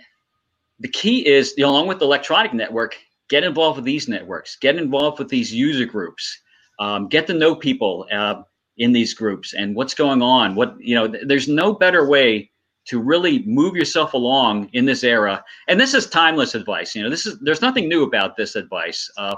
the 0.80 0.88
key 0.88 1.26
is 1.26 1.54
you 1.56 1.62
know, 1.62 1.70
along 1.70 1.86
with 1.86 1.98
the 1.98 2.04
electronic 2.04 2.52
network, 2.52 2.96
get 3.28 3.44
involved 3.44 3.76
with 3.76 3.84
these 3.84 4.09
networks, 4.09 4.56
get 4.56 4.76
involved 4.76 5.18
with 5.18 5.28
these 5.28 5.52
user 5.52 5.84
groups, 5.84 6.40
um, 6.78 7.09
get 7.09 7.26
to 7.28 7.34
know 7.34 7.54
people 7.54 8.06
uh, 8.12 8.42
in 8.76 8.92
these 8.92 9.14
groups 9.14 9.54
and 9.54 9.74
what's 9.74 9.94
going 9.94 10.22
on. 10.22 10.54
What 10.54 10.76
you 10.80 10.94
know, 10.94 11.09
th- 11.09 11.24
there's 11.26 11.48
no 11.48 11.72
better 11.72 12.06
way 12.09 12.50
to 12.86 13.00
really 13.00 13.44
move 13.44 13.76
yourself 13.76 14.14
along 14.14 14.70
in 14.72 14.86
this 14.86 15.04
era. 15.04 15.44
And 15.68 15.78
this 15.78 15.94
is 15.94 16.06
timeless 16.06 16.54
advice. 16.54 16.94
You 16.94 17.02
know, 17.02 17.11
this 17.11 17.26
is 17.26 17.38
there's 17.40 17.62
nothing 17.62 17.88
new 17.88 18.02
about 18.02 18.36
this 18.36 18.56
advice. 18.56 19.11
Uh, 19.16 19.36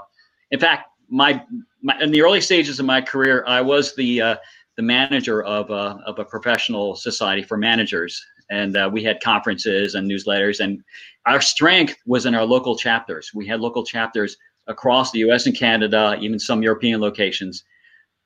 in 0.51 0.59
fact, 0.59 0.90
my, 1.11 1.43
my, 1.81 1.99
in 1.99 2.11
the 2.11 2.21
early 2.21 2.41
stages 2.41 2.79
of 2.79 2.85
my 2.85 3.01
career, 3.01 3.43
I 3.47 3.61
was 3.61 3.95
the 3.95 4.21
uh, 4.21 4.35
the 4.77 4.83
manager 4.83 5.43
of 5.43 5.69
a, 5.69 6.01
of 6.07 6.17
a 6.17 6.25
professional 6.25 6.95
society 6.95 7.43
for 7.43 7.57
managers, 7.57 8.25
and 8.49 8.77
uh, 8.77 8.89
we 8.91 9.03
had 9.03 9.21
conferences 9.21 9.95
and 9.95 10.09
newsletters. 10.09 10.61
And 10.61 10.81
our 11.25 11.41
strength 11.41 11.97
was 12.05 12.25
in 12.25 12.33
our 12.33 12.45
local 12.45 12.75
chapters. 12.75 13.31
We 13.35 13.45
had 13.45 13.59
local 13.59 13.83
chapters 13.83 14.37
across 14.67 15.11
the 15.11 15.19
U.S. 15.19 15.45
and 15.45 15.55
Canada, 15.55 16.17
even 16.21 16.39
some 16.39 16.63
European 16.63 17.01
locations 17.01 17.63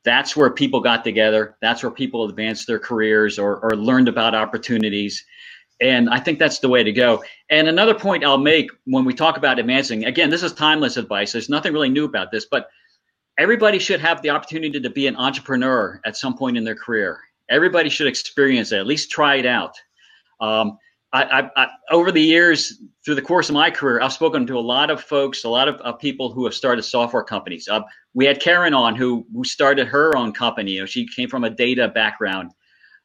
that's 0.05 0.37
where 0.37 0.51
people 0.51 0.79
got 0.79 1.03
together. 1.03 1.57
That's 1.61 1.83
where 1.83 1.91
people 1.91 2.29
advanced 2.29 2.67
their 2.67 2.79
careers 2.79 3.37
or, 3.37 3.57
or 3.59 3.75
learned 3.75 4.07
about 4.07 4.35
opportunities. 4.35 5.25
And 5.81 6.09
I 6.09 6.19
think 6.19 6.39
that's 6.39 6.59
the 6.59 6.69
way 6.69 6.83
to 6.83 6.91
go. 6.91 7.23
And 7.49 7.67
another 7.67 7.93
point 7.93 8.23
I'll 8.23 8.37
make 8.37 8.69
when 8.85 9.03
we 9.03 9.13
talk 9.13 9.37
about 9.37 9.59
advancing, 9.59 10.05
again, 10.05 10.29
this 10.29 10.43
is 10.43 10.53
timeless 10.53 10.97
advice. 10.97 11.33
There's 11.33 11.49
nothing 11.49 11.73
really 11.73 11.89
new 11.89 12.05
about 12.05 12.31
this, 12.31 12.45
but 12.45 12.69
everybody 13.37 13.79
should 13.79 13.99
have 13.99 14.21
the 14.21 14.29
opportunity 14.29 14.79
to 14.79 14.89
be 14.89 15.07
an 15.07 15.15
entrepreneur 15.17 15.99
at 16.05 16.15
some 16.15 16.37
point 16.37 16.57
in 16.57 16.63
their 16.63 16.75
career. 16.75 17.19
Everybody 17.49 17.89
should 17.89 18.07
experience 18.07 18.71
it, 18.71 18.79
at 18.79 18.87
least 18.87 19.11
try 19.11 19.35
it 19.35 19.45
out. 19.45 19.75
Um, 20.39 20.77
I, 21.13 21.23
I, 21.23 21.63
I, 21.63 21.67
over 21.91 22.11
the 22.11 22.21
years, 22.21 22.81
through 23.03 23.15
the 23.15 23.21
course 23.21 23.49
of 23.49 23.53
my 23.53 23.69
career, 23.69 24.01
I've 24.01 24.11
spoken 24.11 24.45
to 24.47 24.57
a 24.57 24.59
lot 24.59 24.89
of 24.89 25.01
folks, 25.01 25.43
a 25.43 25.49
lot 25.49 25.69
of 25.69 25.99
people 25.99 26.31
who 26.31 26.43
have 26.45 26.53
started 26.53 26.83
software 26.83 27.23
companies. 27.23 27.67
Uh, 27.69 27.81
we 28.13 28.25
had 28.25 28.41
Karen 28.41 28.73
on 28.73 28.95
who 28.95 29.25
who 29.33 29.43
started 29.43 29.87
her 29.87 30.15
own 30.17 30.33
company. 30.33 30.71
You 30.71 30.81
know, 30.81 30.85
she 30.85 31.07
came 31.07 31.29
from 31.29 31.43
a 31.43 31.49
data 31.49 31.87
background. 31.87 32.51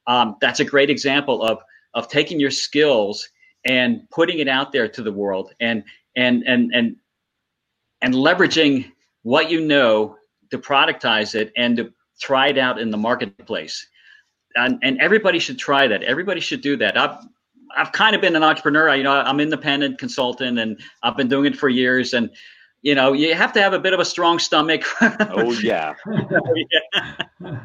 Um, 0.07 0.37
that's 0.41 0.61
a 0.61 0.65
great 0.65 0.91
example 0.91 1.43
of 1.43 1.59
of 1.95 2.09
taking 2.09 2.41
your 2.41 2.51
skills 2.51 3.29
and 3.65 4.09
putting 4.11 4.39
it 4.39 4.49
out 4.49 4.73
there 4.73 4.89
to 4.89 5.03
the 5.03 5.13
world 5.13 5.53
and 5.61 5.85
and 6.17 6.43
and 6.47 6.73
and 6.75 6.97
and 8.03 8.15
leveraging 8.15 8.91
what 9.23 9.51
you 9.51 9.61
know 9.61 10.17
to 10.51 10.59
productize 10.59 11.35
it 11.35 11.53
and 11.57 11.77
to 11.77 11.93
try 12.21 12.49
it 12.49 12.59
out 12.59 12.79
in 12.79 12.91
the 12.91 12.97
marketplace. 12.97 13.87
And, 14.57 14.79
and 14.83 15.01
everybody 15.01 15.39
should 15.39 15.59
try 15.59 15.87
that. 15.87 16.03
Everybody 16.03 16.41
should 16.41 16.61
do 16.61 16.77
that. 16.79 16.97
I've 16.97 17.17
I've 17.77 17.93
kind 17.93 18.17
of 18.17 18.21
been 18.21 18.35
an 18.35 18.43
entrepreneur. 18.43 18.93
You 18.97 19.05
know, 19.05 19.13
I'm 19.13 19.39
independent 19.39 19.99
consultant, 19.99 20.59
and 20.59 20.81
I've 21.05 21.17
been 21.17 21.29
doing 21.29 21.47
it 21.53 21.57
for 21.57 21.69
years. 21.69 22.13
And 22.13 22.31
you 22.83 22.95
know, 22.95 23.13
you 23.13 23.35
have 23.35 23.53
to 23.53 23.61
have 23.61 23.73
a 23.73 23.79
bit 23.79 23.93
of 23.93 24.01
a 24.01 24.05
strong 24.05 24.39
stomach. 24.39 24.85
oh 25.03 25.53
yeah. 25.61 25.95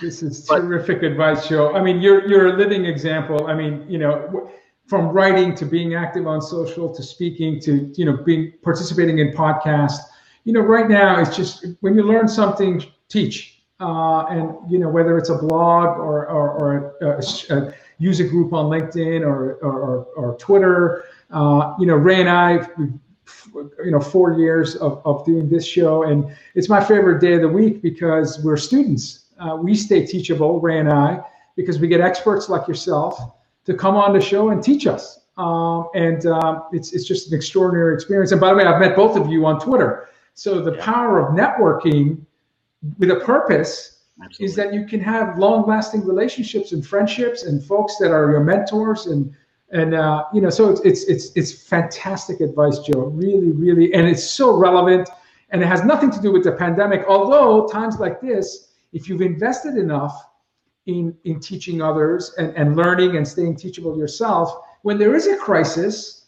this 0.00 0.22
is 0.22 0.46
but, 0.46 0.60
terrific 0.60 1.02
advice, 1.02 1.48
Joe. 1.48 1.74
I 1.74 1.82
mean, 1.82 2.00
you're 2.00 2.28
you're 2.28 2.48
a 2.48 2.56
living 2.56 2.84
example. 2.84 3.46
I 3.46 3.54
mean, 3.54 3.86
you 3.88 3.98
know, 3.98 4.50
from 4.86 5.08
writing 5.08 5.54
to 5.56 5.64
being 5.64 5.94
active 5.94 6.26
on 6.26 6.42
social 6.42 6.94
to 6.94 7.02
speaking 7.02 7.60
to 7.60 7.92
you 7.96 8.04
know 8.04 8.16
being 8.16 8.52
participating 8.62 9.20
in 9.20 9.32
podcasts. 9.32 10.00
You 10.44 10.52
know, 10.52 10.60
right 10.60 10.88
now 10.88 11.20
it's 11.20 11.36
just 11.36 11.64
when 11.80 11.94
you 11.94 12.02
learn 12.02 12.28
something, 12.28 12.84
teach. 13.08 13.54
Uh, 13.80 14.26
and 14.26 14.56
you 14.68 14.76
know 14.76 14.88
whether 14.88 15.16
it's 15.16 15.28
a 15.28 15.36
blog 15.36 15.98
or 15.98 16.26
or, 16.26 16.50
or 16.50 16.96
a, 17.00 17.06
a, 17.06 17.56
a 17.56 17.74
user 17.98 18.26
group 18.26 18.52
on 18.52 18.66
LinkedIn 18.66 19.22
or 19.22 19.54
or, 19.62 20.04
or 20.16 20.36
Twitter. 20.36 21.04
Uh, 21.30 21.74
you 21.78 21.86
know, 21.86 21.94
Ray 21.94 22.20
and 22.20 22.28
I, 22.28 22.66
you 23.54 23.90
know, 23.90 24.00
four 24.00 24.38
years 24.38 24.76
of, 24.76 25.00
of 25.04 25.24
doing 25.24 25.48
this 25.48 25.66
show, 25.66 26.04
and 26.04 26.34
it's 26.54 26.68
my 26.68 26.82
favorite 26.82 27.20
day 27.20 27.34
of 27.34 27.42
the 27.42 27.48
week 27.48 27.82
because 27.82 28.40
we're 28.42 28.56
students. 28.56 29.26
Uh, 29.38 29.56
we 29.56 29.74
stay 29.74 30.04
teachable, 30.06 30.60
Ray 30.60 30.78
and 30.80 30.90
I, 30.90 31.20
because 31.56 31.78
we 31.78 31.88
get 31.88 32.00
experts 32.00 32.48
like 32.48 32.66
yourself 32.66 33.18
to 33.64 33.74
come 33.74 33.96
on 33.96 34.12
the 34.12 34.20
show 34.20 34.50
and 34.50 34.62
teach 34.62 34.86
us. 34.86 35.20
Um, 35.36 35.88
and 35.94 36.26
uh, 36.26 36.62
it's 36.72 36.92
it's 36.92 37.04
just 37.04 37.30
an 37.30 37.36
extraordinary 37.36 37.94
experience. 37.94 38.32
And 38.32 38.40
by 38.40 38.50
the 38.50 38.56
way, 38.56 38.64
I've 38.64 38.80
met 38.80 38.96
both 38.96 39.16
of 39.16 39.30
you 39.30 39.46
on 39.46 39.60
Twitter. 39.60 40.08
So 40.34 40.60
the 40.60 40.72
power 40.72 41.20
of 41.20 41.34
networking 41.34 42.24
with 42.98 43.10
a 43.10 43.20
purpose 43.20 44.02
Absolutely. 44.22 44.46
is 44.46 44.56
that 44.56 44.74
you 44.74 44.86
can 44.86 45.00
have 45.00 45.38
long 45.38 45.66
lasting 45.66 46.04
relationships 46.04 46.72
and 46.72 46.84
friendships 46.84 47.44
and 47.44 47.64
folks 47.64 47.96
that 47.98 48.10
are 48.10 48.30
your 48.30 48.40
mentors 48.40 49.06
and 49.06 49.32
and 49.72 49.94
uh, 49.94 50.24
you 50.32 50.40
know 50.40 50.50
so 50.50 50.70
it's, 50.70 50.80
it's 50.80 51.04
it's 51.04 51.36
it's 51.36 51.68
fantastic 51.68 52.40
advice 52.40 52.78
joe. 52.80 53.06
Really 53.06 53.50
really 53.50 53.92
and 53.94 54.06
it's 54.06 54.24
so 54.24 54.56
relevant 54.56 55.08
and 55.50 55.62
it 55.62 55.66
has 55.66 55.84
nothing 55.84 56.10
to 56.10 56.20
do 56.20 56.32
with 56.32 56.44
the 56.44 56.52
pandemic. 56.52 57.04
Although 57.08 57.66
times 57.68 57.98
like 57.98 58.20
this 58.20 58.72
if 58.92 59.08
you've 59.08 59.22
invested 59.22 59.76
enough 59.76 60.14
in 60.86 61.14
in 61.24 61.40
teaching 61.40 61.82
others 61.82 62.34
and, 62.38 62.54
and 62.56 62.76
learning 62.76 63.16
and 63.16 63.26
staying 63.26 63.56
teachable 63.56 63.96
yourself 63.96 64.52
when 64.82 64.98
there 64.98 65.14
is 65.14 65.26
a 65.26 65.36
crisis 65.36 66.26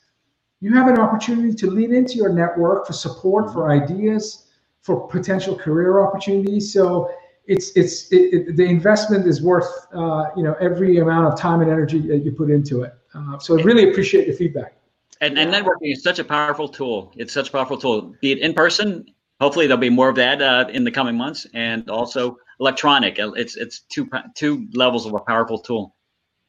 you 0.61 0.75
have 0.75 0.89
an 0.89 0.99
opportunity 0.99 1.55
to 1.55 1.71
lean 1.71 1.95
into 1.95 2.17
your 2.17 2.31
network 2.31 2.87
for 2.87 2.93
support 2.93 3.53
for 3.53 3.71
ideas 3.71 4.47
for 4.83 5.07
potential 5.09 5.57
career 5.57 6.01
opportunities. 6.01 6.73
So 6.73 7.11
it's 7.51 7.73
it's 7.77 8.11
it, 8.13 8.35
it, 8.35 8.57
the 8.57 8.65
investment 8.65 9.27
is 9.27 9.43
worth 9.43 9.71
uh, 9.93 10.31
you 10.37 10.45
know 10.45 10.55
every 10.61 10.99
amount 10.99 11.27
of 11.27 11.39
time 11.39 11.61
and 11.61 11.71
energy 11.71 11.99
that 12.07 12.19
you 12.19 12.31
put 12.31 12.49
into 12.49 12.83
it. 12.83 12.95
Uh, 13.13 13.39
so 13.39 13.59
I 13.59 13.63
really 13.63 13.91
appreciate 13.91 14.29
your 14.29 14.37
feedback. 14.37 14.77
And, 15.21 15.37
and 15.39 15.53
networking 15.53 15.93
is 15.93 16.03
such 16.03 16.19
a 16.19 16.25
powerful 16.25 16.69
tool. 16.69 17.13
It's 17.17 17.35
such 17.35 17.49
a 17.49 17.53
powerful 17.53 17.77
tool. 17.77 18.15
Be 18.23 18.33
it 18.33 18.39
in 18.39 18.55
person, 18.55 19.05
hopefully 19.41 19.67
there'll 19.67 19.81
be 19.81 19.91
more 19.91 20.09
of 20.09 20.17
that 20.17 20.41
uh, 20.41 20.67
in 20.73 20.85
the 20.85 20.91
coming 20.91 21.17
months, 21.17 21.47
and 21.53 21.91
also 21.91 22.39
electronic. 22.61 23.17
It's 23.19 23.57
it's 23.57 23.81
two 23.81 24.09
two 24.35 24.69
levels 24.73 25.05
of 25.05 25.15
a 25.15 25.21
powerful 25.21 25.59
tool. 25.59 25.97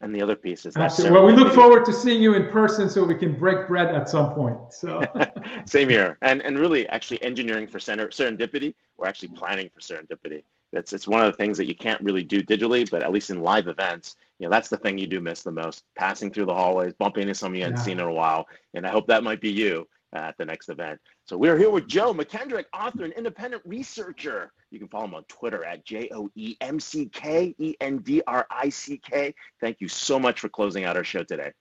And 0.01 0.15
the 0.15 0.21
other 0.21 0.35
piece 0.35 0.65
is 0.65 0.73
that. 0.75 0.97
Well, 1.11 1.25
we 1.25 1.33
look 1.33 1.53
forward 1.53 1.85
to 1.85 1.93
seeing 1.93 2.23
you 2.23 2.33
in 2.33 2.49
person 2.49 2.89
so 2.89 3.03
we 3.03 3.15
can 3.15 3.37
break 3.37 3.67
bread 3.67 3.93
at 3.93 4.09
some 4.09 4.33
point. 4.33 4.57
So 4.71 5.03
same 5.65 5.89
here, 5.89 6.17
and 6.21 6.41
and 6.43 6.59
really 6.59 6.87
actually 6.89 7.21
engineering 7.23 7.67
for 7.67 7.79
serendipity. 7.79 8.73
We're 8.97 9.07
actually 9.07 9.29
planning 9.29 9.69
for 9.73 9.79
serendipity. 9.79 10.43
It's 10.73 10.93
it's 10.93 11.07
one 11.07 11.21
of 11.21 11.31
the 11.31 11.37
things 11.37 11.57
that 11.57 11.67
you 11.67 11.75
can't 11.75 12.01
really 12.01 12.23
do 12.23 12.41
digitally, 12.41 12.89
but 12.89 13.03
at 13.03 13.11
least 13.11 13.29
in 13.29 13.41
live 13.41 13.67
events, 13.67 14.15
you 14.39 14.47
know, 14.47 14.51
that's 14.51 14.69
the 14.69 14.77
thing 14.77 14.97
you 14.97 15.07
do 15.07 15.19
miss 15.19 15.43
the 15.43 15.51
most. 15.51 15.83
Passing 15.97 16.31
through 16.31 16.45
the 16.45 16.53
hallways, 16.53 16.93
bumping 16.93 17.23
into 17.23 17.35
someone 17.35 17.57
you 17.57 17.63
hadn't 17.63 17.77
yeah. 17.79 17.83
seen 17.83 17.99
in 17.99 18.07
a 18.07 18.13
while, 18.13 18.47
and 18.73 18.85
I 18.85 18.89
hope 18.89 19.07
that 19.07 19.23
might 19.23 19.41
be 19.41 19.51
you 19.51 19.87
at 20.13 20.37
the 20.37 20.45
next 20.45 20.69
event. 20.69 20.99
So 21.25 21.37
we're 21.37 21.57
here 21.57 21.69
with 21.69 21.87
Joe 21.87 22.13
McKendrick, 22.13 22.65
author 22.73 23.03
and 23.03 23.13
independent 23.13 23.61
researcher. 23.65 24.51
You 24.69 24.79
can 24.79 24.87
follow 24.87 25.05
him 25.05 25.15
on 25.15 25.23
Twitter 25.25 25.63
at 25.63 25.85
J 25.85 26.09
O 26.13 26.29
E 26.35 26.55
M 26.61 26.79
C 26.79 27.07
K 27.07 27.55
E 27.57 27.75
N 27.79 27.99
D 27.99 28.21
R 28.27 28.45
I 28.49 28.69
C 28.69 28.97
K. 28.97 29.33
Thank 29.59 29.79
you 29.79 29.87
so 29.87 30.19
much 30.19 30.39
for 30.39 30.49
closing 30.49 30.85
out 30.85 30.97
our 30.97 31.03
show 31.03 31.23
today. 31.23 31.51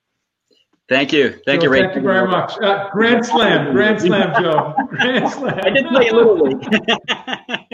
Thank 0.89 1.13
you. 1.13 1.39
Thank 1.45 1.61
Joe, 1.61 1.67
you, 1.67 1.69
Ray. 1.69 1.81
Thank 1.83 1.95
you 1.95 2.01
very 2.01 2.27
much. 2.27 2.53
Uh, 2.61 2.89
Grand 2.91 3.25
Slam. 3.25 3.71
Grand 3.71 4.01
Slam, 4.01 4.33
Joe. 4.41 4.73
Grand 4.89 5.31
Slam. 5.31 5.59
I 5.63 5.69
did 5.69 5.85
play 5.87 6.09
a 6.09 6.13
little 6.13 6.37
league. 6.37 6.61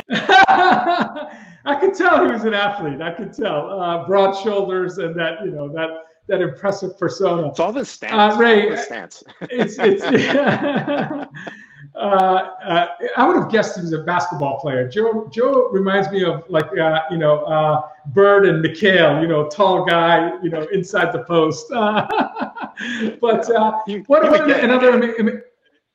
I 1.65 1.75
could 1.79 1.93
tell 1.93 2.25
he 2.25 2.31
was 2.31 2.45
an 2.45 2.53
athlete. 2.53 3.01
I 3.01 3.11
could 3.11 3.33
tell. 3.33 3.79
Uh, 3.79 4.07
broad 4.07 4.33
shoulders 4.41 4.99
and 4.99 5.17
that, 5.19 5.43
you 5.43 5.51
know, 5.51 5.67
that 5.69 5.89
that 6.27 6.41
impressive 6.41 6.97
persona. 6.97 7.47
It's 7.47 7.59
all 7.59 7.73
the 7.73 7.85
stance. 7.85 8.35
Uh, 8.35 8.37
Ray, 8.37 8.69
the 8.69 8.77
stance. 8.77 9.23
it's 9.41 9.77
it's. 9.79 10.03
uh, 11.95 11.97
uh, 11.97 12.87
I 13.15 13.27
would 13.27 13.37
have 13.37 13.49
guessed 13.49 13.77
he 13.77 13.81
was 13.81 13.93
a 13.93 13.99
basketball 13.99 14.59
player. 14.59 14.87
Joe 14.87 15.29
Joe 15.31 15.69
reminds 15.69 16.11
me 16.11 16.23
of 16.23 16.43
like 16.49 16.77
uh, 16.77 17.01
you 17.09 17.17
know 17.17 17.39
uh, 17.43 17.81
Bird 18.07 18.45
and 18.45 18.63
McHale, 18.63 19.21
you 19.21 19.27
know, 19.27 19.47
tall 19.49 19.85
guy, 19.85 20.31
you 20.41 20.49
know, 20.49 20.67
inside 20.71 21.13
the 21.13 21.23
post. 21.23 21.67
but 21.69 23.49
uh, 23.49 23.79
what, 24.07 24.29
what 24.29 24.51
another 24.63 25.13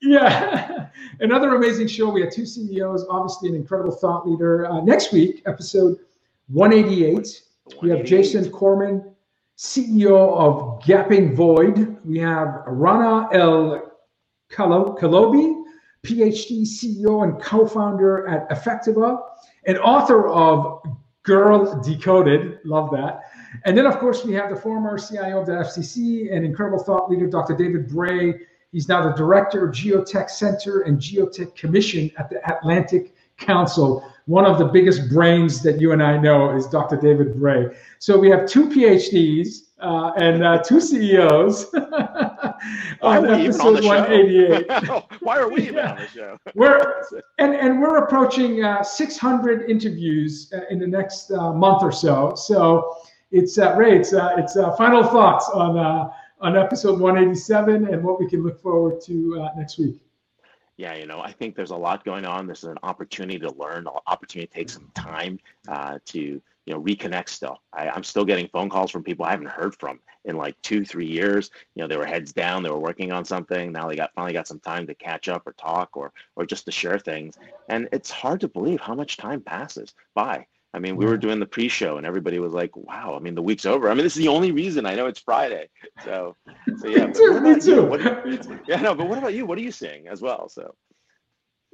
yeah, 0.03 0.88
another 1.20 1.55
amazing 1.55 1.86
show. 1.86 2.11
We 2.11 2.22
had 2.22 2.32
two 2.32 2.44
CEOs, 2.44 3.07
obviously 3.09 3.48
an 3.48 3.55
incredible 3.55 3.92
thought 3.92 4.28
leader. 4.28 4.66
Uh, 4.66 4.80
next 4.82 5.12
week, 5.12 5.42
episode 5.46 5.98
188, 6.48 7.42
we 7.80 7.90
have 7.90 8.05
Jason 8.05 8.44
Korman, 8.46 9.14
CEO 9.57 10.36
of 10.36 10.82
Gapingvoid. 10.82 12.05
We 12.05 12.18
have 12.18 12.64
Rana 12.66 13.28
el 13.32 13.92
Kaliouby, 14.50 15.62
PhD 16.05 16.62
CEO 16.62 17.22
and 17.22 17.40
co-founder 17.40 18.28
at 18.28 18.50
Affectiva, 18.50 19.22
and 19.66 19.78
author 19.78 20.28
of 20.28 20.82
Girl 21.22 21.80
Decoded. 21.80 22.59
Love 22.64 22.90
that. 22.90 23.20
And 23.64 23.78
then, 23.78 23.86
of 23.86 23.98
course, 23.98 24.24
we 24.24 24.32
have 24.34 24.50
the 24.50 24.57
former 24.57 24.98
CIO 24.98 25.40
of 25.40 25.46
the 25.46 25.53
FCC 25.53 26.34
and 26.34 26.44
incredible 26.44 26.82
thought 26.82 27.09
leader, 27.09 27.28
Dr. 27.28 27.55
David 27.55 27.88
Bray. 27.88 28.34
He's 28.73 28.89
now 28.89 29.07
the 29.07 29.14
director 29.14 29.68
of 29.68 29.75
Geotech 29.75 30.31
Center 30.31 30.81
and 30.81 30.99
Geotech 30.99 31.55
Commission 31.55 32.11
at 32.16 32.31
the 32.31 32.41
Atlantic 32.51 33.14
Council. 33.37 34.11
One 34.27 34.47
of 34.47 34.59
the 34.59 34.64
biggest 34.64 35.11
brains 35.11 35.62
that 35.62 35.79
you 35.79 35.93
and 35.93 36.03
I 36.03 36.16
know 36.16 36.57
is 36.57 36.66
Dr. 36.68 36.97
David 36.97 37.39
Bray. 37.39 37.66
So 37.99 38.18
we 38.18 38.31
have 38.31 38.47
two 38.47 38.68
PhDs 38.70 39.73
uh, 39.81 40.12
and 40.16 40.43
uh, 40.43 40.62
two 40.62 40.81
CEOs 40.81 41.75
on 43.03 43.29
episode 43.29 43.85
188. 43.85 44.70
Why 45.20 45.39
are 45.39 45.51
we 45.51 45.62
even 45.62 45.75
yeah. 45.75 45.91
on 45.91 45.99
the 45.99 46.07
show? 46.07 46.39
we're 46.55 47.05
and 47.39 47.55
and 47.55 47.81
we're 47.81 48.05
approaching 48.05 48.64
uh, 48.64 48.83
600 48.83 49.68
interviews 49.68 50.53
uh, 50.55 50.61
in 50.70 50.79
the 50.79 50.87
next 50.87 51.31
uh, 51.33 51.53
month 51.53 51.83
or 51.83 51.93
so. 51.93 52.35
So 52.37 52.97
it's 53.33 53.59
uh, 53.59 53.75
Ray. 53.77 53.99
It's 53.99 54.12
uh, 54.12 54.35
it's 54.37 54.57
uh, 54.57 54.77
final 54.77 55.03
thoughts 55.03 55.49
on 55.49 55.79
uh, 55.79 56.11
on 56.43 56.57
episode 56.57 56.99
187 56.99 57.86
and 57.86 58.03
what 58.03 58.18
we 58.18 58.28
can 58.28 58.43
look 58.43 58.61
forward 58.61 59.01
to 59.03 59.40
uh, 59.40 59.51
next 59.57 59.78
week. 59.78 60.01
Yeah, 60.76 60.95
you 60.95 61.07
know, 61.07 61.20
I 61.20 61.30
think 61.30 61.55
there's 61.55 61.70
a 61.70 61.76
lot 61.76 62.05
going 62.05 62.24
on. 62.24 62.49
This 62.49 62.59
is 62.59 62.70
an 62.70 62.78
opportunity 62.82 63.38
to 63.38 63.53
learn, 63.53 63.86
an 63.86 63.93
opportunity 64.09 64.49
to 64.49 64.53
take 64.53 64.68
some 64.68 64.90
time 64.95 65.38
uh, 65.68 65.99
to, 66.07 66.18
you 66.18 66.43
know, 66.66 66.80
reconnect 66.80 67.28
still. 67.28 67.61
I, 67.72 67.88
I'm 67.90 68.03
still 68.03 68.24
getting 68.24 68.49
phone 68.49 68.68
calls 68.68 68.90
from 68.90 69.05
people 69.05 69.24
I 69.24 69.30
haven't 69.30 69.51
heard 69.51 69.76
from 69.78 70.01
in 70.24 70.36
like 70.36 70.61
two, 70.62 70.84
three 70.84 71.07
years. 71.07 71.53
You 71.76 71.82
know, 71.82 71.88
they 71.88 71.97
were 71.97 72.07
heads 72.07 72.32
down, 72.32 72.64
they 72.64 72.70
were 72.70 72.80
working 72.80 73.12
on 73.12 73.24
something. 73.24 73.70
Now 73.70 73.86
they 73.86 73.95
got 73.95 74.12
finally 74.14 74.32
got 74.32 74.49
some 74.49 74.61
time 74.61 74.86
to 74.88 74.95
catch 74.95 75.28
up 75.28 75.47
or 75.47 75.53
talk 75.53 75.97
or 75.97 76.12
or 76.34 76.45
just 76.45 76.64
to 76.64 76.72
share 76.72 76.99
things. 76.99 77.36
And 77.68 77.88
it's 77.93 78.11
hard 78.11 78.40
to 78.40 78.49
believe 78.49 78.80
how 78.80 78.95
much 78.95 79.16
time 79.16 79.43
passes 79.43 79.95
by. 80.14 80.47
I 80.75 80.79
mean, 80.79 80.97
we 80.97 81.05
were 81.05 81.18
doing 81.18 81.39
the 81.39 81.47
pre-show, 81.47 81.99
and 81.99 82.07
everybody 82.07 82.39
was 82.39 82.53
like, 82.53 82.75
"Wow!" 82.77 83.14
I 83.14 83.18
mean, 83.18 83.35
the 83.35 83.43
week's 83.43 83.66
over. 83.66 83.91
I 83.91 83.95
mean, 83.95 84.05
this 84.05 84.16
is 84.16 84.23
the 84.23 84.29
only 84.29 84.53
reason 84.53 84.87
I 84.87 84.95
know 84.95 85.07
it's 85.07 85.20
Friday. 85.20 85.68
So, 86.05 86.35
so 86.79 86.89
yeah. 86.89 87.07
me 87.07 87.12
too. 87.12 87.41
Me 87.41 87.61
too. 87.61 87.85
What, 87.85 88.01
yeah, 88.68 88.81
no, 88.81 88.95
but 88.95 89.07
what 89.07 89.18
about 89.18 89.35
you? 89.35 89.45
What 89.45 89.59
are 89.59 89.62
you 89.62 89.73
seeing 89.73 90.09
as 90.09 90.23
well? 90.23 90.49
So. 90.49 90.75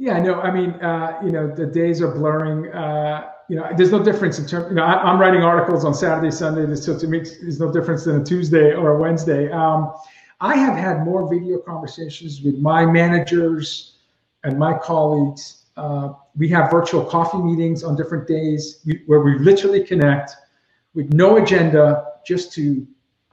Yeah, 0.01 0.21
no, 0.21 0.41
I 0.41 0.53
mean, 0.53 0.71
uh, 0.75 1.21
you 1.25 1.33
know, 1.33 1.53
the 1.53 1.67
days 1.67 2.01
are 2.01 2.13
blurring. 2.13 2.73
Uh, 2.73 3.31
you 3.49 3.57
know, 3.57 3.69
there's 3.77 3.91
no 3.91 4.03
difference 4.03 4.39
in 4.39 4.47
terms. 4.47 4.69
You 4.69 4.77
know, 4.77 4.85
I, 4.85 5.13
am 5.13 5.21
writing 5.21 5.43
articles 5.43 5.85
on 5.85 5.93
Saturday, 5.93 6.31
Sunday, 6.31 6.73
so 6.77 6.97
to 6.97 7.07
me, 7.09 7.19
there's 7.19 7.59
no 7.59 7.73
difference 7.73 8.05
than 8.05 8.21
a 8.21 8.25
Tuesday 8.25 8.75
or 8.75 8.93
a 8.93 8.99
Wednesday. 8.99 9.51
Um, 9.51 9.93
I 10.41 10.55
have 10.57 10.77
had 10.77 11.05
more 11.05 11.29
video 11.29 11.59
conversations 11.59 12.43
with 12.43 12.59
my 12.59 12.87
managers 12.87 13.97
and 14.45 14.57
my 14.57 14.79
colleagues 14.79 15.58
uh, 15.79 16.13
we 16.37 16.49
have 16.49 16.71
virtual 16.71 17.05
coffee 17.05 17.39
meetings 17.39 17.85
on 17.85 17.95
different 17.95 18.27
days 18.27 18.85
where 19.07 19.21
we 19.21 19.39
literally 19.39 19.83
connect 19.83 20.33
with 20.95 21.13
no 21.13 21.37
agenda, 21.37 22.05
just 22.27 22.53
to, 22.55 22.87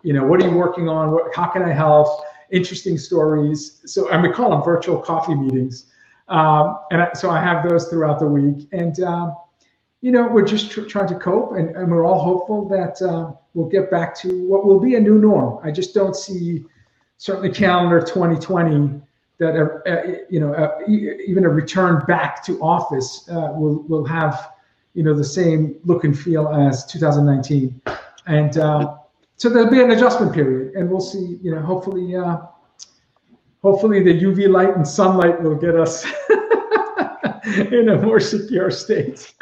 you 0.04 0.14
know, 0.14 0.24
what 0.24 0.42
are 0.42 0.48
you 0.48 0.56
working 0.56 0.88
on? 0.88 1.12
What, 1.12 1.36
how 1.36 1.48
can 1.48 1.64
I 1.64 1.74
help? 1.74 2.24
Interesting 2.52 3.00
stories. 3.00 3.82
So, 3.86 4.10
and 4.10 4.22
we 4.22 4.32
call 4.32 4.52
them 4.52 4.64
virtual 4.64 5.00
coffee 5.00 5.34
meetings. 5.34 5.92
Um, 6.28 6.78
and 6.92 7.02
I, 7.02 7.14
so 7.14 7.32
I 7.32 7.42
have 7.42 7.68
those 7.68 7.88
throughout 7.88 8.20
the 8.20 8.28
week. 8.28 8.68
And, 8.72 9.00
um, 9.02 9.36
you 10.02 10.12
know, 10.12 10.28
we're 10.28 10.46
just 10.46 10.70
tr- 10.70 10.82
trying 10.82 11.08
to 11.08 11.16
cope 11.16 11.54
and, 11.54 11.76
and, 11.76 11.90
we're 11.90 12.06
all 12.06 12.20
hopeful 12.20 12.68
that 12.70 13.02
uh, 13.02 13.32
we'll 13.56 13.70
get 13.70 13.90
back 13.90 14.16
to 14.20 14.48
what 14.48 14.66
will 14.66 14.80
be 14.80 14.96
a 14.96 15.00
new 15.00 15.18
norm. 15.18 15.60
I 15.64 15.72
just 15.72 15.96
don't 15.96 16.16
see, 16.16 16.66
certainly 17.18 17.50
calendar 17.50 18.02
2020 18.02 19.02
that 19.38 19.56
uh, 19.56 19.90
uh, 19.90 20.16
you 20.30 20.40
know 20.40 20.54
uh, 20.54 20.80
even 20.88 21.46
a 21.46 21.50
return 21.50 22.04
back 22.08 22.44
to 22.46 22.60
office 22.62 23.28
uh, 23.30 23.52
will 23.54 23.84
will 23.84 24.06
have 24.06 24.52
you 24.94 25.04
know 25.04 25.14
the 25.14 25.24
same 25.24 25.76
look 25.84 26.04
and 26.04 26.18
feel 26.18 26.48
as 26.50 26.86
2019, 26.86 27.82
and 28.28 28.58
um, 28.58 29.00
so 29.38 29.50
there'll 29.50 29.70
be 29.70 29.82
an 29.82 29.92
adjustment 29.92 30.34
period, 30.34 30.76
and 30.76 30.90
we'll 30.90 31.02
see. 31.02 31.38
You 31.42 31.56
know, 31.56 31.62
hopefully, 31.62 32.16
uh, 32.16 32.38
hopefully 33.62 34.02
the 34.02 34.14
UV 34.14 34.50
light 34.50 34.76
and 34.76 34.88
sunlight 34.88 35.42
will 35.42 35.56
get 35.56 35.76
us 35.76 36.06
in 37.72 37.90
a 37.90 38.02
more 38.02 38.20
secure 38.20 38.72
state. 38.72 39.34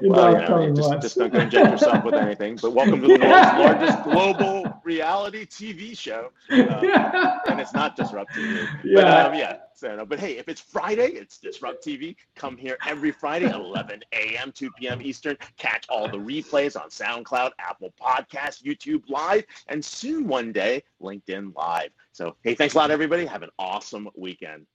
well, 0.00 0.32
you 0.32 0.48
know, 0.48 0.74
just, 0.74 1.02
just, 1.02 1.18
don't 1.18 1.32
go 1.32 1.40
inject 1.40 1.72
yourself 1.72 2.04
with 2.04 2.14
anything. 2.14 2.56
But 2.60 2.72
welcome 2.72 3.02
to 3.02 3.08
the 3.08 3.18
yeah. 3.18 3.58
world's 3.58 3.80
largest 3.80 4.04
global 4.04 4.80
reality 4.84 5.44
TV 5.44 5.98
show, 5.98 6.30
uh, 6.50 6.56
yeah. 6.82 7.38
and 7.48 7.60
it's 7.60 7.74
not 7.74 7.96
DisrupTV. 7.96 8.68
Yeah, 8.84 8.94
but, 8.94 9.26
um, 9.26 9.34
yeah. 9.34 9.56
So, 9.74 9.96
no, 9.96 10.06
but 10.06 10.20
hey, 10.20 10.38
if 10.38 10.48
it's 10.48 10.60
Friday, 10.60 11.08
it's 11.08 11.38
DisrupTV. 11.38 12.14
Come 12.36 12.56
here 12.56 12.76
every 12.86 13.10
Friday, 13.10 13.50
11 13.50 14.02
a.m., 14.12 14.52
2 14.52 14.70
p.m. 14.78 15.02
Eastern. 15.02 15.36
Catch 15.56 15.86
all 15.88 16.08
the 16.08 16.18
replays 16.18 16.80
on 16.80 16.90
SoundCloud, 16.90 17.50
Apple 17.58 17.92
Podcasts, 18.00 18.62
YouTube 18.62 19.02
Live, 19.08 19.44
and 19.68 19.84
soon 19.84 20.28
one 20.28 20.52
day 20.52 20.82
LinkedIn 21.02 21.54
Live. 21.56 21.90
So, 22.12 22.36
hey, 22.42 22.54
thanks 22.54 22.74
a 22.74 22.78
lot, 22.78 22.90
everybody. 22.90 23.26
Have 23.26 23.42
an 23.42 23.50
awesome 23.58 24.08
weekend. 24.16 24.66